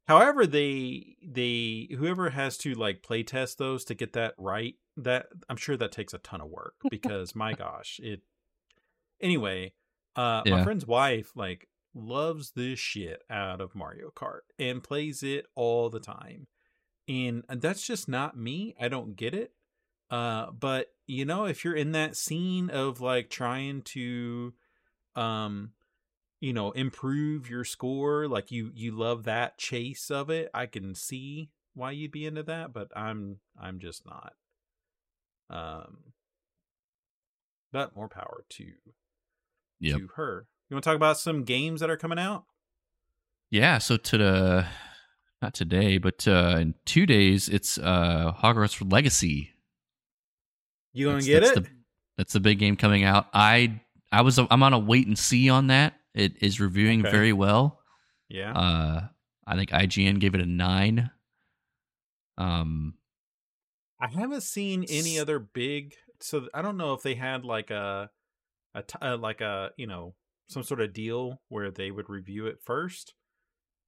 [0.06, 5.26] However, they they whoever has to like play test those to get that right, that
[5.48, 8.20] I'm sure that takes a ton of work because my gosh, it
[9.20, 9.72] anyway,
[10.14, 15.46] uh my friend's wife like loves this shit out of Mario Kart and plays it
[15.54, 16.48] all the time.
[17.08, 18.74] And that's just not me.
[18.78, 19.52] I don't get it.
[20.10, 24.52] Uh but you know, if you're in that scene of like trying to
[25.16, 25.70] um
[26.44, 30.94] you know improve your score like you you love that chase of it i can
[30.94, 34.34] see why you'd be into that but i'm i'm just not
[35.50, 35.98] um
[37.72, 38.66] but more power to
[39.80, 39.98] Yep.
[39.98, 42.44] to her you want to talk about some games that are coming out
[43.50, 44.66] Yeah, so to the
[45.42, 49.50] not today, but uh in 2 days it's uh Hogwarts Legacy.
[50.92, 51.70] you gonna That's- get that's it The,
[52.16, 53.26] that's the big game coming out.
[53.34, 53.80] I
[54.12, 55.94] I was I'm on a wait and see on that.
[56.14, 57.10] It is reviewing Okay.
[57.10, 57.80] very well.
[58.28, 59.08] yeah Uh
[59.46, 61.10] I think IGN gave it a 9.
[62.38, 62.98] Um
[64.00, 68.10] i haven't seen any other big so i don't know if they had like a
[68.74, 70.14] a uh, like a you know
[70.48, 73.14] some sort of deal where they would review it first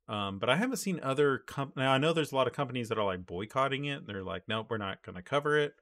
[0.09, 2.89] um but i haven't seen other com- now i know there's a lot of companies
[2.91, 5.75] that are like boycotting it they're like nope we're not going to cover it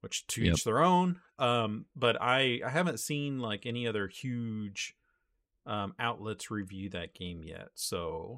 [0.00, 0.52] which to Yep.
[0.52, 4.94] each their own um but i i haven't seen like any other huge
[5.66, 8.36] um outlets review that game yet so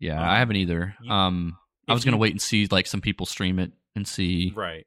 [0.00, 0.94] yeah, Um, I haven't either.
[1.02, 1.56] you- um
[1.88, 4.52] I was going to you- wait and see like some people stream it and see
[4.54, 4.86] right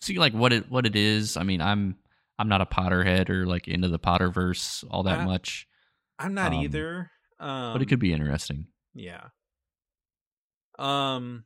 [0.00, 1.36] see like what it what it is.
[1.36, 1.96] I mean, I'm
[2.38, 5.66] I'm not a Potterhead or like into the Potterverse all that Uh, much,
[6.18, 7.10] i'm not Um, either
[7.40, 8.66] um but it could be interesting.
[8.94, 9.28] Yeah.
[10.78, 11.44] Um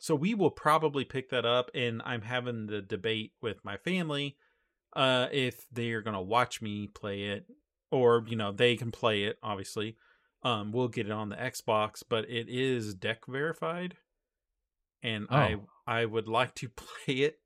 [0.00, 4.36] so we will probably pick that up and I'm having the debate with my family
[4.94, 7.46] uh if they're going to watch me play it
[7.92, 9.96] or you know they can play it obviously.
[10.42, 13.96] Um we'll get it on the Xbox but it is deck verified
[15.02, 15.66] and I Oh.
[15.86, 17.38] I would like to play it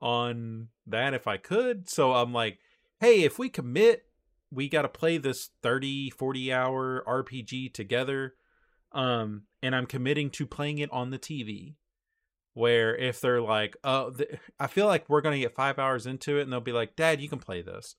[0.00, 1.88] on that if I could.
[1.88, 2.58] So I'm like,
[3.00, 4.04] "Hey, if we commit,
[4.50, 8.34] we got to play this 30 40 hour RPG together."
[8.92, 11.74] um and i'm committing to playing it on the tv
[12.54, 16.38] where if they're like oh th- i feel like we're gonna get five hours into
[16.38, 17.96] it and they'll be like dad you can play this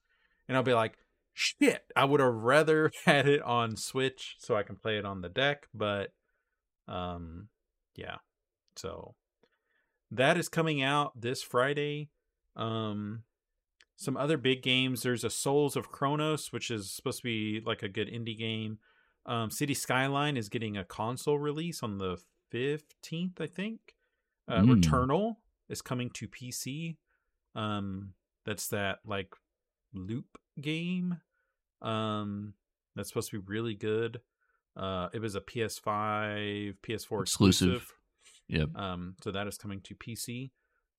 [0.47, 0.97] and i'll be like
[1.33, 5.21] shit i would have rather had it on switch so i can play it on
[5.21, 6.11] the deck but
[6.87, 7.47] um
[7.95, 8.17] yeah
[8.75, 9.15] so
[10.11, 12.09] that is coming out this friday
[12.55, 13.23] um
[13.95, 17.83] some other big games there's a souls of chronos which is supposed to be like
[17.83, 18.79] a good indie game
[19.25, 22.17] um, City Skyline is getting a console release on the
[22.51, 23.79] 15th, I think.
[24.47, 24.81] Uh, Mm.
[24.81, 25.35] Returnal
[25.69, 26.97] is coming to PC.
[27.53, 28.13] Um,
[28.45, 29.35] that's that like
[29.93, 31.17] loop game.
[31.81, 32.53] Um,
[32.95, 34.21] that's supposed to be really good.
[34.75, 37.23] Uh, it was a PS5, PS4 Exclusive.
[37.23, 37.93] exclusive.
[38.47, 38.69] Yep.
[38.75, 40.51] Um, so that is coming to PC.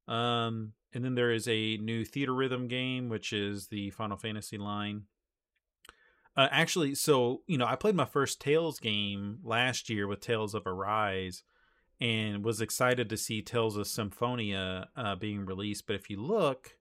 [0.09, 5.05] Um, and then there is a new Theatrhythm game, which is the Final Fantasy line.
[6.37, 10.55] Uh, actually, so you know, I played my first Tales game last year with Tales
[10.55, 11.43] of Arise,
[12.01, 15.87] and was excited to see Tales of Symphonia uh, being released.
[15.87, 16.77] But if you look,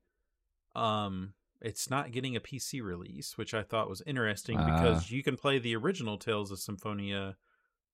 [0.76, 4.66] um, it's not getting a PC release, which I thought was interesting Ah.
[4.66, 7.36] because you can play the original Tales of Symphonia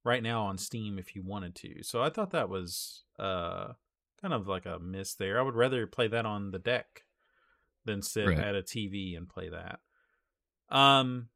[0.03, 1.81] right now on Steam if you wanted to.
[1.83, 3.73] So I thought that was uh
[4.21, 5.39] kind of like a miss there.
[5.39, 7.03] I would rather play that on the deck
[7.85, 8.37] than sit Right.
[8.39, 9.79] at a TV and play that.
[10.69, 11.29] Um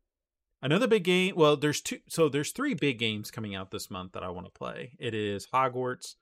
[0.61, 4.11] another big game, well there's two so there's three big games coming out this month
[4.14, 4.95] that I want to play.
[4.99, 6.15] It is Hogwarts,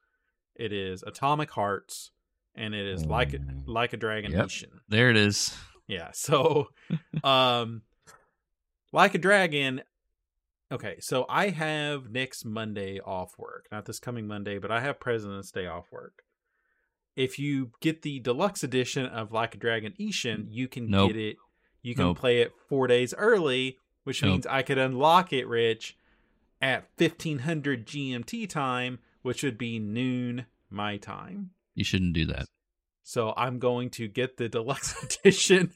[0.55, 2.11] it is Atomic Hearts,
[2.55, 3.63] and it is like Mm.
[3.67, 4.41] like a Dragon Yep.
[4.43, 4.81] Nation.
[4.87, 5.55] There it is.
[5.87, 6.09] Yeah.
[6.13, 6.67] So,
[7.23, 7.81] um,
[8.91, 9.81] like a dragon.
[10.71, 13.67] Okay, so I have next Monday off work.
[13.71, 16.23] Not this coming Monday, but I have President's Day off work.
[17.15, 21.13] If you get the deluxe edition of Like a Dragon Ishin, you can Nope.
[21.13, 21.37] get it.
[21.81, 22.17] You can Nope.
[22.19, 24.31] play it four days early, which Nope.
[24.31, 25.97] means I could unlock it, Rich,
[26.61, 31.51] at fifteen hundred GMT time, which would be noon my time.
[31.75, 32.45] You shouldn't do that.
[33.07, 35.71] So I'm going to get the deluxe edition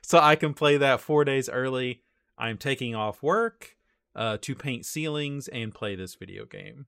[0.00, 2.02] so I can play that four days early.
[2.38, 3.76] I'm taking off work
[4.14, 6.86] uh, to paint ceilings and play this video game.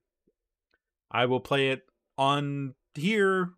[1.11, 1.83] I will play it
[2.17, 3.51] on here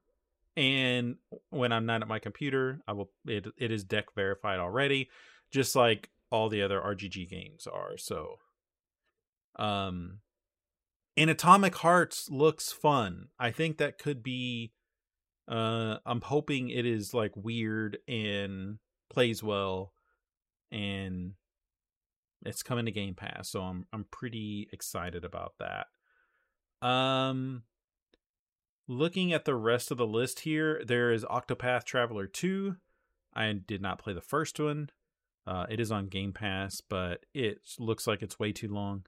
[0.57, 1.17] and
[1.51, 5.11] when I'm not at my computer, I will it it is deck verified already,
[5.51, 7.99] just like all the other RGG games are.
[7.99, 8.37] So
[9.59, 10.21] um
[11.15, 13.29] and Atomic Hearts looks fun.
[13.39, 14.73] I think that could be
[15.49, 18.79] uh I'm hoping it is like weird and
[19.11, 19.93] plays well
[20.73, 21.33] and
[22.45, 25.87] it's coming to Game Pass, so I'm I'm pretty excited about that.
[26.87, 27.63] Um
[28.89, 32.77] looking at the rest of the list here, there is Octopath Traveler 2.
[33.35, 34.91] I did not play the first one.
[35.47, 39.05] Uh it is on Game Pass, but it looks like it's way too long.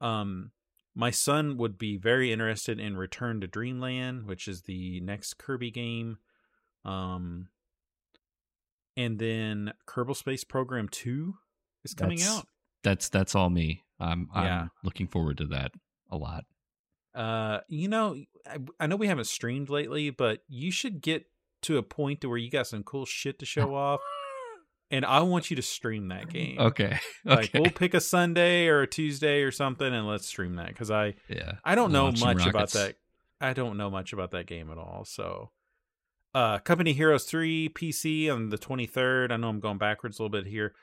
[0.00, 0.52] Um
[0.94, 5.70] my son would be very interested in Return to Dreamland, which is the next Kirby
[5.70, 6.18] game.
[6.84, 7.48] Um,
[8.96, 11.34] and then Kerbal Space Program 2
[11.84, 12.46] is coming That's- out.
[12.82, 13.82] That's that's all me.
[13.98, 15.72] I'm I'm looking forward to that
[16.10, 16.44] a lot.
[17.14, 18.14] Uh, you know,
[18.46, 21.24] I, I know we haven't streamed lately, but you should get
[21.62, 24.00] to a point to where you got some cool shit to show off.
[24.94, 26.56] And I want you to stream that game.
[26.58, 27.00] Okay.
[27.24, 30.90] Like we'll pick a Sunday or a Tuesday or something and let's stream that because
[30.90, 31.54] I yeah.
[31.64, 32.96] I don't know much about that.
[33.40, 35.04] I don't know much about that game at all.
[35.06, 35.50] So,
[36.34, 39.32] uh, Company Heroes Three PC on the twenty third.
[39.32, 40.74] I know I'm going backwards a little bit here.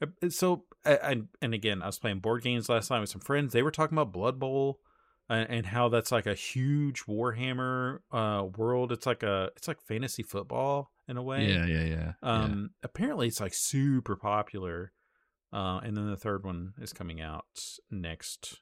[0.00, 3.20] Uh, So, I, I and again, I was playing board games last night with some
[3.20, 3.52] friends.
[3.52, 4.80] They were talking about Blood Bowl
[5.28, 8.92] and, and how that's like a huge Warhammer uh world.
[8.92, 11.46] It's like a it's like fantasy football in a way.
[11.46, 12.12] Yeah, yeah, yeah.
[12.22, 14.92] Um, apparently it's like super popular.
[15.52, 17.44] Uh, and then the third one is coming out
[17.90, 18.60] next,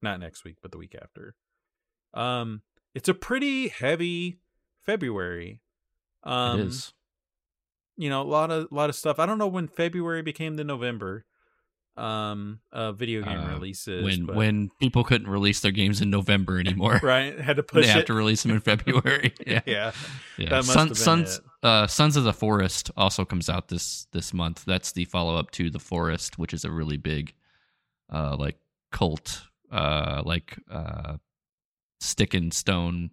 [0.00, 1.34] not next week, but the week after.
[2.14, 2.62] Um,
[2.94, 4.38] it's a pretty heavy
[4.84, 5.60] February.
[6.22, 6.92] Um, it is.
[7.96, 9.18] you know, a lot of a lot of stuff.
[9.18, 11.24] I don't know when February became the November.
[11.96, 16.10] Um, uh, video game Uh, releases When but- when people couldn't release their games in
[16.10, 19.32] November anymore, right had to push they push have to release them in February.
[19.46, 19.62] yeah.
[19.64, 19.92] yeah,
[20.36, 21.44] Yeah, Sun, Sons it.
[21.62, 24.64] uh, Sons of the Forest also comes out this this month.
[24.66, 27.32] That's the follow up to the Forest, which is a really big,
[28.12, 28.58] uh, like
[28.92, 31.16] cult, uh, like uh,
[32.00, 33.10] stick and stone,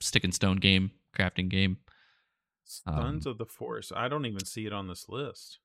[0.00, 1.76] stick and stone game, crafting game.
[2.64, 5.58] Sons Um, of the Forest I don't even see it on this list.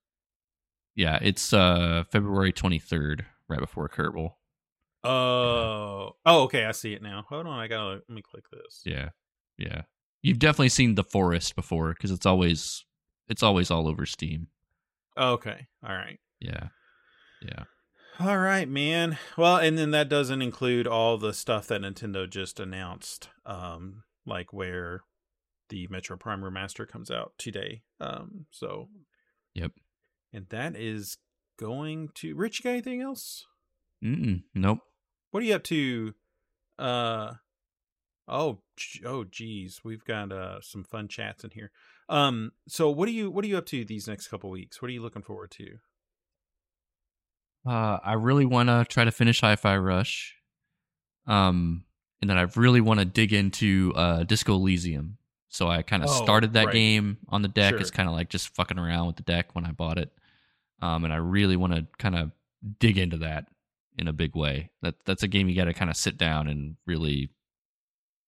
[1.00, 4.32] Yeah, it's uh February twenty third, right before Kerbal.
[5.02, 6.66] Oh, oh, okay.
[6.66, 7.24] I see it now.
[7.30, 8.82] Hold on, I gotta let me click this.
[8.84, 9.08] Yeah,
[9.56, 9.82] yeah.
[10.20, 12.84] You've definitely seen the Forest before because it's always
[13.30, 14.48] it's always all over Steam.
[15.16, 16.68] Okay, all right, Yeah,
[17.40, 17.64] yeah.
[18.18, 19.16] all right, man.
[19.38, 24.52] Well, and then that doesn't include all the stuff that Nintendo just announced, um, like
[24.52, 25.00] where
[25.70, 27.80] the Metroid Prime Remaster comes out today.
[28.00, 28.88] Um, so,
[29.54, 29.72] Yep.
[30.32, 31.16] And that is
[31.58, 32.34] going to.
[32.34, 33.46] Rich, you got anything else?
[34.02, 34.78] Mm-mm, nope.
[35.30, 36.14] What are you up to?
[36.78, 37.34] Uh
[38.26, 38.62] oh,
[39.04, 41.70] oh, geez, we've got uh some fun chats in here.
[42.08, 44.80] Um, so what are you what are you up to these next couple weeks?
[44.80, 45.78] What are you looking forward to?
[47.66, 50.34] Uh, I really want to try to finish Hi-Fi Rush,
[51.26, 51.84] um,
[52.22, 55.18] and then I really want to dig into uh, Disco Elysium.
[55.52, 56.72] So I kind of Oh, started that right.
[56.72, 57.70] game on the deck.
[57.72, 57.80] Sure.
[57.80, 60.10] It's kind of like just fucking around with the deck when I bought it,
[60.80, 62.30] um, and I really want to kind of
[62.78, 63.48] dig into that
[63.98, 64.70] in a big way.
[64.82, 67.30] That that's a game you got to kind of sit down and really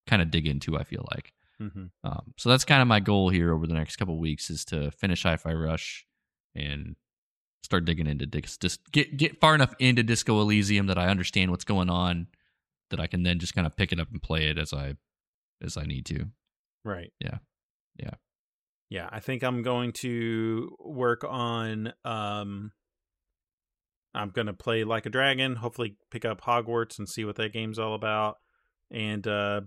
[0.07, 0.77] kind of dig into.
[0.77, 1.33] I feel like.
[1.61, 1.87] Mm-hmm.
[2.03, 4.91] Um, so that's kind of my goal here over the next couple weeks is to
[4.91, 6.05] finish Hi-Fi Rush
[6.57, 6.97] and
[7.63, 11.53] start digging into dis- just get get far enough into Disco Elysium that I understand
[11.53, 12.27] what's going on,
[12.91, 14.97] that I can then just kind of pick it up and play it as I
[15.63, 16.27] as I need to.
[16.85, 17.13] Right.
[17.21, 17.39] Yeah.
[17.97, 18.15] Yeah.
[18.89, 22.73] yeah, I think I'm going to work on um
[24.15, 27.53] I'm going to play Like a Dragon, hopefully pick up Hogwarts and see what that
[27.53, 28.37] game's all about
[28.91, 29.63] and uh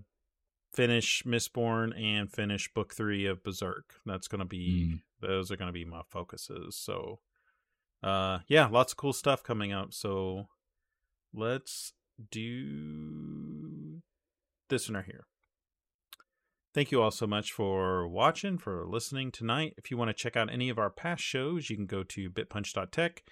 [0.74, 3.96] finish Mistborn and finish book 3 of Berserk.
[4.06, 5.02] That's going to be mm.
[5.22, 6.78] those are going to be my focuses.
[6.78, 7.20] So
[8.04, 9.94] uh yeah, lots of cool stuff coming up.
[9.94, 10.48] So
[11.34, 11.94] let's
[12.32, 14.02] do
[14.70, 15.26] this one right here.
[16.76, 19.76] Thank you all so much for watching, for listening tonight.
[19.77, 22.30] If you want to check out any of our past shows, you can go to
[22.30, 23.23] bitpunch.tech.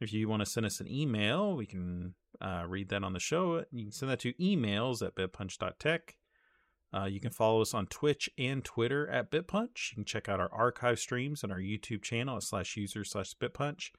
[0.00, 3.20] If you want to send us an email, we can uh, read that on the
[3.20, 3.64] show.
[3.70, 6.16] You can send that to emails at bitpunch.tech.
[6.92, 9.92] Uh, you can follow us on Twitch and Twitter at bitpunch.
[9.92, 13.32] You can check out our archive streams on our YouTube channel at slash user slash
[13.40, 13.92] bitpunch.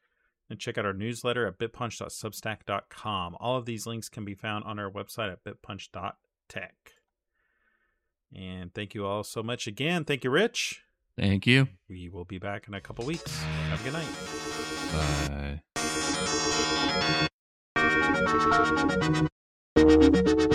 [0.50, 3.38] And check out our newsletter at bitpunch.substack.com.
[3.40, 6.99] All of these links can be found on our website at bitpunch.tech.
[8.36, 10.06] And thank you all so much again.
[10.06, 10.84] Thank you, Rich.
[11.18, 11.68] Thank you.
[11.90, 13.42] We will be back in a couple weeks.
[13.42, 14.08] Have a good night.
[20.46, 20.50] Bye.